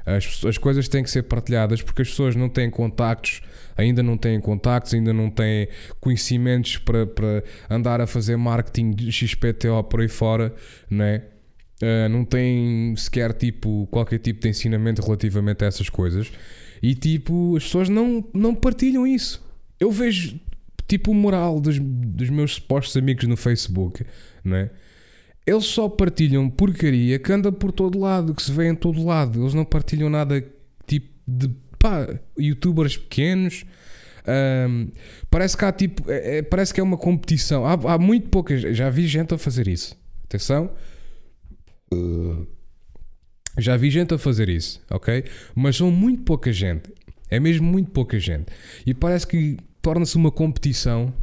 As, 0.07 0.45
as 0.45 0.57
coisas 0.57 0.87
têm 0.87 1.03
que 1.03 1.11
ser 1.11 1.23
partilhadas 1.23 1.81
porque 1.81 2.01
as 2.01 2.07
pessoas 2.07 2.33
não 2.33 2.47
têm 2.47 2.69
contactos, 2.69 3.41
ainda 3.75 4.01
não 4.01 4.17
têm 4.17 4.39
contactos, 4.39 4.93
ainda 4.93 5.11
não 5.11 5.29
têm 5.29 5.67
conhecimentos 5.99 6.77
para, 6.77 7.05
para 7.05 7.43
andar 7.69 7.99
a 7.99 8.07
fazer 8.07 8.37
marketing 8.37 8.91
de 8.91 9.11
XPTO 9.11 9.83
por 9.83 9.99
aí 9.99 10.07
fora, 10.07 10.55
não? 10.89 11.21
Uh, 11.83 12.09
não 12.09 12.25
têm 12.25 12.95
sequer 12.95 13.33
tipo, 13.33 13.87
qualquer 13.91 14.17
tipo 14.17 14.39
de 14.41 14.49
ensinamento 14.49 14.99
relativamente 14.99 15.63
a 15.63 15.67
essas 15.67 15.89
coisas 15.89 16.31
e 16.81 16.95
tipo, 16.95 17.55
as 17.55 17.65
pessoas 17.65 17.89
não, 17.89 18.23
não 18.33 18.55
partilham 18.55 19.05
isso. 19.05 19.45
Eu 19.79 19.91
vejo 19.91 20.39
tipo 20.87 21.11
o 21.11 21.13
moral 21.13 21.59
dos, 21.59 21.77
dos 21.77 22.29
meus 22.29 22.55
supostos 22.55 22.97
amigos 22.97 23.25
no 23.25 23.37
Facebook 23.37 24.03
não 24.47 24.57
é? 24.57 24.69
Eles 25.47 25.65
só 25.65 25.87
partilham 25.87 26.49
porcaria 26.49 27.17
que 27.17 27.31
anda 27.31 27.53
por 27.53 27.71
todo 27.71 27.97
lado, 27.97 28.35
que 28.35 28.43
se 28.43 28.51
vê 28.51 28.67
em 28.67 28.75
todo 28.75 29.03
lado. 29.05 29.41
Eles 29.41 29.53
não 29.53 29.63
partilham 29.63 30.09
nada 30.09 30.45
tipo 30.85 31.07
de 31.25 31.49
pá, 31.79 32.05
youtubers 32.37 32.97
pequenos. 32.97 33.65
Um, 34.27 34.91
parece 35.29 35.55
que 35.55 35.63
há 35.63 35.71
tipo, 35.71 36.11
é, 36.11 36.39
é, 36.39 36.41
parece 36.41 36.73
que 36.73 36.81
é 36.81 36.83
uma 36.83 36.97
competição. 36.97 37.65
Há, 37.65 37.93
há 37.93 37.97
muito 37.97 38.27
poucas, 38.27 38.61
já 38.75 38.89
vi 38.89 39.07
gente 39.07 39.33
a 39.33 39.37
fazer 39.37 39.69
isso. 39.69 39.95
Atenção, 40.25 40.69
uh, 41.93 42.45
já 43.57 43.77
vi 43.77 43.89
gente 43.89 44.13
a 44.13 44.17
fazer 44.17 44.49
isso, 44.49 44.81
ok? 44.89 45.23
Mas 45.55 45.77
são 45.77 45.89
muito 45.89 46.23
pouca 46.23 46.51
gente, 46.51 46.93
é 47.29 47.39
mesmo 47.39 47.65
muito 47.65 47.91
pouca 47.91 48.19
gente, 48.19 48.47
e 48.85 48.93
parece 48.93 49.25
que 49.25 49.55
torna-se 49.81 50.17
uma 50.17 50.29
competição 50.29 51.13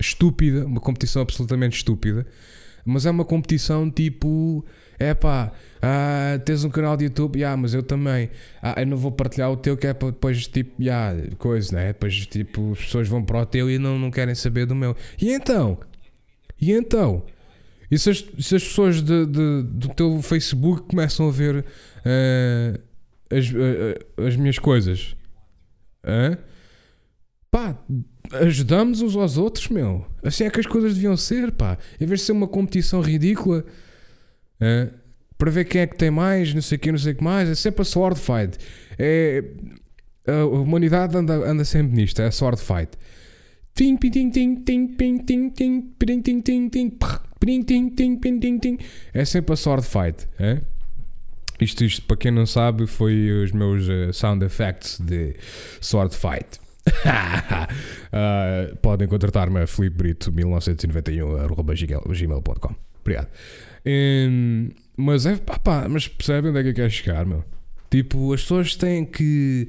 estúpida, 0.00 0.64
uma 0.64 0.80
competição 0.80 1.22
absolutamente 1.22 1.76
estúpida, 1.76 2.24
mas 2.84 3.06
é 3.06 3.10
uma 3.10 3.24
competição 3.24 3.90
tipo. 3.90 4.64
É 4.96 5.12
pá, 5.12 5.52
ah, 5.82 6.38
tens 6.44 6.64
um 6.64 6.70
canal 6.70 6.96
de 6.96 7.04
YouTube, 7.04 7.36
yeah, 7.36 7.60
mas 7.60 7.74
eu 7.74 7.82
também. 7.82 8.30
Ah, 8.62 8.80
eu 8.80 8.86
não 8.86 8.96
vou 8.96 9.10
partilhar 9.10 9.50
o 9.50 9.56
teu, 9.56 9.76
que 9.76 9.86
é 9.86 9.92
para 9.92 10.10
depois, 10.10 10.46
tipo, 10.46 10.80
yeah, 10.80 11.14
coisa, 11.36 11.74
né? 11.74 11.88
Depois, 11.88 12.26
tipo, 12.26 12.72
as 12.72 12.78
pessoas 12.78 13.08
vão 13.08 13.24
para 13.24 13.40
o 13.40 13.46
teu 13.46 13.70
e 13.70 13.78
não, 13.78 13.98
não 13.98 14.10
querem 14.10 14.34
saber 14.34 14.66
do 14.66 14.74
meu. 14.74 14.96
E 15.20 15.32
então? 15.32 15.78
E 16.60 16.72
então? 16.72 17.24
E 17.90 17.98
se 17.98 18.10
as, 18.10 18.18
se 18.38 18.56
as 18.56 18.64
pessoas 18.64 19.02
de, 19.02 19.26
de, 19.26 19.62
do 19.62 19.88
teu 19.90 20.22
Facebook 20.22 20.82
começam 20.82 21.28
a 21.28 21.30
ver 21.30 21.56
uh, 21.56 22.80
as, 23.30 23.50
uh, 23.50 24.24
as 24.26 24.36
minhas 24.36 24.58
coisas? 24.58 25.14
Uh? 26.02 26.36
Pá, 27.50 27.78
ajudamos 28.32 29.02
uns 29.02 29.16
aos 29.16 29.36
outros, 29.36 29.68
meu. 29.68 30.04
Assim 30.22 30.44
é 30.44 30.50
que 30.50 30.60
as 30.60 30.66
coisas 30.66 30.94
deviam 30.94 31.16
ser, 31.16 31.52
pá. 31.52 31.78
Em 32.00 32.06
vez 32.06 32.20
de 32.20 32.26
ser 32.26 32.32
uma 32.32 32.48
competição 32.48 33.00
ridícula 33.00 33.64
para 35.36 35.50
ver 35.50 35.64
quem 35.64 35.82
é 35.82 35.86
que 35.86 35.96
tem 35.96 36.10
mais, 36.10 36.54
não 36.54 36.62
sei 36.62 36.76
o 36.76 36.80
que, 36.80 36.92
não 36.92 36.98
sei 36.98 37.12
o 37.12 37.16
que 37.16 37.24
mais, 37.24 37.48
é 37.48 37.54
sempre 37.54 37.82
a 37.82 37.84
sword 37.84 38.18
fight. 38.18 38.58
É, 38.98 39.44
a 40.26 40.44
humanidade 40.46 41.16
anda, 41.16 41.34
anda 41.34 41.64
sempre 41.64 41.94
nisto, 41.94 42.20
é 42.22 42.26
a 42.26 42.30
sword 42.30 42.60
fight. 42.60 42.90
Tim, 43.74 43.96
ting, 43.96 44.30
ting, 44.30 44.30
ting, 44.30 44.86
ping, 44.86 45.18
ting, 45.18 45.50
ting, 45.50 45.80
ping, 45.98 46.22
ting, 46.22 46.40
ting, 46.40 46.68
ting, 46.68 46.98
ping, 47.40 47.62
ting, 47.62 47.90
ting, 47.90 48.16
ping, 48.16 48.38
ting, 48.38 48.58
ting. 48.58 48.78
É 49.12 49.24
sempre 49.24 49.52
a 49.52 49.56
sword 49.56 49.84
fight, 49.84 50.28
é? 50.38 50.60
Isto, 51.60 51.84
isto, 51.84 52.02
para 52.02 52.16
quem 52.16 52.30
não 52.30 52.46
sabe, 52.46 52.86
foi 52.86 53.30
os 53.44 53.52
meus 53.52 53.86
uh, 53.88 54.12
sound 54.12 54.44
effects 54.44 54.98
de 55.00 55.36
sword 55.80 56.14
fight 56.14 56.63
uh, 56.86 58.76
podem 58.82 59.08
contratar-me 59.08 59.60
a 59.60 59.66
Filipe 59.66 59.96
Brito 59.96 60.30
1991.gmail.com 60.32 62.74
Obrigado. 63.00 63.28
Um, 63.86 64.70
mas 64.96 65.26
é 65.26 65.36
pá, 65.36 65.58
pá, 65.58 65.86
mas 65.88 66.08
percebem 66.08 66.50
onde 66.50 66.60
é 66.60 66.62
que 66.62 66.70
eu 66.70 66.74
quero 66.74 66.90
chegar, 66.90 67.26
meu? 67.26 67.44
Tipo, 67.90 68.32
as 68.32 68.40
pessoas 68.40 68.74
têm 68.76 69.04
que 69.04 69.68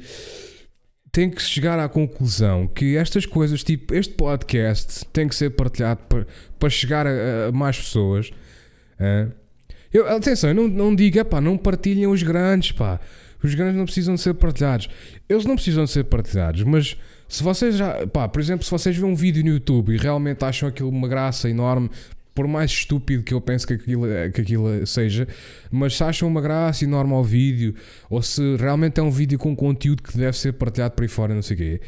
têm 1.12 1.30
que 1.30 1.42
chegar 1.42 1.80
à 1.80 1.88
conclusão 1.88 2.68
que 2.68 2.98
estas 2.98 3.26
coisas, 3.26 3.64
tipo, 3.64 3.94
este 3.94 4.14
podcast 4.14 5.06
tem 5.14 5.28
que 5.28 5.36
ser 5.36 5.52
partilhado 5.52 6.02
para, 6.10 6.28
para 6.60 6.70
chegar 6.70 7.08
a, 7.08 7.48
a 7.48 7.52
mais 7.52 7.78
pessoas. 7.78 8.32
Eu, 9.94 10.10
atenção, 10.10 10.50
eu 10.50 10.54
não, 10.54 10.68
não 10.68 10.96
digo, 10.96 11.20
é 11.20 11.24
pá, 11.24 11.40
não 11.40 11.58
partilhem 11.58 12.08
os 12.08 12.22
grandes, 12.22 12.74
pá. 12.74 13.00
Os 13.46 13.54
grandes 13.54 13.78
não 13.78 13.86
precisam 13.86 14.18
ser 14.18 14.34
partilhados. 14.34 14.90
Eles 15.30 15.46
não 15.46 15.56
precisam 15.56 15.86
ser 15.86 16.06
partilhados, 16.06 16.64
mas 16.64 16.98
se 17.28 17.44
vocês 17.44 17.76
já, 17.76 18.08
pá, 18.08 18.28
por 18.28 18.42
exemplo, 18.42 18.66
se 18.66 18.72
vocês 18.72 18.98
vêem 18.98 19.12
um 19.12 19.16
vídeo 19.16 19.44
no 19.44 19.52
YouTube 19.52 19.94
e 19.94 19.98
realmente 19.98 20.44
acham 20.44 20.68
aquilo 20.68 20.90
uma 20.90 21.08
graça 21.08 21.48
enorme, 21.50 21.90
por 22.34 22.48
mais 22.48 22.72
estúpido 22.72 23.24
que 23.24 23.34
eu 23.34 23.40
pense 23.40 23.66
que 23.66 23.74
aquilo, 23.74 24.08
que 24.34 24.42
aquilo 24.42 24.86
seja, 24.86 25.28
mas 25.72 25.96
se 25.96 26.04
acham 26.04 26.28
uma 26.28 26.42
graça 26.42 26.84
enorme 26.84 27.14
ao 27.14 27.24
vídeo, 27.24 27.76
ou 28.10 28.22
se 28.22 28.58
realmente 28.58 29.00
é 29.00 29.04
um 29.04 29.12
vídeo 29.12 29.38
com 29.38 29.56
conteúdo 29.56 30.02
que 30.02 30.18
deve 30.18 30.38
ser 30.38 30.54
partilhado 30.54 30.96
por 30.96 31.04
aí 31.04 31.08
fora, 31.08 31.34
não 31.34 31.42
sei 31.42 31.56
o 31.56 31.58
quê. 31.60 31.82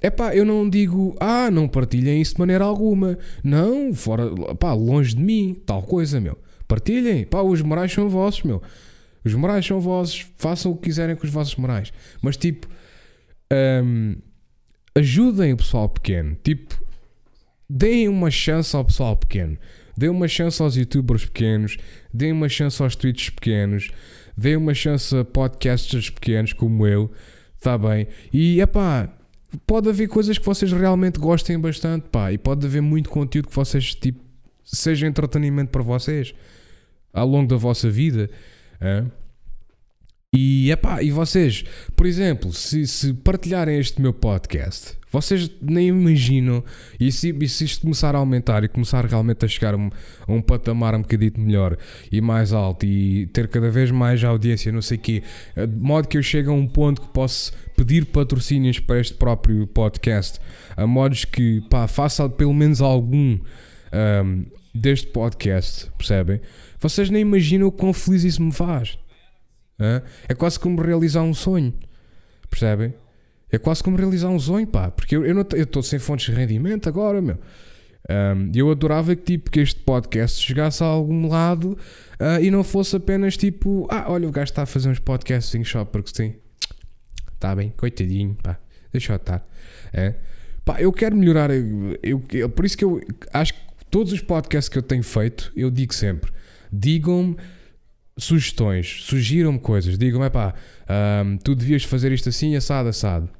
É 0.00 0.10
pá, 0.10 0.34
eu 0.34 0.44
não 0.44 0.68
digo, 0.68 1.16
ah, 1.20 1.50
não 1.50 1.68
partilhem 1.68 2.20
isso 2.20 2.34
de 2.34 2.40
maneira 2.40 2.64
alguma. 2.64 3.18
Não, 3.42 3.92
fora, 3.92 4.30
pá, 4.56 4.72
longe 4.72 5.14
de 5.14 5.22
mim, 5.22 5.56
tal 5.66 5.82
coisa, 5.82 6.20
meu. 6.20 6.38
Partilhem, 6.66 7.24
pá, 7.24 7.42
os 7.42 7.60
morais 7.62 7.92
são 7.92 8.08
vossos, 8.08 8.42
meu. 8.42 8.62
Os 9.24 9.34
morais 9.34 9.66
são 9.66 9.80
vossos, 9.80 10.26
façam 10.36 10.72
o 10.72 10.76
que 10.76 10.84
quiserem 10.84 11.16
com 11.16 11.26
os 11.26 11.32
vossos 11.32 11.56
morais. 11.56 11.92
Mas 12.22 12.36
tipo, 12.36 12.68
um, 13.84 14.16
ajudem 14.94 15.52
o 15.52 15.56
pessoal 15.56 15.88
pequeno. 15.88 16.36
Tipo, 16.42 16.80
deem 17.68 18.08
uma 18.08 18.30
chance 18.30 18.74
ao 18.74 18.84
pessoal 18.84 19.16
pequeno. 19.16 19.58
Deem 19.96 20.10
uma 20.10 20.28
chance 20.28 20.62
aos 20.62 20.76
youtubers 20.76 21.24
pequenos. 21.24 21.76
Deem 22.14 22.32
uma 22.32 22.48
chance 22.48 22.80
aos 22.82 22.94
tweets 22.94 23.30
pequenos. 23.30 23.90
Deem 24.36 24.56
uma 24.56 24.72
chance 24.72 25.16
a 25.16 25.24
podcasters 25.24 26.10
pequenos 26.10 26.52
como 26.52 26.86
eu. 26.86 27.10
Está 27.56 27.76
bem? 27.76 28.06
E 28.32 28.60
é 28.60 28.66
pá, 28.66 29.12
pode 29.66 29.88
haver 29.88 30.06
coisas 30.06 30.38
que 30.38 30.46
vocês 30.46 30.70
realmente 30.70 31.18
gostem 31.18 31.58
bastante, 31.58 32.06
pá. 32.08 32.32
E 32.32 32.38
pode 32.38 32.64
haver 32.64 32.80
muito 32.80 33.10
conteúdo 33.10 33.48
que 33.48 33.54
vocês, 33.54 33.94
tipo, 33.94 34.20
seja 34.62 35.06
entretenimento 35.06 35.70
para 35.70 35.82
vocês 35.82 36.32
ao 37.12 37.26
longo 37.26 37.48
da 37.48 37.56
vossa 37.56 37.90
vida. 37.90 38.30
Hein? 38.80 39.10
E, 40.34 40.70
epá, 40.70 41.02
e 41.02 41.10
vocês, 41.10 41.64
por 41.96 42.04
exemplo, 42.04 42.52
se, 42.52 42.86
se 42.86 43.14
partilharem 43.14 43.78
este 43.78 43.98
meu 43.98 44.12
podcast, 44.12 44.98
vocês 45.10 45.50
nem 45.62 45.88
imaginam, 45.88 46.62
e 47.00 47.10
se, 47.10 47.30
e 47.30 47.48
se 47.48 47.64
isto 47.64 47.80
começar 47.80 48.14
a 48.14 48.18
aumentar 48.18 48.62
e 48.62 48.68
começar 48.68 49.06
realmente 49.06 49.46
a 49.46 49.48
chegar 49.48 49.72
a 49.72 49.78
um, 49.78 49.88
a 50.26 50.32
um 50.32 50.42
patamar 50.42 50.94
um 50.94 51.00
bocadito 51.00 51.40
melhor 51.40 51.78
e 52.12 52.20
mais 52.20 52.52
alto 52.52 52.84
e 52.84 53.26
ter 53.28 53.48
cada 53.48 53.70
vez 53.70 53.90
mais 53.90 54.22
audiência, 54.22 54.70
não 54.70 54.82
sei 54.82 54.98
o 54.98 55.00
quê, 55.00 55.22
de 55.56 55.76
modo 55.76 56.06
que 56.06 56.18
eu 56.18 56.22
chegue 56.22 56.50
a 56.50 56.52
um 56.52 56.66
ponto 56.66 57.00
que 57.00 57.08
posso 57.08 57.52
pedir 57.74 58.04
patrocínios 58.04 58.78
para 58.78 59.00
este 59.00 59.14
próprio 59.14 59.66
podcast, 59.66 60.38
a 60.76 60.86
modos 60.86 61.24
que 61.24 61.62
pá, 61.70 61.88
faça 61.88 62.28
pelo 62.28 62.52
menos 62.52 62.82
algum 62.82 63.38
um, 63.92 64.44
deste 64.74 65.06
podcast, 65.06 65.90
percebem? 65.96 66.40
Vocês 66.80 67.10
nem 67.10 67.22
imaginam 67.22 67.66
o 67.66 67.72
quão 67.72 67.92
feliz 67.92 68.24
isso 68.24 68.42
me 68.42 68.52
faz. 68.52 68.98
É 70.28 70.34
quase 70.34 70.58
como 70.58 70.80
realizar 70.82 71.22
um 71.22 71.32
sonho, 71.32 71.72
percebem? 72.50 72.94
É 73.50 73.58
quase 73.58 73.82
como 73.82 73.96
realizar 73.96 74.28
um 74.28 74.38
sonho, 74.38 74.66
pá, 74.66 74.90
porque 74.90 75.16
eu 75.16 75.40
estou 75.40 75.82
sem 75.82 75.98
fontes 75.98 76.26
de 76.26 76.32
rendimento 76.32 76.88
agora, 76.88 77.22
meu. 77.22 77.38
Um, 78.10 78.50
eu 78.54 78.70
adorava 78.70 79.14
que, 79.14 79.22
tipo, 79.22 79.50
que 79.50 79.60
este 79.60 79.80
podcast 79.82 80.40
chegasse 80.40 80.82
a 80.82 80.86
algum 80.86 81.28
lado 81.28 81.76
uh, 82.18 82.42
e 82.42 82.50
não 82.50 82.64
fosse 82.64 82.96
apenas 82.96 83.36
tipo, 83.36 83.86
ah, 83.90 84.06
olha, 84.08 84.26
o 84.26 84.32
gajo 84.32 84.50
está 84.50 84.62
a 84.62 84.66
fazer 84.66 84.88
uns 84.88 84.98
podcasts 84.98 85.68
só 85.68 85.84
porque 85.84 86.10
sim. 86.14 86.34
Está 87.34 87.54
bem, 87.54 87.72
coitadinho, 87.76 88.36
pá, 88.42 88.58
deixa 88.90 89.12
eu 89.12 89.16
estar. 89.16 89.46
É. 89.92 90.14
Pá, 90.64 90.80
eu 90.80 90.92
quero 90.92 91.16
melhorar, 91.16 91.50
eu, 91.50 92.22
eu, 92.32 92.48
por 92.48 92.64
isso 92.64 92.76
que 92.76 92.84
eu 92.84 93.00
acho 93.32 93.54
que 93.54 93.60
todos 93.90 94.12
os 94.12 94.20
podcasts 94.20 94.68
que 94.68 94.78
eu 94.78 94.82
tenho 94.82 95.02
feito, 95.02 95.52
eu 95.54 95.70
digo 95.70 95.94
sempre, 95.94 96.30
digam-me 96.72 97.36
sugestões, 98.18 99.04
sugiram-me 99.04 99.58
coisas, 99.58 99.96
digam-me, 99.96 100.26
é 100.26 100.30
pá, 100.30 100.54
um, 101.24 101.36
tu 101.36 101.54
devias 101.54 101.84
fazer 101.84 102.12
isto 102.12 102.28
assim, 102.28 102.56
assado, 102.56 102.88
assado. 102.88 103.30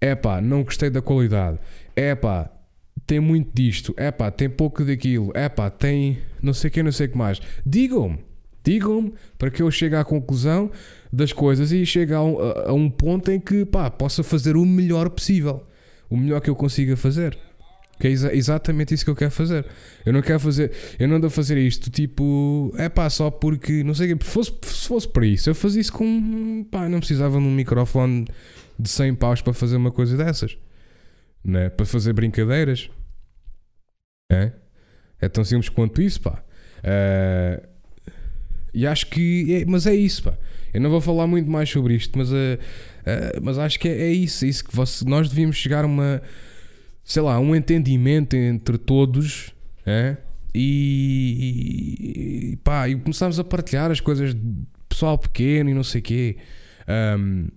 É 0.00 0.14
pá, 0.14 0.40
não 0.40 0.62
gostei 0.62 0.90
da 0.90 1.02
qualidade. 1.02 1.58
É 1.96 2.14
pá, 2.14 2.50
tem 3.04 3.18
muito 3.18 3.50
disto. 3.52 3.92
É 3.96 4.12
pá, 4.12 4.30
tem 4.30 4.48
pouco 4.48 4.84
daquilo. 4.84 5.32
É 5.34 5.48
pá, 5.48 5.68
tem 5.68 6.18
não 6.40 6.54
sei 6.54 6.70
que, 6.70 6.82
não 6.82 6.92
sei 6.92 7.06
o 7.06 7.10
que 7.10 7.18
mais. 7.18 7.40
Digam-me, 7.66 8.18
digam-me 8.62 9.12
para 9.36 9.50
que 9.50 9.60
eu 9.60 9.70
chegue 9.70 9.96
à 9.96 10.04
conclusão 10.04 10.70
das 11.12 11.32
coisas 11.32 11.72
e 11.72 11.84
chegue 11.84 12.12
a 12.12 12.22
um, 12.22 12.38
a, 12.38 12.70
a 12.70 12.72
um 12.72 12.88
ponto 12.88 13.30
em 13.30 13.40
que 13.40 13.64
pá, 13.64 13.90
possa 13.90 14.22
fazer 14.22 14.56
o 14.56 14.64
melhor 14.64 15.10
possível. 15.10 15.66
O 16.08 16.16
melhor 16.16 16.40
que 16.40 16.48
eu 16.48 16.54
consiga 16.54 16.96
fazer. 16.96 17.36
Que 17.98 18.06
é 18.06 18.10
exa 18.10 18.34
exatamente 18.34 18.94
isso 18.94 19.04
que 19.04 19.10
eu 19.10 19.16
quero 19.16 19.30
fazer. 19.30 19.66
Eu 20.06 20.12
não 20.12 20.22
quero 20.22 20.38
fazer, 20.38 20.70
eu 20.98 21.08
não 21.08 21.16
ando 21.16 21.26
a 21.26 21.30
fazer 21.30 21.58
isto 21.58 21.90
tipo, 21.90 22.72
é 22.78 22.88
pá, 22.88 23.10
só 23.10 23.30
porque, 23.30 23.82
não 23.82 23.94
sei 23.94 24.12
o 24.12 24.18
se 24.22 24.30
fosse, 24.30 24.52
se 24.62 24.88
fosse 24.88 25.08
para 25.08 25.26
isso, 25.26 25.50
eu 25.50 25.54
fazia 25.54 25.80
isso 25.80 25.92
com, 25.92 26.64
pá, 26.70 26.88
não 26.88 26.98
precisava 27.00 27.38
de 27.38 27.44
um 27.44 27.50
microfone 27.50 28.26
de 28.78 28.88
100 28.88 29.14
paus 29.16 29.42
para 29.42 29.52
fazer 29.52 29.76
uma 29.76 29.90
coisa 29.90 30.16
dessas, 30.16 30.56
né? 31.44 31.68
Para 31.70 31.84
fazer 31.84 32.12
brincadeiras, 32.12 32.88
é? 34.30 34.52
É 35.20 35.28
tão 35.28 35.42
simples 35.42 35.68
quanto 35.68 36.00
isso, 36.00 36.20
pá. 36.20 36.44
Uh, 36.78 37.66
e 38.72 38.86
acho 38.86 39.06
que, 39.06 39.54
é, 39.54 39.64
mas 39.64 39.86
é 39.86 39.94
isso, 39.94 40.22
pá. 40.22 40.38
Eu 40.72 40.80
não 40.80 40.90
vou 40.90 41.00
falar 41.00 41.26
muito 41.26 41.50
mais 41.50 41.68
sobre 41.68 41.94
isto, 41.94 42.16
mas, 42.16 42.30
uh, 42.30 42.58
mas 43.42 43.58
acho 43.58 43.80
que 43.80 43.88
é, 43.88 44.02
é 44.02 44.12
isso, 44.12 44.44
é 44.44 44.48
isso 44.48 44.64
que 44.64 44.74
você, 44.74 45.04
nós 45.04 45.28
devíamos 45.28 45.56
chegar 45.56 45.84
a 45.84 45.86
uma 45.86 46.22
sei 47.08 47.22
lá, 47.22 47.40
um 47.40 47.56
entendimento 47.56 48.36
entre 48.36 48.76
todos 48.76 49.54
é? 49.86 50.18
e, 50.54 52.52
e 52.52 52.56
pá, 52.58 52.86
e 52.86 52.96
começámos 52.96 53.38
a 53.38 53.44
partilhar 53.44 53.90
as 53.90 53.98
coisas 53.98 54.34
de 54.34 54.42
pessoal 54.86 55.16
pequeno 55.16 55.70
e 55.70 55.74
não 55.74 55.82
sei 55.82 56.02
o 56.02 56.04
quê. 56.04 56.36
Um, 56.86 57.48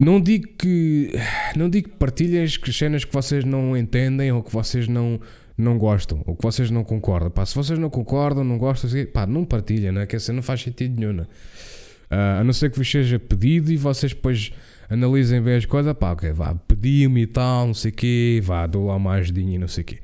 não 0.00 0.20
digo 0.20 0.48
que 0.58 1.12
não 1.54 1.70
digo 1.70 1.90
que 1.90 1.96
partilhem 1.96 2.42
as 2.42 2.58
cenas 2.76 3.04
que 3.04 3.12
vocês 3.12 3.44
não 3.44 3.76
entendem 3.76 4.32
ou 4.32 4.42
que 4.42 4.52
vocês 4.52 4.88
não, 4.88 5.20
não 5.56 5.78
gostam 5.78 6.20
ou 6.26 6.34
que 6.34 6.42
vocês 6.42 6.72
não 6.72 6.82
concordam. 6.82 7.30
Pá, 7.30 7.46
se 7.46 7.54
vocês 7.54 7.78
não 7.78 7.88
concordam, 7.88 8.42
não 8.42 8.58
gostam, 8.58 8.90
pá, 9.12 9.28
não 9.28 9.44
partilhem, 9.44 9.92
né? 9.92 10.06
que 10.06 10.16
não 10.32 10.42
faz 10.42 10.62
sentido 10.62 10.98
nenhum. 10.98 11.20
Uh, 11.20 12.40
a 12.40 12.42
não 12.42 12.52
ser 12.52 12.68
que 12.72 12.78
vos 12.78 12.90
seja 12.90 13.16
pedido 13.16 13.70
e 13.70 13.76
vocês 13.76 14.12
depois 14.12 14.50
analisem 14.88 15.42
bem 15.42 15.56
as 15.56 15.66
coisas, 15.66 15.92
pá, 15.94 16.12
ok, 16.12 16.32
vá, 16.32 16.54
pedi-me 16.54 17.22
e 17.22 17.26
tal, 17.26 17.66
não 17.66 17.74
sei 17.74 17.90
o 17.90 17.94
quê, 17.94 18.40
vá, 18.42 18.66
dou 18.66 18.86
lá 18.86 18.96
uma 18.96 19.12
ajudinha 19.12 19.56
e 19.56 19.58
não 19.58 19.68
sei 19.68 19.82
o 19.82 19.84
quê. 19.84 19.98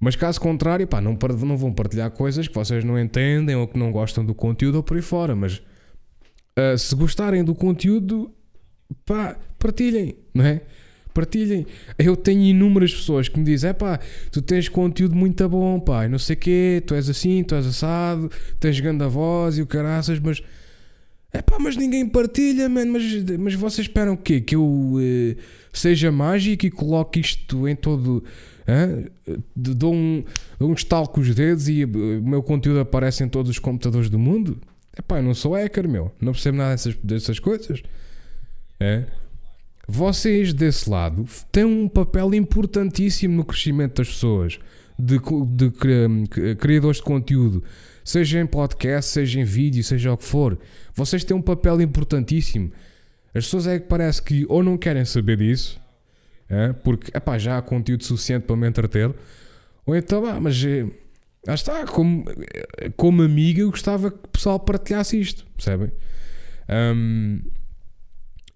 Mas 0.00 0.16
caso 0.16 0.40
contrário, 0.40 0.86
pá, 0.86 1.00
não, 1.00 1.16
não 1.46 1.56
vão 1.56 1.72
partilhar 1.72 2.10
coisas 2.10 2.48
que 2.48 2.54
vocês 2.54 2.82
não 2.82 2.98
entendem 2.98 3.54
ou 3.54 3.68
que 3.68 3.78
não 3.78 3.92
gostam 3.92 4.24
do 4.24 4.34
conteúdo 4.34 4.76
ou 4.76 4.82
por 4.82 4.96
aí 4.96 5.02
fora, 5.02 5.36
mas 5.36 5.58
uh, 6.58 6.76
se 6.76 6.94
gostarem 6.94 7.44
do 7.44 7.54
conteúdo, 7.54 8.32
pá, 9.04 9.36
partilhem, 9.58 10.16
não 10.34 10.44
é? 10.44 10.62
Partilhem. 11.12 11.66
Eu 11.98 12.16
tenho 12.16 12.40
inúmeras 12.42 12.94
pessoas 12.94 13.28
que 13.28 13.38
me 13.38 13.44
dizem: 13.44 13.70
é 13.70 13.72
pá, 13.72 13.98
tu 14.30 14.40
tens 14.40 14.68
conteúdo 14.68 15.14
muito 15.14 15.46
bom, 15.48 15.78
pá, 15.78 16.08
não 16.08 16.18
sei 16.18 16.34
o 16.34 16.38
quê, 16.38 16.82
tu 16.86 16.94
és 16.94 17.10
assim, 17.10 17.42
tu 17.42 17.54
és 17.54 17.66
assado, 17.66 18.30
tens 18.58 18.80
grande 18.80 19.04
voz 19.06 19.58
e 19.58 19.62
o 19.62 19.66
caraças, 19.66 20.18
mas 20.18 20.40
é 21.32 21.40
pá, 21.40 21.58
mas 21.60 21.76
ninguém 21.76 22.08
partilha, 22.08 22.68
man, 22.68 22.86
mas, 22.86 23.04
mas 23.38 23.54
vocês 23.54 23.86
esperam 23.86 24.14
o 24.14 24.16
quê? 24.16 24.40
Que 24.40 24.56
eu 24.56 24.64
uh, 24.64 25.36
seja 25.72 26.10
mágico 26.10 26.66
e 26.66 26.70
coloque 26.70 27.20
isto 27.20 27.68
em 27.68 27.76
todo. 27.76 28.24
Uh, 28.66 29.42
dou 29.54 29.94
um, 29.94 30.24
um 30.60 30.72
estalo 30.72 31.08
com 31.08 31.20
os 31.20 31.34
dedos 31.34 31.68
e 31.68 31.84
o 31.84 32.22
meu 32.22 32.42
conteúdo 32.42 32.80
aparece 32.80 33.22
em 33.22 33.28
todos 33.28 33.50
os 33.50 33.58
computadores 33.58 34.10
do 34.10 34.18
mundo? 34.18 34.58
É 34.96 35.00
pá, 35.00 35.18
eu 35.18 35.22
não 35.22 35.34
sou 35.34 35.54
hacker, 35.54 35.88
meu. 35.88 36.10
Não 36.20 36.32
percebo 36.32 36.58
nada 36.58 36.70
dessas, 36.72 36.96
dessas 36.96 37.38
coisas. 37.38 37.80
É? 38.80 39.04
Vocês 39.86 40.52
desse 40.52 40.90
lado 40.90 41.26
têm 41.52 41.64
um 41.64 41.88
papel 41.88 42.34
importantíssimo 42.34 43.36
no 43.36 43.44
crescimento 43.44 43.96
das 43.96 44.08
pessoas, 44.08 44.58
de, 44.98 45.18
de, 45.18 45.70
de 45.70 46.54
criadores 46.56 46.98
de 46.98 47.02
conteúdo 47.02 47.62
seja 48.04 48.40
em 48.40 48.46
podcast, 48.46 49.12
seja 49.12 49.40
em 49.40 49.44
vídeo, 49.44 49.82
seja 49.84 50.12
o 50.12 50.16
que 50.16 50.24
for. 50.24 50.58
Vocês 50.94 51.24
têm 51.24 51.36
um 51.36 51.42
papel 51.42 51.80
importantíssimo. 51.80 52.72
As 53.34 53.44
pessoas 53.44 53.66
é 53.66 53.78
que 53.78 53.86
parece 53.86 54.22
que 54.22 54.44
ou 54.48 54.62
não 54.62 54.76
querem 54.76 55.04
saber 55.04 55.36
disso, 55.36 55.80
é, 56.48 56.72
porque 56.72 57.16
epá, 57.16 57.38
já 57.38 57.58
há 57.58 57.62
conteúdo 57.62 58.04
suficiente 58.04 58.44
para 58.44 58.56
me 58.56 58.68
entreter, 58.68 59.14
ou 59.86 59.96
então, 59.96 60.24
ah, 60.26 60.40
mas 60.40 60.62
eh, 60.64 60.86
está, 61.48 61.86
como, 61.86 62.24
como 62.96 63.22
amiga, 63.22 63.60
eu 63.60 63.70
gostava 63.70 64.10
que 64.10 64.18
o 64.24 64.28
pessoal 64.28 64.58
partilhasse 64.58 65.18
isto, 65.18 65.46
percebem? 65.56 65.90
Um, 66.68 67.40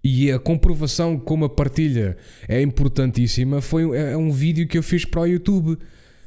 e 0.03 0.31
a 0.31 0.37
comprovação 0.37 1.17
como 1.17 1.45
a 1.45 1.49
partilha 1.49 2.15
é 2.47 2.61
importantíssima 2.61 3.59
foi 3.59 3.97
é 3.97 4.15
um 4.15 4.31
vídeo 4.31 4.67
que 4.67 4.77
eu 4.77 4.83
fiz 4.83 5.03
para 5.03 5.21
o 5.21 5.25
YouTube. 5.25 5.79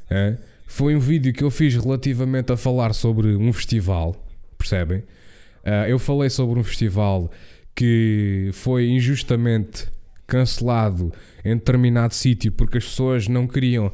É? 0.09 0.35
Foi 0.69 0.95
um 0.95 0.99
vídeo 0.99 1.33
que 1.33 1.43
eu 1.43 1.49
fiz 1.49 1.75
relativamente 1.75 2.53
a 2.53 2.55
falar 2.55 2.93
sobre 2.93 3.35
um 3.35 3.51
festival, 3.51 4.15
percebem? 4.55 4.99
Uh, 4.99 5.89
eu 5.89 5.97
falei 5.97 6.29
sobre 6.29 6.59
um 6.59 6.63
festival 6.63 7.31
que 7.75 8.51
foi 8.53 8.87
injustamente 8.87 9.87
cancelado 10.27 11.11
em 11.43 11.55
determinado 11.55 12.13
sítio 12.13 12.51
porque 12.51 12.77
as 12.77 12.85
pessoas 12.85 13.27
não 13.27 13.47
queriam 13.47 13.91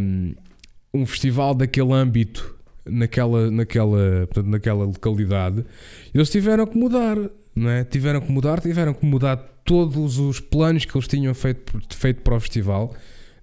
um, 0.00 0.34
um 0.94 1.06
festival 1.06 1.54
daquele 1.54 1.92
âmbito 1.92 2.56
naquela, 2.86 3.50
naquela, 3.50 4.26
portanto, 4.26 4.46
naquela 4.46 4.84
localidade. 4.86 5.66
Eles 6.14 6.30
tiveram 6.30 6.66
que 6.66 6.78
mudar, 6.78 7.18
não 7.54 7.68
é? 7.68 7.84
Tiveram 7.84 8.22
que 8.22 8.32
mudar, 8.32 8.58
tiveram 8.58 8.94
que 8.94 9.04
mudar 9.04 9.36
todos 9.66 10.18
os 10.18 10.40
planos 10.40 10.86
que 10.86 10.96
eles 10.96 11.06
tinham 11.06 11.34
feito, 11.34 11.78
feito 11.94 12.22
para 12.22 12.36
o 12.36 12.40
festival 12.40 12.94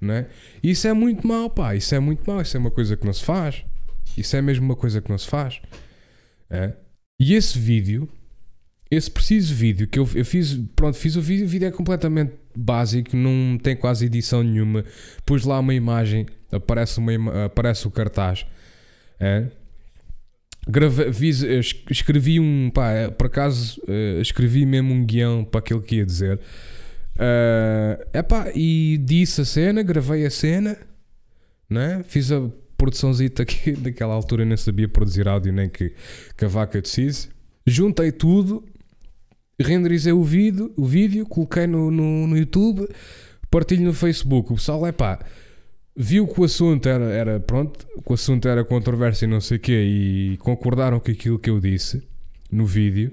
né? 0.02 0.26
Isso 0.64 0.88
é 0.88 0.94
muito 0.94 1.28
mau, 1.28 1.50
pá. 1.50 1.76
Isso 1.76 1.94
é 1.94 2.00
muito 2.00 2.30
mau. 2.30 2.42
Isso 2.42 2.58
é 2.58 2.60
uma 2.60 2.72
coisa 2.72 2.98
que 2.98 3.06
não 3.06 3.14
se 3.14 3.24
faz. 3.24 3.64
Isso 4.18 4.36
é 4.36 4.42
mesmo 4.42 4.66
uma 4.66 4.76
coisa 4.76 5.00
que 5.00 5.10
não 5.10 5.18
se 5.18 5.28
faz. 5.28 5.62
É? 6.50 6.74
E 7.20 7.36
esse 7.36 7.58
vídeo, 7.58 8.10
esse 8.90 9.10
preciso 9.10 9.54
vídeo 9.54 9.88
que 9.88 10.00
eu, 10.00 10.10
eu 10.16 10.26
fiz, 10.26 10.60
pronto, 10.76 10.98
fiz 10.98 11.16
o 11.16 11.22
vídeo. 11.22 11.46
O 11.46 11.50
vídeo 11.50 11.68
é 11.68 11.72
completamente 11.72 12.34
básico, 12.56 13.16
não 13.16 13.58
tem 13.58 13.76
quase 13.76 14.08
edição 14.08 14.42
nenhuma. 14.44 14.84
Pus 15.24 15.46
lá 15.46 15.60
uma 15.60 15.74
imagem, 15.74 16.26
aparece, 16.52 17.00
uma, 17.00 17.46
aparece 17.46 17.88
o 17.88 17.92
cartaz. 17.92 18.46
É? 19.20 19.46
Grave, 20.68 21.06
escrevi 21.90 22.40
um, 22.40 22.70
pá, 22.72 23.12
por 23.18 23.28
acaso 23.28 23.82
eh, 23.88 24.20
escrevi 24.22 24.64
mesmo 24.64 24.94
um 24.94 25.04
guião 25.04 25.44
para 25.44 25.60
aquilo 25.60 25.82
que 25.82 25.96
ia 25.96 26.06
dizer. 26.06 26.40
Uh, 27.22 28.18
epá, 28.18 28.52
e 28.56 28.98
disse 28.98 29.42
a 29.42 29.46
cena, 29.46 29.84
gravei 29.84 30.26
a 30.26 30.32
cena, 30.32 30.76
né? 31.70 32.04
fiz 32.08 32.32
a 32.32 32.50
produçãozita 32.76 33.44
aqui, 33.44 33.78
naquela 33.80 34.16
altura 34.16 34.44
nem 34.44 34.58
sabia 34.58 34.90
produzir 34.90 35.28
áudio 35.28 35.54
nem 35.54 35.70
que, 35.70 35.94
que 36.36 36.46
a 36.46 36.48
vaca 36.48 36.82
decise. 36.82 37.30
Juntei 37.64 38.12
tudo, 38.12 38.66
renderizei 39.60 40.12
o 40.12 40.24
vídeo, 40.24 40.74
o 40.76 40.84
vídeo 40.84 41.28
coloquei 41.28 41.68
no, 41.68 41.92
no, 41.92 42.26
no 42.26 42.36
YouTube, 42.36 42.90
partilho 43.52 43.84
no 43.84 43.94
Facebook. 43.94 44.52
O 44.52 44.56
pessoal, 44.56 44.88
é 44.88 44.94
viu 45.96 46.28
que 46.28 46.42
o 46.42 46.44
assunto 46.44 46.90
era, 46.90 47.06
era 47.06 47.40
pronto, 47.40 47.86
que 47.86 48.12
o 48.12 48.14
assunto 48.16 48.48
era 48.48 48.66
controvérsia 48.66 49.26
e 49.26 49.30
não 49.30 49.40
sei 49.40 49.58
o 49.58 49.60
quê, 49.60 49.74
e 49.74 50.38
concordaram 50.38 51.00
com 51.00 51.12
aquilo 51.12 51.38
que 51.38 51.52
eu 51.52 51.60
disse 51.60 52.02
no 52.52 52.66
vídeo 52.66 53.12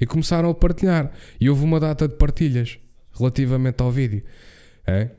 e 0.00 0.06
começaram 0.06 0.48
a 0.48 0.54
partilhar. 0.54 1.12
E 1.38 1.50
houve 1.50 1.62
uma 1.62 1.78
data 1.78 2.08
de 2.08 2.14
partilhas 2.14 2.78
relativamente 3.20 3.80
ao 3.82 3.90
vídeo. 3.90 4.22
É? 4.86 5.10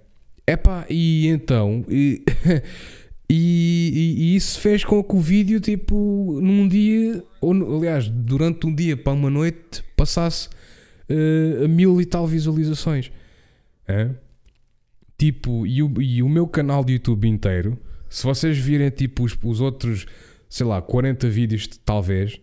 Epá, 0.46 0.86
e 0.90 1.28
então. 1.28 1.86
E, 3.34 3.94
e, 3.96 4.24
e, 4.24 4.36
isso 4.36 4.60
fez 4.60 4.84
com 4.84 5.02
que 5.02 5.16
o 5.16 5.20
vídeo, 5.20 5.62
tipo, 5.62 6.38
num 6.42 6.68
dia, 6.68 7.24
ou 7.40 7.78
aliás, 7.78 8.10
durante 8.10 8.68
um 8.68 8.76
dia 8.76 8.98
para 8.98 9.14
uma 9.14 9.30
noite, 9.30 9.82
passasse 9.96 10.50
uh, 11.10 11.66
mil 11.70 12.02
e 12.02 12.06
tal 12.06 12.28
visualizações. 12.28 13.10
É? 13.88 14.10
Tipo, 15.18 15.66
e 15.66 15.82
o, 15.82 16.02
e 16.02 16.22
o 16.22 16.28
meu 16.28 16.46
canal 16.46 16.84
de 16.84 16.92
YouTube 16.92 17.26
inteiro, 17.26 17.80
se 18.10 18.26
vocês 18.26 18.58
virem 18.58 18.90
tipo 18.90 19.24
os, 19.24 19.38
os 19.42 19.62
outros, 19.62 20.06
sei 20.50 20.66
lá, 20.66 20.82
40 20.82 21.30
vídeos 21.30 21.68
talvez, 21.86 22.38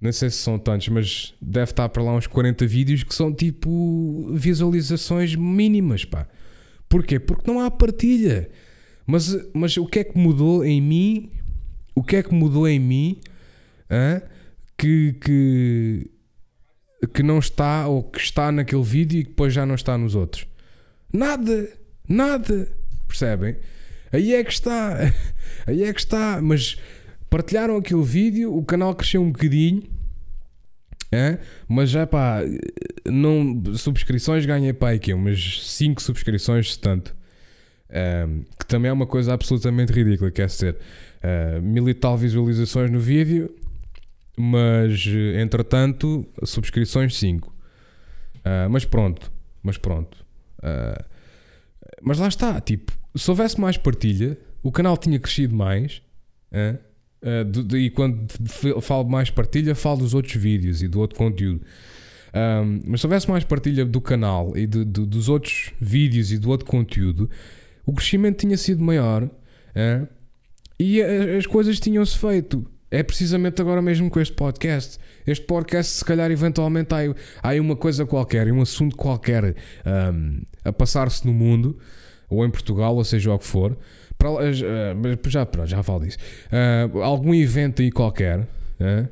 não 0.00 0.12
sei 0.12 0.30
se 0.30 0.36
são 0.38 0.58
tantos, 0.58 0.88
mas 0.88 1.34
deve 1.40 1.72
estar 1.72 1.88
para 1.88 2.02
lá 2.02 2.14
uns 2.14 2.26
40 2.26 2.66
vídeos 2.66 3.02
que 3.02 3.14
são 3.14 3.32
tipo 3.32 4.30
visualizações 4.32 5.34
mínimas, 5.34 6.04
pá. 6.04 6.26
Porquê? 6.88 7.18
Porque 7.18 7.50
não 7.50 7.60
há 7.60 7.70
partilha. 7.70 8.48
Mas, 9.06 9.36
mas 9.52 9.76
o 9.76 9.86
que 9.86 10.00
é 10.00 10.04
que 10.04 10.16
mudou 10.16 10.64
em 10.64 10.80
mim? 10.80 11.30
O 11.94 12.02
que 12.02 12.16
é 12.16 12.22
que 12.22 12.32
mudou 12.32 12.68
em 12.68 12.78
mim 12.78 13.20
hein, 13.90 14.22
que, 14.76 15.14
que, 15.14 16.10
que 17.12 17.22
não 17.22 17.40
está 17.40 17.88
ou 17.88 18.04
que 18.04 18.20
está 18.20 18.52
naquele 18.52 18.82
vídeo 18.82 19.18
e 19.18 19.24
que 19.24 19.30
depois 19.30 19.52
já 19.52 19.66
não 19.66 19.74
está 19.74 19.98
nos 19.98 20.14
outros? 20.14 20.46
Nada, 21.12 21.68
nada. 22.08 22.70
Percebem? 23.08 23.56
Aí 24.12 24.32
é 24.32 24.44
que 24.44 24.52
está. 24.52 25.12
Aí 25.66 25.82
é 25.82 25.92
que 25.92 26.00
está. 26.00 26.40
Mas 26.40 26.76
partilharam 27.30 27.76
aquele 27.76 28.02
vídeo, 28.02 28.56
o 28.56 28.64
canal 28.64 28.94
cresceu 28.94 29.22
um 29.22 29.30
bocadinho. 29.30 29.82
É? 31.10 31.38
Mas 31.66 31.88
já 31.88 32.06
pá, 32.06 32.40
não, 33.06 33.62
subscrições 33.76 34.44
ganhei 34.44 34.74
pá, 34.74 34.92
aqui, 34.92 35.14
umas 35.14 35.66
5 35.66 36.02
subscrições 36.02 36.76
tanto. 36.76 37.16
Um, 37.90 38.42
que 38.58 38.66
também 38.66 38.90
é 38.90 38.92
uma 38.92 39.06
coisa 39.06 39.32
absolutamente 39.32 39.90
ridícula, 39.90 40.30
quer 40.30 40.46
dizer, 40.46 40.76
uh, 40.76 41.62
mil 41.62 41.88
e 41.88 41.94
tal 41.94 42.18
visualizações 42.18 42.90
no 42.90 43.00
vídeo, 43.00 43.54
mas 44.36 45.06
entretanto, 45.40 46.28
subscrições 46.44 47.16
5. 47.16 47.48
Uh, 47.48 48.68
mas 48.70 48.84
pronto, 48.84 49.32
mas 49.62 49.78
pronto. 49.78 50.26
Mas 52.02 52.18
lá 52.18 52.28
está, 52.28 52.60
tipo, 52.60 52.92
se 53.16 53.30
houvesse 53.30 53.60
mais 53.60 53.76
partilha, 53.78 54.36
o 54.62 54.70
canal 54.70 54.96
tinha 54.96 55.18
crescido 55.18 55.54
mais. 55.54 56.02
De, 57.44 57.64
de, 57.64 57.76
e 57.78 57.90
quando 57.90 58.26
falo 58.80 59.08
mais 59.08 59.30
partilha, 59.30 59.74
falo 59.74 59.98
dos 59.98 60.14
outros 60.14 60.34
vídeos 60.34 60.82
e 60.82 60.88
do 60.88 61.00
outro 61.00 61.18
conteúdo. 61.18 61.60
Um, 62.34 62.82
mas 62.84 63.00
se 63.00 63.06
houvesse 63.06 63.28
mais 63.28 63.42
partilha 63.42 63.84
do 63.84 64.00
canal 64.00 64.56
e 64.56 64.66
de, 64.66 64.84
de, 64.84 65.06
dos 65.06 65.28
outros 65.28 65.72
vídeos 65.80 66.30
e 66.30 66.38
do 66.38 66.50
outro 66.50 66.66
conteúdo, 66.66 67.28
o 67.86 67.92
crescimento 67.92 68.38
tinha 68.38 68.56
sido 68.56 68.82
maior 68.84 69.24
uh, 69.24 70.08
e 70.78 71.02
as 71.02 71.46
coisas 71.46 71.80
tinham-se 71.80 72.16
feito. 72.16 72.64
É 72.90 73.02
precisamente 73.02 73.60
agora 73.60 73.82
mesmo 73.82 74.08
com 74.08 74.18
este 74.20 74.34
podcast. 74.34 74.98
Este 75.26 75.44
podcast, 75.44 75.92
se 75.92 76.04
calhar, 76.04 76.30
eventualmente 76.30 76.94
há, 76.94 76.98
há 77.42 77.48
aí 77.50 77.60
uma 77.60 77.76
coisa 77.76 78.06
qualquer, 78.06 78.50
um 78.50 78.62
assunto 78.62 78.96
qualquer 78.96 79.54
um, 80.14 80.40
a 80.64 80.72
passar-se 80.72 81.26
no 81.26 81.34
mundo, 81.34 81.78
ou 82.30 82.46
em 82.46 82.50
Portugal, 82.50 82.96
ou 82.96 83.04
seja 83.04 83.32
o 83.32 83.38
que 83.38 83.44
for. 83.44 83.76
Para, 84.18 84.30
uh, 84.30 85.28
já, 85.28 85.46
pronto, 85.46 85.68
já 85.68 85.82
falo 85.82 86.04
disso. 86.04 86.18
Uh, 86.52 87.00
algum 87.02 87.32
evento 87.32 87.80
aí 87.80 87.90
qualquer, 87.90 88.40
uh, 88.40 89.08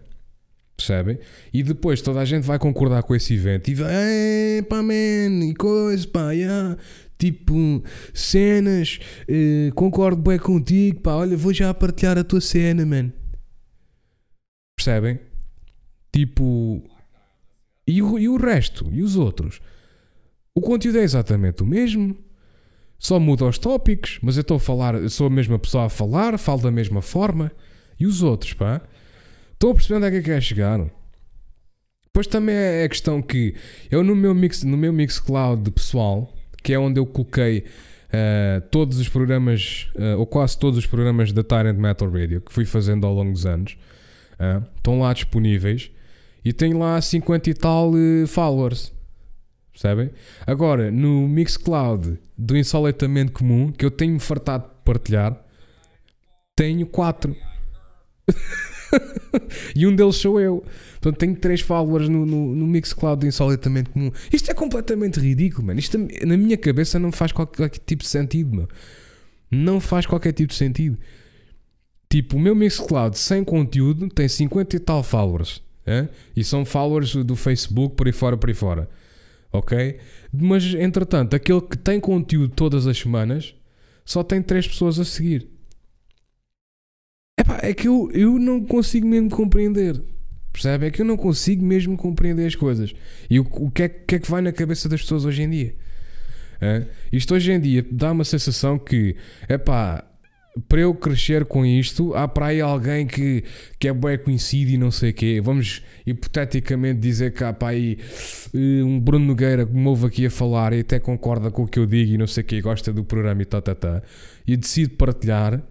percebem? 0.76 1.18
E 1.52 1.62
depois 1.62 2.02
toda 2.02 2.20
a 2.20 2.24
gente 2.24 2.42
vai 2.42 2.58
concordar 2.58 3.04
com 3.04 3.14
esse 3.14 3.34
evento 3.34 3.70
e 3.70 3.74
vai, 3.74 4.62
pá, 4.68 4.82
man, 4.82 5.44
e 5.44 5.54
coisa, 5.54 6.06
pá, 6.08 6.32
yeah. 6.32 6.76
Tipo, 7.18 7.82
cenas, 8.12 8.98
uh, 9.22 9.74
concordo 9.74 10.20
bem 10.20 10.38
contigo, 10.38 11.00
pá, 11.00 11.14
olha, 11.14 11.36
vou 11.36 11.52
já 11.52 11.72
partilhar 11.72 12.18
a 12.18 12.24
tua 12.24 12.40
cena, 12.40 12.84
man. 12.84 13.12
Percebem? 14.76 15.18
Tipo. 16.12 16.82
E 17.86 18.02
o, 18.02 18.18
e 18.18 18.28
o 18.28 18.36
resto? 18.36 18.88
E 18.92 19.02
os 19.02 19.16
outros? 19.16 19.60
O 20.54 20.60
conteúdo 20.60 20.98
é 20.98 21.02
exatamente 21.02 21.62
o 21.62 21.66
mesmo. 21.66 22.16
Só 22.98 23.20
muda 23.20 23.44
os 23.44 23.58
tópicos, 23.58 24.18
mas 24.22 24.36
eu 24.36 24.40
estou 24.40 24.56
a 24.56 24.60
falar, 24.60 25.08
sou 25.10 25.26
a 25.26 25.30
mesma 25.30 25.58
pessoa 25.58 25.84
a 25.84 25.88
falar, 25.88 26.38
falo 26.38 26.62
da 26.62 26.70
mesma 26.70 27.02
forma. 27.02 27.52
E 27.98 28.06
os 28.06 28.22
outros, 28.22 28.52
pá? 28.52 28.80
Estou 29.52 29.70
a 29.70 29.74
perceber 29.74 29.96
onde 29.96 30.16
é 30.16 30.22
que 30.22 30.30
é 30.30 30.36
é 30.36 30.40
chegar. 30.40 30.80
Depois 32.04 32.26
também 32.26 32.54
é 32.54 32.84
a 32.84 32.88
questão 32.88 33.20
que 33.20 33.54
eu 33.90 34.02
no 34.02 34.16
meu 34.16 34.34
mix, 34.34 34.62
no 34.62 34.76
meu 34.76 34.92
Mixcloud 34.92 35.70
pessoal, 35.70 36.34
que 36.62 36.72
é 36.72 36.78
onde 36.78 36.98
eu 36.98 37.04
coloquei 37.04 37.64
uh, 38.08 38.60
todos 38.70 38.98
os 38.98 39.08
programas, 39.08 39.88
uh, 39.94 40.18
ou 40.18 40.26
quase 40.26 40.58
todos 40.58 40.78
os 40.78 40.86
programas 40.86 41.30
da 41.32 41.44
Tyrant 41.44 41.76
Metal 41.76 42.10
Radio, 42.10 42.40
que 42.40 42.52
fui 42.52 42.64
fazendo 42.64 43.06
ao 43.06 43.12
longo 43.12 43.32
dos 43.32 43.44
anos. 43.44 43.76
Uh, 44.40 44.64
estão 44.76 44.98
lá 44.98 45.12
disponíveis 45.12 45.90
e 46.44 46.52
tem 46.52 46.72
lá 46.72 47.00
50 47.00 47.50
e 47.50 47.54
tal 47.54 47.92
followers. 48.26 48.95
Percebem? 49.76 50.10
Agora, 50.46 50.90
no 50.90 51.28
Mixcloud 51.28 52.18
do 52.36 52.56
Insoletamente 52.56 53.32
Comum, 53.32 53.70
que 53.70 53.84
eu 53.84 53.90
tenho-me 53.90 54.18
fartado 54.18 54.64
de 54.64 54.70
partilhar, 54.82 55.38
tenho 56.56 56.86
4. 56.86 57.36
e 59.76 59.86
um 59.86 59.94
deles 59.94 60.16
sou 60.16 60.40
eu. 60.40 60.64
Portanto, 60.98 61.18
tenho 61.18 61.36
3 61.36 61.60
followers 61.60 62.08
no, 62.08 62.24
no, 62.24 62.54
no 62.54 62.66
Mixcloud 62.66 63.20
do 63.20 63.26
Insolitamente 63.26 63.90
Comum. 63.90 64.10
Isto 64.32 64.50
é 64.50 64.54
completamente 64.54 65.20
ridículo, 65.20 65.66
mano. 65.66 65.78
Isto 65.78 65.98
na 66.24 66.38
minha 66.38 66.56
cabeça 66.56 66.98
não 66.98 67.12
faz 67.12 67.30
qualquer 67.30 67.68
tipo 67.68 68.02
de 68.02 68.08
sentido, 68.08 68.56
mano. 68.56 68.68
Não 69.50 69.78
faz 69.78 70.06
qualquer 70.06 70.32
tipo 70.32 70.48
de 70.48 70.54
sentido. 70.56 70.96
Tipo, 72.08 72.38
o 72.38 72.40
meu 72.40 72.54
Mixcloud 72.54 73.18
sem 73.18 73.44
conteúdo 73.44 74.08
tem 74.08 74.26
50 74.26 74.74
e 74.74 74.78
tal 74.78 75.02
followers. 75.02 75.62
É? 75.84 76.08
E 76.34 76.42
são 76.42 76.64
followers 76.64 77.14
do 77.14 77.36
Facebook, 77.36 77.94
por 77.94 78.06
aí 78.06 78.12
fora, 78.14 78.38
por 78.38 78.48
aí 78.48 78.54
fora. 78.54 78.88
Ok? 79.52 79.98
Mas, 80.32 80.74
entretanto, 80.74 81.34
aquele 81.34 81.60
que 81.60 81.78
tem 81.78 81.98
conteúdo 82.00 82.54
todas 82.54 82.86
as 82.86 82.98
semanas 82.98 83.54
só 84.04 84.22
tem 84.22 84.42
3 84.42 84.68
pessoas 84.68 84.98
a 84.98 85.04
seguir. 85.04 85.48
Epá, 87.38 87.60
é 87.62 87.74
que 87.74 87.88
eu, 87.88 88.10
eu 88.12 88.38
não 88.38 88.64
consigo 88.64 89.06
mesmo 89.06 89.30
compreender. 89.30 90.02
Percebe? 90.52 90.86
É 90.86 90.90
que 90.90 91.02
eu 91.02 91.06
não 91.06 91.16
consigo 91.16 91.62
mesmo 91.62 91.96
compreender 91.96 92.46
as 92.46 92.54
coisas. 92.54 92.94
E 93.28 93.38
o, 93.38 93.46
o 93.50 93.70
que, 93.70 93.82
é, 93.82 93.88
que 93.88 94.14
é 94.14 94.18
que 94.18 94.30
vai 94.30 94.40
na 94.40 94.52
cabeça 94.52 94.88
das 94.88 95.02
pessoas 95.02 95.24
hoje 95.24 95.42
em 95.42 95.50
dia? 95.50 95.74
É? 96.60 96.86
Isto 97.12 97.34
hoje 97.34 97.52
em 97.52 97.60
dia 97.60 97.86
dá 97.90 98.12
uma 98.12 98.24
sensação 98.24 98.78
que, 98.78 99.16
epá, 99.48 100.02
para 100.68 100.80
eu 100.80 100.94
crescer 100.94 101.44
com 101.44 101.66
isto, 101.66 102.14
há 102.14 102.26
para 102.26 102.46
aí 102.46 102.60
alguém 102.60 103.06
que, 103.06 103.44
que 103.78 103.88
é 103.88 103.92
bem 103.92 104.18
conhecido 104.18 104.70
e 104.70 104.78
não 104.78 104.90
sei 104.90 105.10
o 105.10 105.14
quê. 105.14 105.40
Vamos 105.42 105.82
hipoteticamente 106.06 106.98
dizer 106.98 107.32
que 107.32 107.44
há 107.44 107.52
para 107.52 107.68
aí 107.68 107.98
eh, 108.54 108.82
um 108.82 108.98
Bruno 108.98 109.26
Nogueira 109.26 109.66
que 109.66 109.74
me 109.74 109.86
ouve 109.86 110.06
aqui 110.06 110.26
a 110.26 110.30
falar 110.30 110.72
e 110.72 110.80
até 110.80 110.98
concorda 110.98 111.50
com 111.50 111.64
o 111.64 111.68
que 111.68 111.78
eu 111.78 111.86
digo 111.86 112.12
e 112.12 112.18
não 112.18 112.26
sei 112.26 112.42
o 112.42 112.46
quê, 112.46 112.60
gosta 112.60 112.92
do 112.92 113.04
programa 113.04 113.42
e 113.42 113.44
tá, 113.44 113.60
tá, 113.60 113.74
tá, 113.74 114.02
e 114.46 114.56
decide 114.56 114.90
partilhar. 114.90 115.62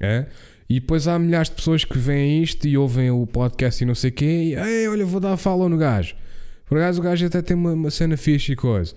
É? 0.00 0.26
E 0.68 0.80
depois 0.80 1.06
há 1.06 1.18
milhares 1.18 1.50
de 1.50 1.56
pessoas 1.56 1.84
que 1.84 1.98
veem 1.98 2.42
isto 2.42 2.66
e 2.66 2.76
ouvem 2.76 3.10
o 3.10 3.26
podcast 3.26 3.82
e 3.82 3.86
não 3.86 3.94
sei 3.94 4.10
o 4.10 4.12
quê, 4.12 4.56
e 4.56 4.88
olha, 4.88 5.04
vou 5.04 5.20
dar 5.20 5.36
follow 5.36 5.68
no 5.68 5.76
gajo. 5.76 6.16
Por 6.66 6.78
acaso 6.78 7.00
o 7.00 7.04
gajo 7.04 7.26
até 7.26 7.42
tem 7.42 7.54
uma, 7.54 7.72
uma 7.74 7.90
cena 7.90 8.16
fixe 8.16 8.52
e 8.52 8.56
coisa, 8.56 8.94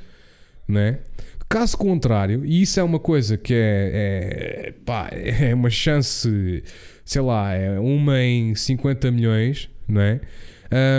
não 0.68 0.80
é? 0.80 1.00
Caso 1.48 1.78
contrário, 1.78 2.44
e 2.44 2.64
isso 2.64 2.80
é 2.80 2.84
uma 2.84 3.00
coisa 3.00 3.38
que 3.38 3.54
é, 3.54 3.92
é, 3.94 4.72
pá, 4.84 5.10
é 5.12 5.54
uma 5.54 5.70
chance, 5.70 6.64
sei 7.04 7.22
lá, 7.22 7.54
é 7.54 7.80
uma 7.80 8.20
em 8.22 8.56
50 8.56 9.12
milhões, 9.12 9.70
não 9.88 10.02
é? 10.02 10.22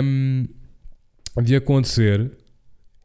Um, 0.03 0.47
de 1.43 1.55
acontecer. 1.55 2.31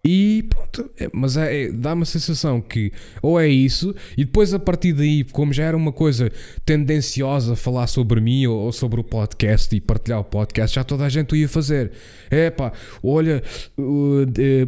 E 0.04 0.42
pronto, 0.50 0.90
é, 0.98 1.08
mas 1.12 1.36
é, 1.36 1.62
é, 1.62 1.72
dá 1.72 1.92
uma 1.92 2.04
sensação 2.04 2.60
que 2.60 2.92
ou 3.22 3.38
é 3.38 3.46
isso, 3.46 3.94
e 4.16 4.24
depois 4.24 4.52
a 4.52 4.58
partir 4.58 4.92
daí, 4.92 5.22
como 5.22 5.52
já 5.52 5.62
era 5.62 5.76
uma 5.76 5.92
coisa 5.92 6.28
tendenciosa 6.66 7.54
falar 7.54 7.86
sobre 7.86 8.20
mim 8.20 8.44
ou, 8.46 8.62
ou 8.62 8.72
sobre 8.72 9.00
o 9.00 9.04
podcast 9.04 9.76
e 9.76 9.80
partilhar 9.80 10.18
o 10.18 10.24
podcast, 10.24 10.74
já 10.74 10.82
toda 10.82 11.04
a 11.04 11.08
gente 11.08 11.34
o 11.34 11.36
ia 11.36 11.48
fazer. 11.48 11.92
É 12.28 12.50
pá, 12.50 12.72
olha, 13.00 13.44
o, 13.76 14.24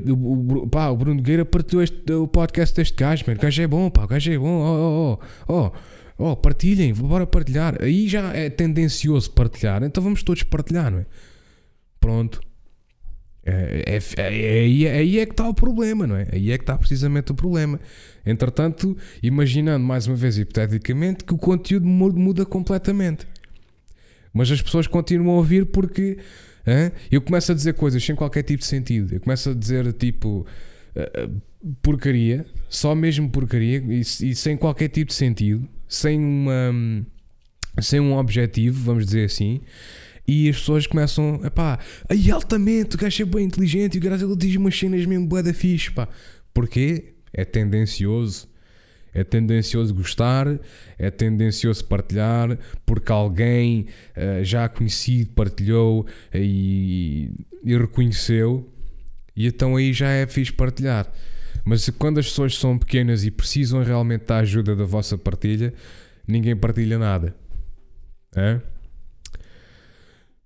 o, 0.08 0.68
pá, 0.68 0.90
o 0.90 0.96
Bruno 0.96 1.20
Gueira 1.20 1.44
partilhou 1.44 1.82
este, 1.82 2.12
o 2.12 2.28
podcast 2.28 2.76
deste 2.76 2.94
gajo, 2.94 3.24
mano. 3.26 3.36
O 3.36 3.42
gajo 3.42 3.60
é 3.60 3.66
bom, 3.66 3.90
pá, 3.90 4.04
o 4.04 4.06
gajo 4.06 4.30
é 4.30 4.38
bom, 4.38 4.60
oh, 4.60 5.18
oh, 5.48 5.72
oh, 6.16 6.30
oh 6.30 6.36
partilhem, 6.36 6.94
bora 6.94 7.26
partilhar. 7.26 7.82
Aí 7.82 8.06
já 8.06 8.32
é 8.32 8.48
tendencioso 8.48 9.32
partilhar, 9.32 9.82
então 9.82 10.00
vamos 10.00 10.22
todos 10.22 10.44
partilhar, 10.44 10.92
não 10.92 11.00
é? 11.00 11.06
Pronto. 11.98 12.40
É, 13.46 13.98
é, 13.98 13.98
é, 14.16 14.60
aí, 14.60 14.88
aí 14.88 15.18
é 15.18 15.26
que 15.26 15.32
está 15.32 15.46
o 15.46 15.52
problema, 15.52 16.06
não 16.06 16.16
é? 16.16 16.26
Aí 16.32 16.50
é 16.50 16.56
que 16.56 16.62
está 16.62 16.78
precisamente 16.78 17.30
o 17.32 17.34
problema. 17.34 17.78
Entretanto, 18.24 18.96
imaginando 19.22 19.84
mais 19.84 20.06
uma 20.06 20.16
vez, 20.16 20.38
hipoteticamente, 20.38 21.24
que 21.24 21.34
o 21.34 21.38
conteúdo 21.38 21.86
muda 21.86 22.46
completamente. 22.46 23.26
Mas 24.32 24.50
as 24.50 24.62
pessoas 24.62 24.86
continuam 24.86 25.34
a 25.34 25.38
ouvir 25.38 25.66
porque 25.66 26.18
hein, 26.66 26.90
eu 27.10 27.20
começo 27.20 27.52
a 27.52 27.54
dizer 27.54 27.74
coisas 27.74 28.02
sem 28.02 28.16
qualquer 28.16 28.42
tipo 28.42 28.60
de 28.60 28.66
sentido. 28.66 29.14
Eu 29.14 29.20
começo 29.20 29.50
a 29.50 29.54
dizer 29.54 29.92
tipo 29.92 30.46
uh, 30.96 31.40
porcaria, 31.82 32.44
só 32.68 32.94
mesmo 32.94 33.30
porcaria 33.30 33.78
e, 33.86 34.00
e, 34.00 34.34
sem 34.34 34.56
qualquer 34.56 34.88
tipo 34.88 35.08
de 35.08 35.14
sentido, 35.14 35.68
sem 35.86 36.18
uma 36.18 36.72
sem 37.80 38.00
um 38.00 38.16
objetivo, 38.16 38.82
vamos 38.82 39.04
dizer 39.04 39.26
assim. 39.26 39.60
E 40.26 40.48
as 40.48 40.56
pessoas 40.56 40.86
começam, 40.86 41.40
pá, 41.54 41.78
aí 42.08 42.30
altamente, 42.30 42.96
o 42.96 42.98
gajo 42.98 43.22
é 43.22 43.26
bem 43.26 43.44
inteligente 43.44 43.96
e 43.96 43.98
o 43.98 44.00
gajo 44.00 44.26
ele 44.26 44.36
diz 44.36 44.56
umas 44.56 44.78
cenas 44.78 45.04
mesmo 45.04 45.26
bué 45.26 45.42
da 45.42 45.52
fixe, 45.52 45.90
pá. 45.90 46.08
Porquê? 46.52 47.14
É 47.32 47.44
tendencioso. 47.44 48.48
É 49.12 49.22
tendencioso 49.22 49.94
gostar, 49.94 50.58
é 50.98 51.08
tendencioso 51.08 51.84
partilhar, 51.84 52.58
porque 52.84 53.12
alguém 53.12 53.86
uh, 54.16 54.42
já 54.42 54.68
conhecido 54.68 55.30
partilhou 55.34 56.04
e, 56.34 57.30
e 57.62 57.78
reconheceu, 57.78 58.68
e 59.36 59.46
então 59.46 59.76
aí 59.76 59.92
já 59.92 60.08
é 60.08 60.26
fixe 60.26 60.52
partilhar. 60.52 61.08
Mas 61.64 61.88
quando 61.90 62.18
as 62.18 62.26
pessoas 62.26 62.56
são 62.56 62.76
pequenas 62.76 63.24
e 63.24 63.30
precisam 63.30 63.84
realmente 63.84 64.24
da 64.26 64.38
ajuda 64.38 64.74
da 64.74 64.84
vossa 64.84 65.16
partilha, 65.16 65.72
ninguém 66.26 66.56
partilha 66.56 66.98
nada. 66.98 67.36
É? 68.34 68.60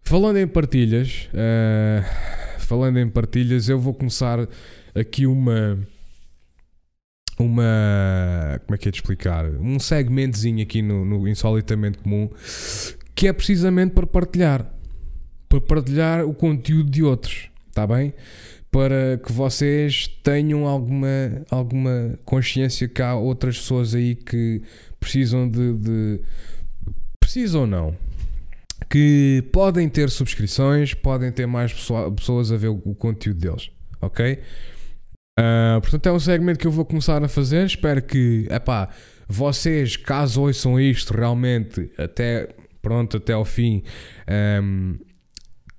Falando 0.08 0.38
em 0.38 0.46
partilhas, 0.46 1.28
uh, 1.34 2.60
falando 2.60 2.98
em 2.98 3.06
partilhas, 3.06 3.68
eu 3.68 3.78
vou 3.78 3.92
começar 3.92 4.48
aqui 4.94 5.26
uma 5.26 5.78
uma 7.38 8.58
como 8.64 8.74
é 8.74 8.78
que 8.78 8.88
é 8.88 8.90
de 8.90 8.96
explicar? 8.96 9.44
Um 9.60 9.78
segmentozinho 9.78 10.62
aqui 10.62 10.80
no, 10.80 11.04
no 11.04 11.28
insolitamente 11.28 11.98
comum 11.98 12.30
que 13.14 13.28
é 13.28 13.34
precisamente 13.34 13.92
para 13.92 14.06
partilhar 14.06 14.72
para 15.46 15.60
partilhar 15.60 16.24
o 16.24 16.32
conteúdo 16.32 16.90
de 16.90 17.02
outros 17.02 17.50
está 17.68 17.86
bem? 17.86 18.14
Para 18.70 19.20
que 19.22 19.30
vocês 19.30 20.08
tenham 20.22 20.66
alguma, 20.66 21.42
alguma 21.50 22.18
consciência 22.24 22.88
que 22.88 23.02
há 23.02 23.14
outras 23.14 23.58
pessoas 23.58 23.94
aí 23.94 24.14
que 24.14 24.62
precisam 24.98 25.46
de, 25.46 25.74
de 25.74 26.20
precisam 27.20 27.60
ou 27.60 27.66
não 27.66 28.07
que 28.90 29.44
podem 29.52 29.88
ter 29.88 30.10
subscrições, 30.10 30.94
podem 30.94 31.30
ter 31.32 31.46
mais 31.46 31.72
pessoas 32.16 32.52
a 32.52 32.56
ver 32.56 32.68
o, 32.68 32.94
conteúdo 32.94 33.38
deles, 33.40 33.70
ok? 34.00 34.38
Uh, 35.38 35.80
portanto, 35.80 36.06
é 36.06 36.12
um 36.12 36.20
segmento 36.20 36.58
que 36.58 36.66
eu 36.66 36.70
vou 36.70 36.84
começar 36.84 37.22
a 37.22 37.28
fazer. 37.28 37.64
Espero 37.66 38.02
que, 38.02 38.46
epá, 38.50 38.88
vocês, 39.28 39.96
caso 39.96 40.42
ouçam 40.42 40.80
isto 40.80 41.14
realmente 41.14 41.90
até, 41.96 42.48
pronto, 42.82 43.18
até 43.18 43.32
ao 43.32 43.44
fim, 43.44 43.82
um, 44.62 44.98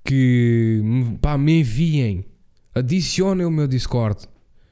que 0.03 0.81
pá, 1.21 1.37
me 1.37 1.59
enviem 1.59 2.25
Adicionem 2.79 3.45
o 3.45 3.51
meu 3.51 3.67
Discord. 3.67 4.25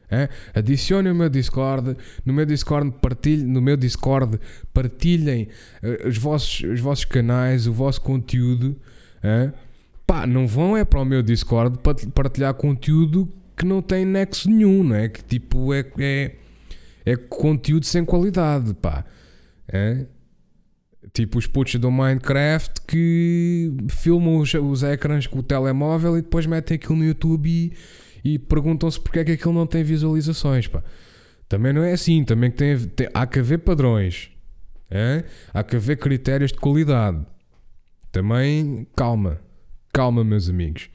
É? 0.10 0.30
Adicionem 0.54 1.12
o 1.12 1.16
meu 1.16 1.30
Discord. 1.30 1.98
No 2.26 2.34
meu 2.34 2.46
Discord, 2.46 2.92
partilhem, 3.02 3.46
no 3.46 3.62
meu 3.62 3.76
Discord 3.76 4.40
partilhem 4.74 5.50
uh, 5.84 6.08
os, 6.08 6.18
vossos, 6.18 6.64
os 6.64 6.80
vossos 6.80 7.06
canais, 7.06 7.68
o 7.68 7.74
vosso 7.74 8.02
conteúdo. 8.02 8.76
É? 9.22 9.52
Pá, 10.06 10.26
não 10.26 10.48
vão 10.48 10.78
é 10.78 10.86
para 10.86 11.02
o 11.02 11.06
meu 11.06 11.22
Discord 11.22 11.80
partilhar 12.14 12.54
conteúdo 12.54 13.28
que 13.58 13.66
não 13.66 13.82
tem 13.82 14.06
nexo 14.06 14.50
nenhum, 14.50 14.84
não 14.84 14.96
é? 14.96 15.10
Que 15.10 15.24
tipo 15.24 15.74
é, 15.74 15.84
é, 16.00 16.36
é 17.06 17.16
conteúdo 17.16 17.86
sem 17.86 18.06
qualidade, 18.06 18.74
pá. 18.76 19.04
É? 19.68 20.06
Tipo 21.12 21.38
os 21.38 21.48
putos 21.48 21.76
do 21.76 21.92
Minecraft 21.92 22.82
que 22.88 23.74
filmam 23.90 24.38
os, 24.38 24.54
os 24.54 24.84
ecrãs 24.84 25.28
com 25.28 25.40
o 25.40 25.44
telemóvel 25.44 26.18
e 26.18 26.22
depois 26.22 26.46
metem 26.46 26.76
aquilo 26.76 26.96
no 26.96 27.04
YouTube 27.04 27.50
e, 27.50 27.74
e 28.34 28.38
perguntam-se 28.38 29.00
porque 29.00 29.20
é 29.20 29.24
que 29.24 29.32
aquilo 29.32 29.54
não 29.54 29.66
tem 29.66 29.84
visualizações. 29.84 30.68
Pá. 30.68 30.84
Também 31.48 31.72
não 31.72 31.84
é 31.84 31.94
assim, 31.94 32.24
também 32.26 32.52
tem, 32.52 32.78
tem, 32.78 33.08
há 33.14 33.26
que 33.26 33.40
haver 33.40 33.60
padrões, 33.60 34.30
é? 34.92 35.24
há 35.54 35.64
que 35.64 35.78
haver 35.78 35.98
critérios 35.98 36.52
de 36.52 36.58
qualidade. 36.58 37.26
Também 38.12 38.86
calma, 38.96 39.40
calma, 39.94 40.24
meus 40.24 40.50
amigos. 40.50 40.90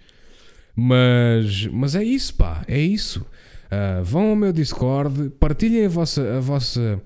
Mas, 0.74 1.66
mas 1.68 1.94
é 1.94 2.04
isso, 2.04 2.34
pá, 2.34 2.64
é 2.68 2.78
isso. 2.78 3.20
Uh, 3.20 4.04
vão 4.04 4.28
ao 4.30 4.36
meu 4.36 4.52
Discord, 4.52 5.30
partilhem 5.40 5.86
a 5.86 5.88
vossa, 5.88 6.36
a 6.36 6.40
vossa 6.40 7.00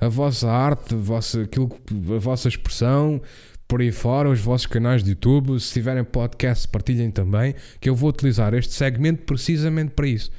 a 0.00 0.08
vossa 0.08 0.50
arte, 0.50 0.94
a 0.94 0.98
vossa, 0.98 1.42
aquilo, 1.42 1.70
a 2.14 2.18
vossa 2.18 2.48
expressão 2.48 3.22
por 3.66 3.80
aí 3.80 3.90
fora, 3.90 4.28
os 4.28 4.40
vossos 4.40 4.66
canais 4.66 5.02
de 5.02 5.10
YouTube. 5.10 5.58
Se 5.60 5.72
tiverem 5.72 6.04
podcast, 6.04 6.68
partilhem 6.68 7.10
também, 7.10 7.54
que 7.80 7.88
eu 7.88 7.94
vou 7.94 8.10
utilizar 8.10 8.54
este 8.54 8.72
segmento 8.74 9.24
precisamente 9.24 9.92
para 9.92 10.06
isso. 10.06 10.30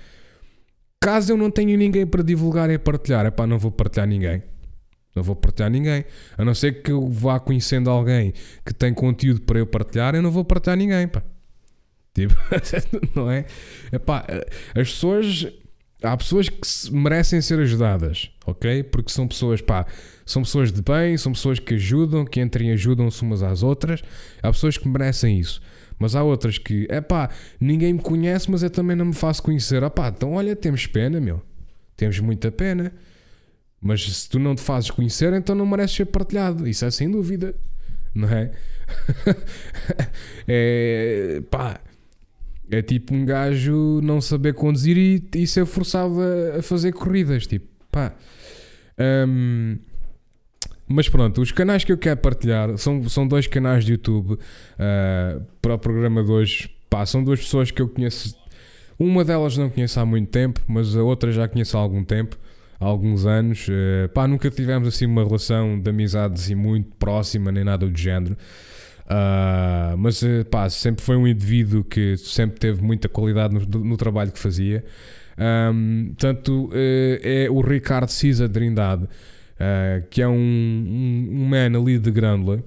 Caso 1.02 1.34
eu 1.34 1.38
não 1.38 1.52
tenha 1.52 1.76
ninguém 1.78 2.06
para 2.06 2.24
divulgar 2.24 2.70
e 2.70 2.78
partilhar, 2.78 3.26
é 3.26 3.32
pá, 3.32 3.46
não 3.46 3.60
vou 3.60 3.72
partilhar 3.72 4.08
ninguém. 4.08 4.42
Não 5.16 5.24
vou 5.24 5.36
partilhar 5.36 5.70
ninguém. 5.70 6.04
A 6.38 6.44
não 6.44 6.54
ser 6.54 6.82
que 6.82 6.92
eu 6.92 7.08
vá 7.08 7.40
conhecendo 7.40 7.90
alguém 7.90 8.34
que 8.66 8.74
tem 8.74 8.94
conteúdo 8.94 9.42
para 9.42 9.60
eu 9.60 9.66
partilhar, 9.66 10.16
eu 10.16 10.22
não 10.22 10.32
vou 10.32 10.44
partilhar 10.44 10.78
ninguém, 10.78 11.08
pá. 11.08 11.24
Tipo, 12.14 12.34
não 13.16 13.30
é? 13.30 13.46
Epá, 13.92 14.26
as 14.74 14.90
pessoas 14.90 15.48
há 16.02 16.16
pessoas 16.16 16.50
que 16.50 16.92
merecem 16.92 17.42
ser 17.42 17.60
ajudadas, 17.60 18.30
ok? 18.46 18.84
Porque 18.84 19.12
são 19.12 19.28
pessoas, 19.28 19.62
pá, 19.62 19.86
são 20.26 20.44
pessoas 20.44 20.72
de 20.72 20.82
bem, 20.82 21.18
são 21.18 21.32
pessoas 21.32 21.60
que 21.60 21.76
ajudam, 21.76 22.26
que 22.26 22.40
entrem 22.40 22.70
e 22.70 22.74
ajudam-se 22.74 23.22
umas 23.22 23.42
às 23.44 23.64
outras. 23.64 24.02
Há 24.42 24.52
pessoas 24.52 24.78
que 24.78 24.88
merecem 24.88 25.40
isso. 25.40 25.62
Mas 25.98 26.16
há 26.16 26.24
outras 26.24 26.58
que, 26.58 26.86
é 26.90 27.00
pá, 27.00 27.30
ninguém 27.60 27.94
me 27.94 28.02
conhece, 28.02 28.52
mas 28.52 28.64
eu 28.64 28.70
também 28.70 28.96
não 28.96 29.06
me 29.06 29.14
faço 29.14 29.42
conhecer. 29.42 29.84
Ah 29.84 29.90
pá, 29.90 30.10
então 30.10 30.34
olha, 30.34 30.56
temos 30.56 30.86
pena, 30.88 31.20
meu. 31.20 31.42
Temos 31.96 32.20
muita 32.20 32.52
pena. 32.52 32.92
Mas 33.82 34.04
se 34.04 34.30
tu 34.30 34.40
não 34.40 34.56
te 34.56 34.62
fazes 34.62 34.92
conhecer, 34.92 35.32
então 35.34 35.56
não 35.56 35.66
mereces 35.66 35.96
ser 35.96 36.06
partilhado. 36.06 36.68
Isso 36.68 36.86
é 36.86 36.92
sem 36.92 37.10
dúvida, 37.10 37.56
não 38.14 38.28
é? 38.30 38.52
é 40.48 41.42
pá 41.50 41.80
é 42.70 42.82
tipo 42.82 43.14
um 43.14 43.26
gajo 43.26 44.00
não 44.02 44.20
saber 44.20 44.54
conduzir 44.54 44.98
e, 44.98 45.24
e 45.36 45.48
ser 45.48 45.66
forçado 45.66 46.16
a, 46.20 46.60
a 46.60 46.62
fazer 46.62 46.94
corridas. 46.94 47.46
Tipo, 47.46 47.68
pá. 47.96 48.14
Um, 49.00 49.78
mas 50.88 51.08
pronto, 51.08 51.42
os 51.42 51.52
canais 51.52 51.84
que 51.86 51.92
eu 51.92 51.98
quero 51.98 52.20
partilhar 52.20 52.78
são, 52.78 53.08
são 53.08 53.26
dois 53.26 53.48
canais 53.48 53.86
de 53.86 53.94
YouTube 53.94 54.34
uh, 54.34 55.42
para 55.62 55.76
o 55.76 55.80
programa 55.80 56.22
de 56.24 56.30
hoje. 56.30 56.70
Pá, 56.90 57.06
são 57.06 57.24
duas 57.24 57.40
pessoas 57.40 57.72
que 57.72 57.82
eu 57.82 57.88
conheço. 57.88 58.36
Uma 59.00 59.24
delas 59.24 59.58
não 59.58 59.70
conheço 59.70 60.00
há 60.00 60.06
muito 60.06 60.30
tempo, 60.30 60.60
mas 60.68 60.96
a 60.96 61.02
outra 61.02 61.32
já 61.32 61.48
conheço 61.48 61.78
há 61.78 61.80
algum 61.80 62.04
tempo, 62.04 62.38
há 62.80 62.86
alguns 62.86 63.26
anos. 63.26 63.68
Uh, 63.70 64.10
pá, 64.14 64.28
nunca 64.28 64.52
tivemos 64.52 64.90
assim 64.90 65.06
uma 65.06 65.24
relação 65.24 65.80
de 65.80 65.90
amizade 65.90 66.34
assim, 66.36 66.54
muito 66.54 66.94
próxima, 66.98 67.52
nem 67.52 67.64
nada 67.64 67.88
do 67.88 67.98
género. 67.98 68.38
Uh, 69.06 69.98
mas 69.98 70.22
pá, 70.52 70.70
sempre 70.70 71.04
foi 71.04 71.16
um 71.16 71.28
indivíduo 71.28 71.84
que 71.84 72.18
sempre 72.18 72.60
teve 72.60 72.84
muita 72.84 73.08
qualidade 73.08 73.54
no, 73.54 73.80
no 73.84 73.98
trabalho 73.98 74.32
que 74.32 74.40
fazia. 74.40 74.84
Um, 75.38 76.14
tanto 76.18 76.68
uh, 76.68 76.72
é 77.22 77.50
o 77.50 77.62
Ricardo 77.62 78.10
Cisa 78.10 78.48
Trindade, 78.48 79.04
uh, 79.04 80.08
que 80.10 80.22
é 80.22 80.28
um, 80.28 80.34
um, 80.34 81.28
um 81.32 81.46
man 81.46 81.78
ali 81.80 82.00
de 82.00 82.12
Grândola. 82.12 82.64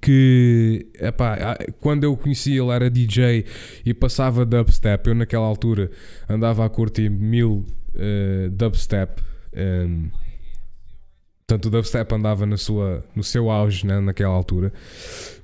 Que 0.00 0.86
epá, 1.00 1.58
quando 1.80 2.04
eu 2.04 2.12
o 2.12 2.16
conheci, 2.16 2.56
ele 2.56 2.70
era 2.70 2.88
DJ 2.88 3.44
e 3.84 3.92
passava 3.92 4.46
dubstep. 4.46 5.08
Eu, 5.08 5.16
naquela 5.16 5.44
altura, 5.44 5.90
andava 6.28 6.64
a 6.64 6.68
curtir 6.68 7.10
mil 7.10 7.66
dubstep. 8.52 9.20
Um, 9.52 10.10
Portanto, 11.50 11.66
o 11.66 11.70
dubstep 11.70 12.14
andava 12.14 12.46
na 12.46 12.56
sua, 12.56 13.02
no 13.12 13.24
seu 13.24 13.50
auge 13.50 13.84
né, 13.84 13.98
naquela 13.98 14.32
altura. 14.32 14.72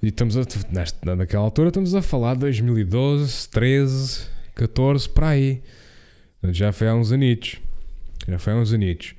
E 0.01 0.07
estamos 0.07 0.37
a, 0.37 0.43
nesta, 0.70 1.16
naquela 1.16 1.43
altura 1.43 1.70
estamos 1.70 1.97
a 1.97 2.01
falar 2.03 2.35
de 2.35 2.41
2012, 2.43 3.49
13, 3.49 4.29
14, 4.57 5.09
para 5.09 5.29
aí. 5.29 5.63
Já 6.45 6.73
foi 6.73 6.89
há 6.89 6.95
uns 6.95 7.13
anitos. 7.13 7.61
Já 8.27 8.39
foi 8.39 8.53
há 8.53 8.57
uns 8.57 8.73
anitos. 8.73 9.15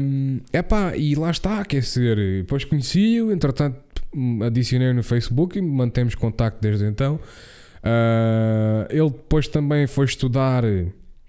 Um, 0.00 0.40
pá, 0.68 0.96
e 0.96 1.14
lá 1.14 1.30
está, 1.30 1.64
quer 1.64 1.80
dizer, 1.80 2.16
depois 2.16 2.64
conheci-o, 2.64 3.30
entretanto 3.30 3.80
adicionei 4.44 4.92
no 4.92 5.02
Facebook 5.02 5.58
e 5.58 5.62
mantemos 5.62 6.14
contacto 6.14 6.60
desde 6.60 6.84
então. 6.84 7.20
Uh, 7.84 8.86
ele 8.90 9.10
depois 9.10 9.48
também 9.48 9.86
foi 9.86 10.06
estudar 10.06 10.64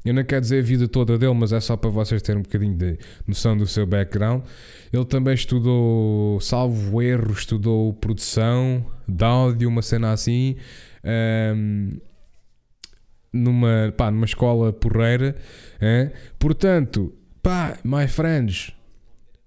eu 0.06 0.14
não 0.14 0.24
quero 0.24 0.42
dizer 0.42 0.60
a 0.60 0.62
vida 0.62 0.88
toda 0.88 1.18
dele, 1.18 1.34
mas 1.34 1.54
é 1.54 1.62
só 1.62 1.78
para 1.78 1.90
vocês 1.90 2.22
terem 2.22 2.40
um 2.40 2.44
bocadinho 2.44 2.76
de 2.76 2.98
noção 3.26 3.56
do 3.56 3.66
seu 3.66 3.86
background. 3.86 4.44
Ele 4.92 5.06
também 5.06 5.34
estudou, 5.34 6.42
salvo 6.42 7.02
erro, 7.02 7.32
estudou 7.32 7.94
produção 7.94 8.86
de 9.08 9.24
áudio, 9.24 9.70
uma 9.70 9.82
cena 9.82 10.12
assim, 10.12 10.58
um, 11.04 11.10
ehm, 11.10 11.90
numa, 13.34 13.94
pá, 13.98 14.12
numa 14.12 14.26
escola 14.26 14.72
porreira. 14.72 15.36
É? 15.82 16.12
Portanto, 16.40 17.12
pá, 17.42 17.78
my 17.84 18.08
friends, 18.08 18.72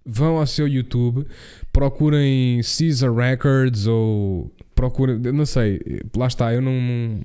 vão 0.05 0.37
ao 0.37 0.47
seu 0.47 0.69
YouTube, 0.69 1.27
procurem 1.73 2.61
Caesar 2.63 3.15
Records 3.15 3.87
ou 3.87 4.53
procurem, 4.75 5.19
não 5.19 5.47
sei, 5.47 5.81
lá 6.15 6.27
está, 6.27 6.53
eu 6.53 6.61
não, 6.61 6.81
não 6.81 7.21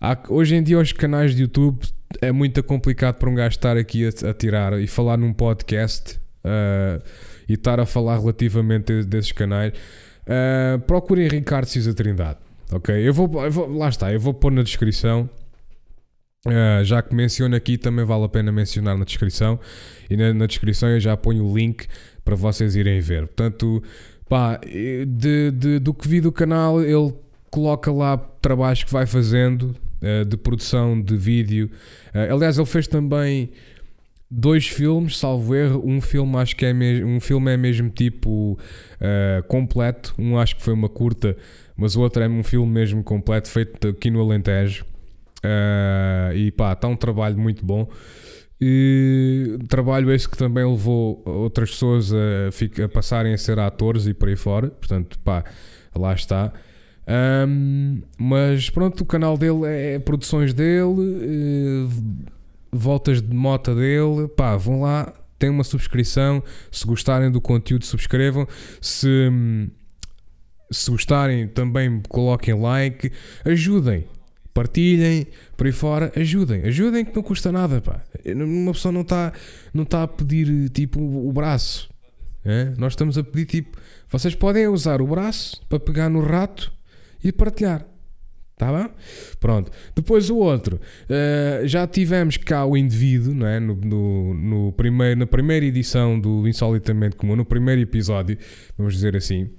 há, 0.00 0.18
hoje 0.28 0.56
em 0.56 0.62
dia 0.62 0.78
os 0.78 0.92
canais 0.92 1.34
de 1.34 1.42
YouTube 1.42 1.80
é 2.20 2.32
muito 2.32 2.62
complicado 2.62 3.16
para 3.16 3.28
um 3.28 3.34
gajo 3.34 3.56
estar 3.56 3.76
aqui 3.76 4.06
a, 4.06 4.30
a 4.30 4.34
tirar 4.34 4.78
e 4.80 4.86
falar 4.86 5.16
num 5.16 5.32
podcast 5.32 6.18
uh, 6.44 7.02
e 7.48 7.54
estar 7.54 7.78
a 7.80 7.86
falar 7.86 8.18
relativamente 8.18 9.04
desses 9.04 9.32
canais. 9.32 9.72
Uh, 10.22 10.78
procurem 10.80 11.28
Ricardo 11.28 11.66
Cisa 11.66 11.94
Trindade. 11.94 12.38
Ok? 12.70 12.94
Eu 12.94 13.12
vou, 13.12 13.44
eu 13.44 13.50
vou, 13.50 13.76
lá 13.76 13.88
está, 13.88 14.12
eu 14.12 14.20
vou 14.20 14.32
pôr 14.32 14.50
na 14.50 14.62
descrição. 14.62 15.28
Uh, 16.46 16.82
já 16.82 17.00
que 17.00 17.14
menciono 17.14 17.54
aqui, 17.54 17.78
também 17.78 18.04
vale 18.04 18.24
a 18.24 18.28
pena 18.28 18.50
mencionar 18.50 18.96
na 18.98 19.04
descrição. 19.04 19.60
E 20.10 20.16
na, 20.16 20.34
na 20.34 20.46
descrição 20.46 20.88
eu 20.88 20.98
já 20.98 21.16
ponho 21.16 21.44
o 21.44 21.56
link 21.56 21.86
para 22.24 22.34
vocês 22.34 22.74
irem 22.74 23.00
ver. 23.00 23.28
Portanto, 23.28 23.82
pá, 24.28 24.60
de, 25.06 25.50
de, 25.52 25.78
do 25.78 25.94
que 25.94 26.08
vi 26.08 26.20
do 26.20 26.32
canal, 26.32 26.82
ele 26.82 27.14
coloca 27.50 27.92
lá 27.92 28.16
trabalhos 28.16 28.82
que 28.82 28.92
vai 28.92 29.06
fazendo 29.06 29.76
uh, 30.02 30.24
de 30.24 30.36
produção 30.36 31.00
de 31.00 31.16
vídeo. 31.16 31.70
Uh, 32.14 32.34
aliás, 32.34 32.58
ele 32.58 32.66
fez 32.66 32.88
também 32.88 33.50
dois 34.28 34.66
filmes, 34.66 35.18
salvo 35.18 35.54
erro. 35.54 35.82
Um 35.84 36.00
filme 36.00 36.36
acho 36.38 36.56
que 36.56 36.64
é 36.64 36.72
mesmo, 36.72 37.06
um 37.06 37.20
filme 37.20 37.52
é 37.52 37.56
mesmo 37.56 37.90
tipo 37.90 38.58
uh, 38.98 39.42
completo. 39.46 40.14
Um 40.18 40.38
acho 40.38 40.56
que 40.56 40.62
foi 40.62 40.72
uma 40.74 40.88
curta, 40.88 41.36
mas 41.76 41.94
o 41.94 42.00
outro 42.00 42.22
é 42.22 42.28
um 42.28 42.42
filme 42.42 42.72
mesmo 42.72 43.04
completo, 43.04 43.48
feito 43.48 43.88
aqui 43.88 44.10
no 44.10 44.20
Alentejo. 44.20 44.84
Uh, 45.44 46.36
e 46.36 46.52
pá, 46.52 46.72
está 46.72 46.86
um 46.88 46.96
trabalho 46.96 47.38
muito 47.38 47.64
bom. 47.64 47.88
E 48.60 49.58
trabalho 49.68 50.12
esse 50.12 50.28
que 50.28 50.36
também 50.36 50.64
levou 50.64 51.20
outras 51.26 51.70
pessoas 51.70 52.12
a, 52.12 52.84
a, 52.84 52.88
passarem 52.88 53.34
a 53.34 53.38
ser 53.38 53.58
atores 53.58 54.06
e 54.06 54.14
por 54.14 54.28
aí 54.28 54.36
fora. 54.36 54.68
Portanto, 54.68 55.18
pá, 55.18 55.42
lá 55.96 56.14
está. 56.14 56.52
Um, 57.48 58.02
mas 58.16 58.70
pronto, 58.70 59.00
o 59.00 59.04
canal 59.04 59.36
dele 59.36 59.66
é, 59.66 59.94
é 59.94 59.98
produções 59.98 60.54
dele, 60.54 60.84
uh, 60.84 61.90
voltas 62.70 63.20
de 63.20 63.34
moto 63.34 63.74
dele. 63.74 64.28
Pá, 64.28 64.56
vão 64.56 64.82
lá, 64.82 65.12
tem 65.40 65.50
uma 65.50 65.64
subscrição. 65.64 66.40
Se 66.70 66.86
gostarem 66.86 67.32
do 67.32 67.40
conteúdo, 67.40 67.84
subscrevam. 67.84 68.46
Se, 68.80 69.28
se 70.70 70.88
gostarem, 70.88 71.48
também 71.48 72.00
coloquem 72.08 72.54
like. 72.54 73.10
Ajudem 73.44 74.06
partilhem, 74.52 75.26
por 75.56 75.66
aí 75.66 75.72
fora, 75.72 76.12
ajudem, 76.16 76.62
ajudem 76.62 77.04
que 77.04 77.14
não 77.14 77.22
custa 77.22 77.50
nada, 77.50 77.80
pá. 77.80 78.02
Uma 78.24 78.72
pessoa 78.72 78.92
não 78.92 79.02
está 79.02 79.32
não 79.72 79.84
tá 79.84 80.02
a 80.02 80.08
pedir 80.08 80.68
tipo 80.70 81.00
o 81.00 81.32
braço, 81.32 81.88
é? 82.44 82.72
nós 82.76 82.92
estamos 82.92 83.16
a 83.16 83.24
pedir 83.24 83.46
tipo, 83.46 83.78
vocês 84.08 84.34
podem 84.34 84.66
usar 84.68 85.00
o 85.00 85.06
braço 85.06 85.60
para 85.68 85.80
pegar 85.80 86.08
no 86.08 86.20
rato 86.20 86.72
e 87.22 87.32
partilhar. 87.32 87.86
Tá 88.56 88.70
bem? 88.70 88.90
Pronto. 89.40 89.72
Depois 89.92 90.30
o 90.30 90.36
outro. 90.36 90.80
Uh, 91.08 91.66
já 91.66 91.84
tivemos 91.84 92.36
cá 92.36 92.64
o 92.64 92.76
indivíduo, 92.76 93.34
não 93.34 93.46
é? 93.46 93.58
No, 93.58 93.74
no, 93.74 94.34
no, 94.34 94.72
primeiro, 94.72 95.18
na 95.18 95.26
primeira 95.26 95.66
edição 95.66 96.20
do 96.20 96.46
Insolitamente 96.46 97.16
Comum, 97.16 97.34
no 97.34 97.44
primeiro 97.44 97.80
episódio, 97.80 98.38
vamos 98.78 98.94
dizer 98.94 99.16
assim. 99.16 99.50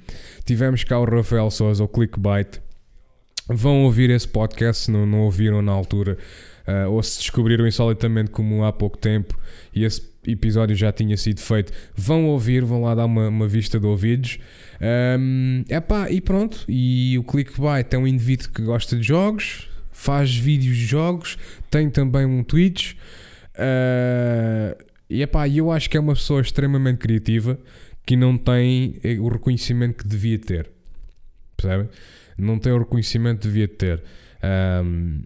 Tivemos 0.45 0.85
cá 0.85 0.99
o 0.99 1.03
Rafael 1.03 1.51
Souza, 1.51 1.83
o 1.83 1.87
Clickbait, 1.87 2.61
vão 3.47 3.83
ouvir 3.83 4.09
esse 4.09 4.27
podcast 4.27 4.85
se 4.85 4.91
não, 4.91 5.05
não 5.05 5.21
ouviram 5.21 5.61
na 5.61 5.71
altura, 5.71 6.17
uh, 6.67 6.91
ou 6.91 7.01
se 7.03 7.19
descobriram 7.19 7.67
insolitamente 7.67 8.31
como 8.31 8.63
há 8.63 8.71
pouco 8.71 8.97
tempo 8.97 9.37
e 9.73 9.83
esse 9.83 10.13
episódio 10.25 10.75
já 10.75 10.91
tinha 10.91 11.17
sido 11.17 11.39
feito, 11.41 11.71
vão 11.95 12.25
ouvir, 12.27 12.63
vão 12.63 12.81
lá 12.81 12.95
dar 12.95 13.05
uma, 13.05 13.27
uma 13.27 13.47
vista 13.47 13.79
de 13.79 13.85
ouvidos. 13.85 14.39
Um, 15.19 15.63
epá, 15.69 16.09
e 16.09 16.21
pronto. 16.21 16.63
E 16.67 17.17
o 17.17 17.23
Clickbait 17.23 17.93
é 17.93 17.97
um 17.97 18.07
indivíduo 18.07 18.49
que 18.49 18.61
gosta 18.61 18.95
de 18.95 19.03
jogos, 19.03 19.67
faz 19.91 20.35
vídeos 20.35 20.77
de 20.77 20.85
jogos, 20.85 21.37
tem 21.69 21.89
também 21.89 22.25
um 22.25 22.43
Twitch. 22.43 22.93
Uh, 23.55 24.81
e 25.09 25.21
epá, 25.21 25.47
eu 25.47 25.71
acho 25.71 25.89
que 25.89 25.97
é 25.97 25.99
uma 25.99 26.13
pessoa 26.13 26.41
extremamente 26.41 26.97
criativa 26.97 27.59
que 28.05 28.15
não 28.15 28.37
tem 28.37 28.99
eh, 29.03 29.17
o 29.19 29.27
reconhecimento 29.27 30.03
que 30.03 30.07
devia 30.07 30.37
ter. 30.39 30.69
Percebem? 31.55 31.87
Não 32.37 32.57
tem 32.57 32.71
o 32.71 32.79
reconhecimento 32.79 33.41
que 33.41 33.47
devia 33.47 33.67
ter. 33.67 34.03
Um, 34.83 35.23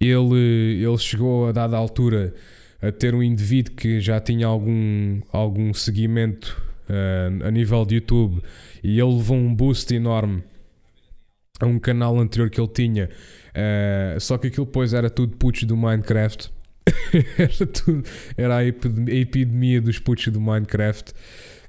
ele, 0.00 0.82
ele 0.82 0.98
chegou 0.98 1.48
a 1.48 1.52
dada 1.52 1.76
altura 1.76 2.34
a 2.80 2.92
ter 2.92 3.14
um 3.14 3.22
indivíduo 3.22 3.74
que 3.74 4.00
já 4.00 4.20
tinha 4.20 4.46
algum, 4.46 5.20
algum 5.32 5.74
seguimento 5.74 6.60
uh, 6.88 7.46
a 7.46 7.50
nível 7.50 7.84
de 7.84 7.96
YouTube 7.96 8.40
e 8.82 9.00
ele 9.00 9.16
levou 9.16 9.36
um 9.36 9.54
boost 9.54 9.92
enorme 9.92 10.44
a 11.60 11.66
um 11.66 11.78
canal 11.78 12.18
anterior 12.18 12.48
que 12.48 12.60
ele 12.60 12.68
tinha. 12.68 13.10
Uh, 13.50 14.20
só 14.20 14.38
que 14.38 14.46
aquilo 14.46 14.66
depois 14.66 14.94
era 14.94 15.10
tudo 15.10 15.36
putos 15.36 15.64
do 15.64 15.76
Minecraft. 15.76 16.52
era, 17.36 17.66
tudo, 17.66 18.02
era 18.36 18.56
a 18.58 18.64
epidemia, 18.64 19.80
dos 19.80 19.98
putos 19.98 20.28
do 20.28 20.40
Minecraft 20.40 21.12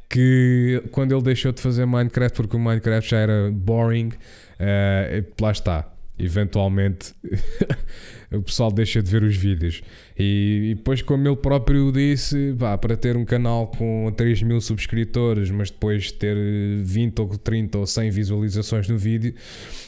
que 0.09 0.81
quando 0.91 1.13
ele 1.13 1.21
deixou 1.21 1.51
de 1.51 1.61
fazer 1.61 1.85
Minecraft 1.85 2.35
porque 2.35 2.55
o 2.55 2.59
Minecraft 2.59 3.11
já 3.11 3.17
era 3.17 3.51
boring, 3.51 4.11
uh, 4.59 5.25
lá 5.41 5.51
está. 5.51 5.91
Eventualmente 6.21 7.13
o 8.29 8.41
pessoal 8.41 8.69
deixa 8.69 9.01
de 9.01 9.09
ver 9.09 9.23
os 9.23 9.37
vídeos. 9.37 9.81
E, 10.17 10.71
e, 10.71 10.75
depois, 10.75 11.01
como 11.01 11.25
ele 11.25 11.37
próprio 11.37 11.93
disse, 11.93 12.53
pá, 12.59 12.77
para 12.77 12.97
ter 12.97 13.15
um 13.15 13.23
canal 13.23 13.67
com 13.67 14.11
3 14.17 14.43
mil 14.43 14.59
subscritores, 14.59 15.49
mas 15.49 15.71
depois 15.71 16.11
ter 16.11 16.35
20 16.83 17.19
ou 17.21 17.37
30 17.37 17.77
ou 17.77 17.87
100 17.87 18.09
visualizações 18.09 18.89
no 18.89 18.97
vídeo, 18.97 19.33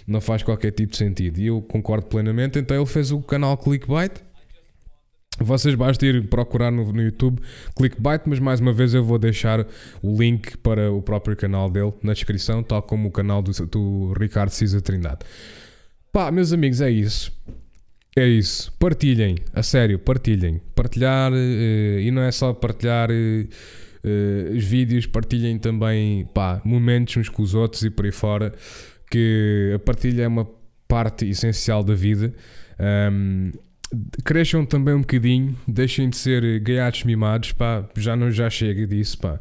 não 0.07 0.21
faz 0.21 0.41
qualquer 0.41 0.71
tipo 0.71 0.91
de 0.91 0.97
sentido. 0.97 1.37
E 1.37 1.47
eu 1.47 1.61
concordo 1.61 2.07
plenamente. 2.07 2.57
Então 2.57 2.77
ele 2.77 2.85
fez 2.85 3.11
o 3.11 3.21
canal 3.21 3.57
Clickbait 3.57 4.21
vocês 5.43 5.75
basta 5.75 6.05
ir 6.05 6.27
procurar 6.27 6.71
no, 6.71 6.91
no, 6.91 7.01
YouTube 7.01 7.41
Clickbait, 7.75 8.21
mas 8.25 8.39
mais 8.39 8.59
uma 8.59 8.73
vez 8.73 8.93
eu 8.93 9.03
vou 9.03 9.17
deixar 9.17 9.65
o 10.01 10.17
link 10.17 10.57
para 10.57 10.91
o 10.91 11.01
próprio 11.01 11.35
canal 11.35 11.69
dele 11.69 11.93
na 12.01 12.13
descrição, 12.13 12.63
tal 12.63 12.81
como 12.81 13.09
o 13.09 13.11
canal 13.11 13.41
do, 13.41 13.51
do 13.67 14.13
Ricardo 14.13 14.49
Cisa 14.49 14.81
Trindade. 14.81 15.19
Pá, 16.11 16.31
meus 16.31 16.51
amigos, 16.51 16.81
é 16.81 16.89
isso. 16.89 17.31
É 18.15 18.27
isso. 18.27 18.73
Partilhem, 18.77 19.35
a 19.53 19.63
sério, 19.63 19.97
partilhem. 19.97 20.59
Partilhar, 20.75 21.31
uh, 21.31 21.99
e 21.99 22.11
não 22.11 22.21
é 22.21 22.31
só 22.31 22.53
partilhar 22.53 23.09
uh, 23.09 24.55
os 24.55 24.63
vídeos, 24.63 25.05
partilhem 25.05 25.57
também 25.57 26.25
pá, 26.33 26.61
momentos 26.65 27.15
uns 27.17 27.29
com 27.29 27.41
os 27.41 27.53
outros 27.53 27.83
e 27.83 27.89
por 27.89 28.05
aí 28.05 28.11
fora, 28.11 28.53
que 29.09 29.71
a 29.75 29.79
partilha 29.79 30.23
é 30.23 30.27
uma 30.27 30.45
parte 30.87 31.25
essencial 31.25 31.83
da 31.83 31.95
vida. 31.95 32.33
Um, 33.11 33.51
cresçam 34.23 34.65
também 34.65 34.93
um 34.93 35.01
bocadinho, 35.01 35.57
deixem 35.67 36.09
de 36.09 36.17
ser 36.17 36.59
gaiatos 36.59 37.03
mimados, 37.03 37.51
pá, 37.51 37.87
já 37.97 38.15
não 38.15 38.31
já 38.31 38.49
chega 38.49 38.87
disso, 38.87 39.17
pá. 39.17 39.39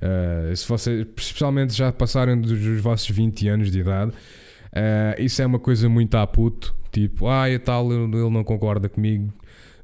Uh, 0.00 0.56
se 0.56 0.66
vocês, 0.66 1.06
especialmente 1.16 1.74
já 1.74 1.92
passaram 1.92 2.40
dos, 2.40 2.58
dos, 2.58 2.80
vossos 2.80 3.10
20 3.10 3.48
anos 3.48 3.70
de 3.70 3.80
idade, 3.80 4.12
uh, 4.12 5.20
isso 5.20 5.42
é 5.42 5.46
uma 5.46 5.58
coisa 5.58 5.88
muito 5.88 6.16
a 6.16 6.26
puto, 6.26 6.74
tipo, 6.90 7.28
ah, 7.28 7.50
e 7.50 7.58
tal, 7.58 7.92
ele, 7.92 8.04
ele 8.04 8.30
não 8.30 8.42
concorda 8.42 8.88
comigo, 8.88 9.32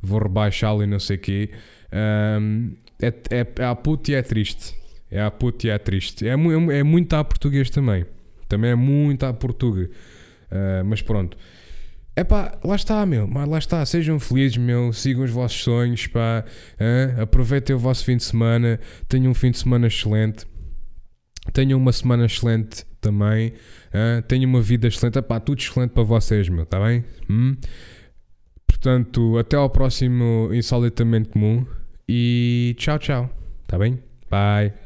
vou 0.01 0.21
rebaixá-lo 0.21 0.83
e 0.83 0.87
não 0.87 0.99
sei 0.99 1.17
o 1.17 1.21
quê. 1.21 1.51
Um, 2.41 2.73
é, 3.01 3.09
é, 3.31 3.47
é 3.59 3.65
a 3.65 3.75
puto 3.75 4.11
e 4.11 4.15
é 4.15 4.23
triste. 4.23 4.75
É 5.11 5.21
a 5.21 5.31
puto 5.31 5.67
e 5.67 5.71
é 5.71 5.79
triste. 5.79 6.27
É, 6.27 6.33
é, 6.33 6.79
é 6.79 6.83
muito 6.83 7.15
a 7.15 7.23
português 7.23 7.71
também. 7.71 8.07
Também 8.49 8.71
é 8.71 8.75
muito 8.75 9.25
a 9.25 9.33
português. 9.33 9.89
Uh, 9.89 10.85
mas 10.85 11.03
pronto. 11.03 11.37
É 12.19 12.25
pá, 12.25 12.59
lá 12.65 12.75
está, 12.75 13.05
meu, 13.05 13.27
mas 13.27 13.47
lá 13.47 13.59
está, 13.59 13.85
sejam 13.85 14.19
felizes, 14.19 14.57
meu, 14.57 14.91
sigam 14.91 15.23
os 15.23 15.31
vossos 15.31 15.63
sonhos, 15.63 16.07
pá, 16.07 16.47
hein? 16.81 17.21
aproveitem 17.21 17.77
o 17.77 17.79
vosso 17.79 18.05
fim 18.07 18.17
de 18.17 18.25
semana, 18.25 18.81
tenham 19.07 19.31
um 19.31 19.35
fim 19.35 19.51
de 19.51 19.59
semana 19.59 19.87
excelente, 19.87 20.47
tenham 21.53 21.79
uma 21.79 21.93
semana 21.93 22.25
excelente 22.25 22.87
também, 23.03 23.53
tenham 24.27 24.49
uma 24.49 24.63
vida 24.63 24.89
excelente, 24.89 25.21
pá, 25.21 25.39
tudo 25.39 25.61
excelente 25.61 25.91
para 25.91 26.05
vocês, 26.05 26.49
meu, 26.49 26.65
tá 26.65 26.81
bem? 26.81 27.05
Hum? 27.29 27.55
Portanto, 28.67 29.37
até 29.37 29.57
ao 29.57 29.69
próximo 29.69 30.51
Insolitamente 30.53 31.29
Comum. 31.31 31.67
E 32.09 32.75
tchau, 32.79 32.99
tchau, 32.99 33.31
tá 33.67 33.77
bem? 33.77 33.99
Bye. 34.31 34.86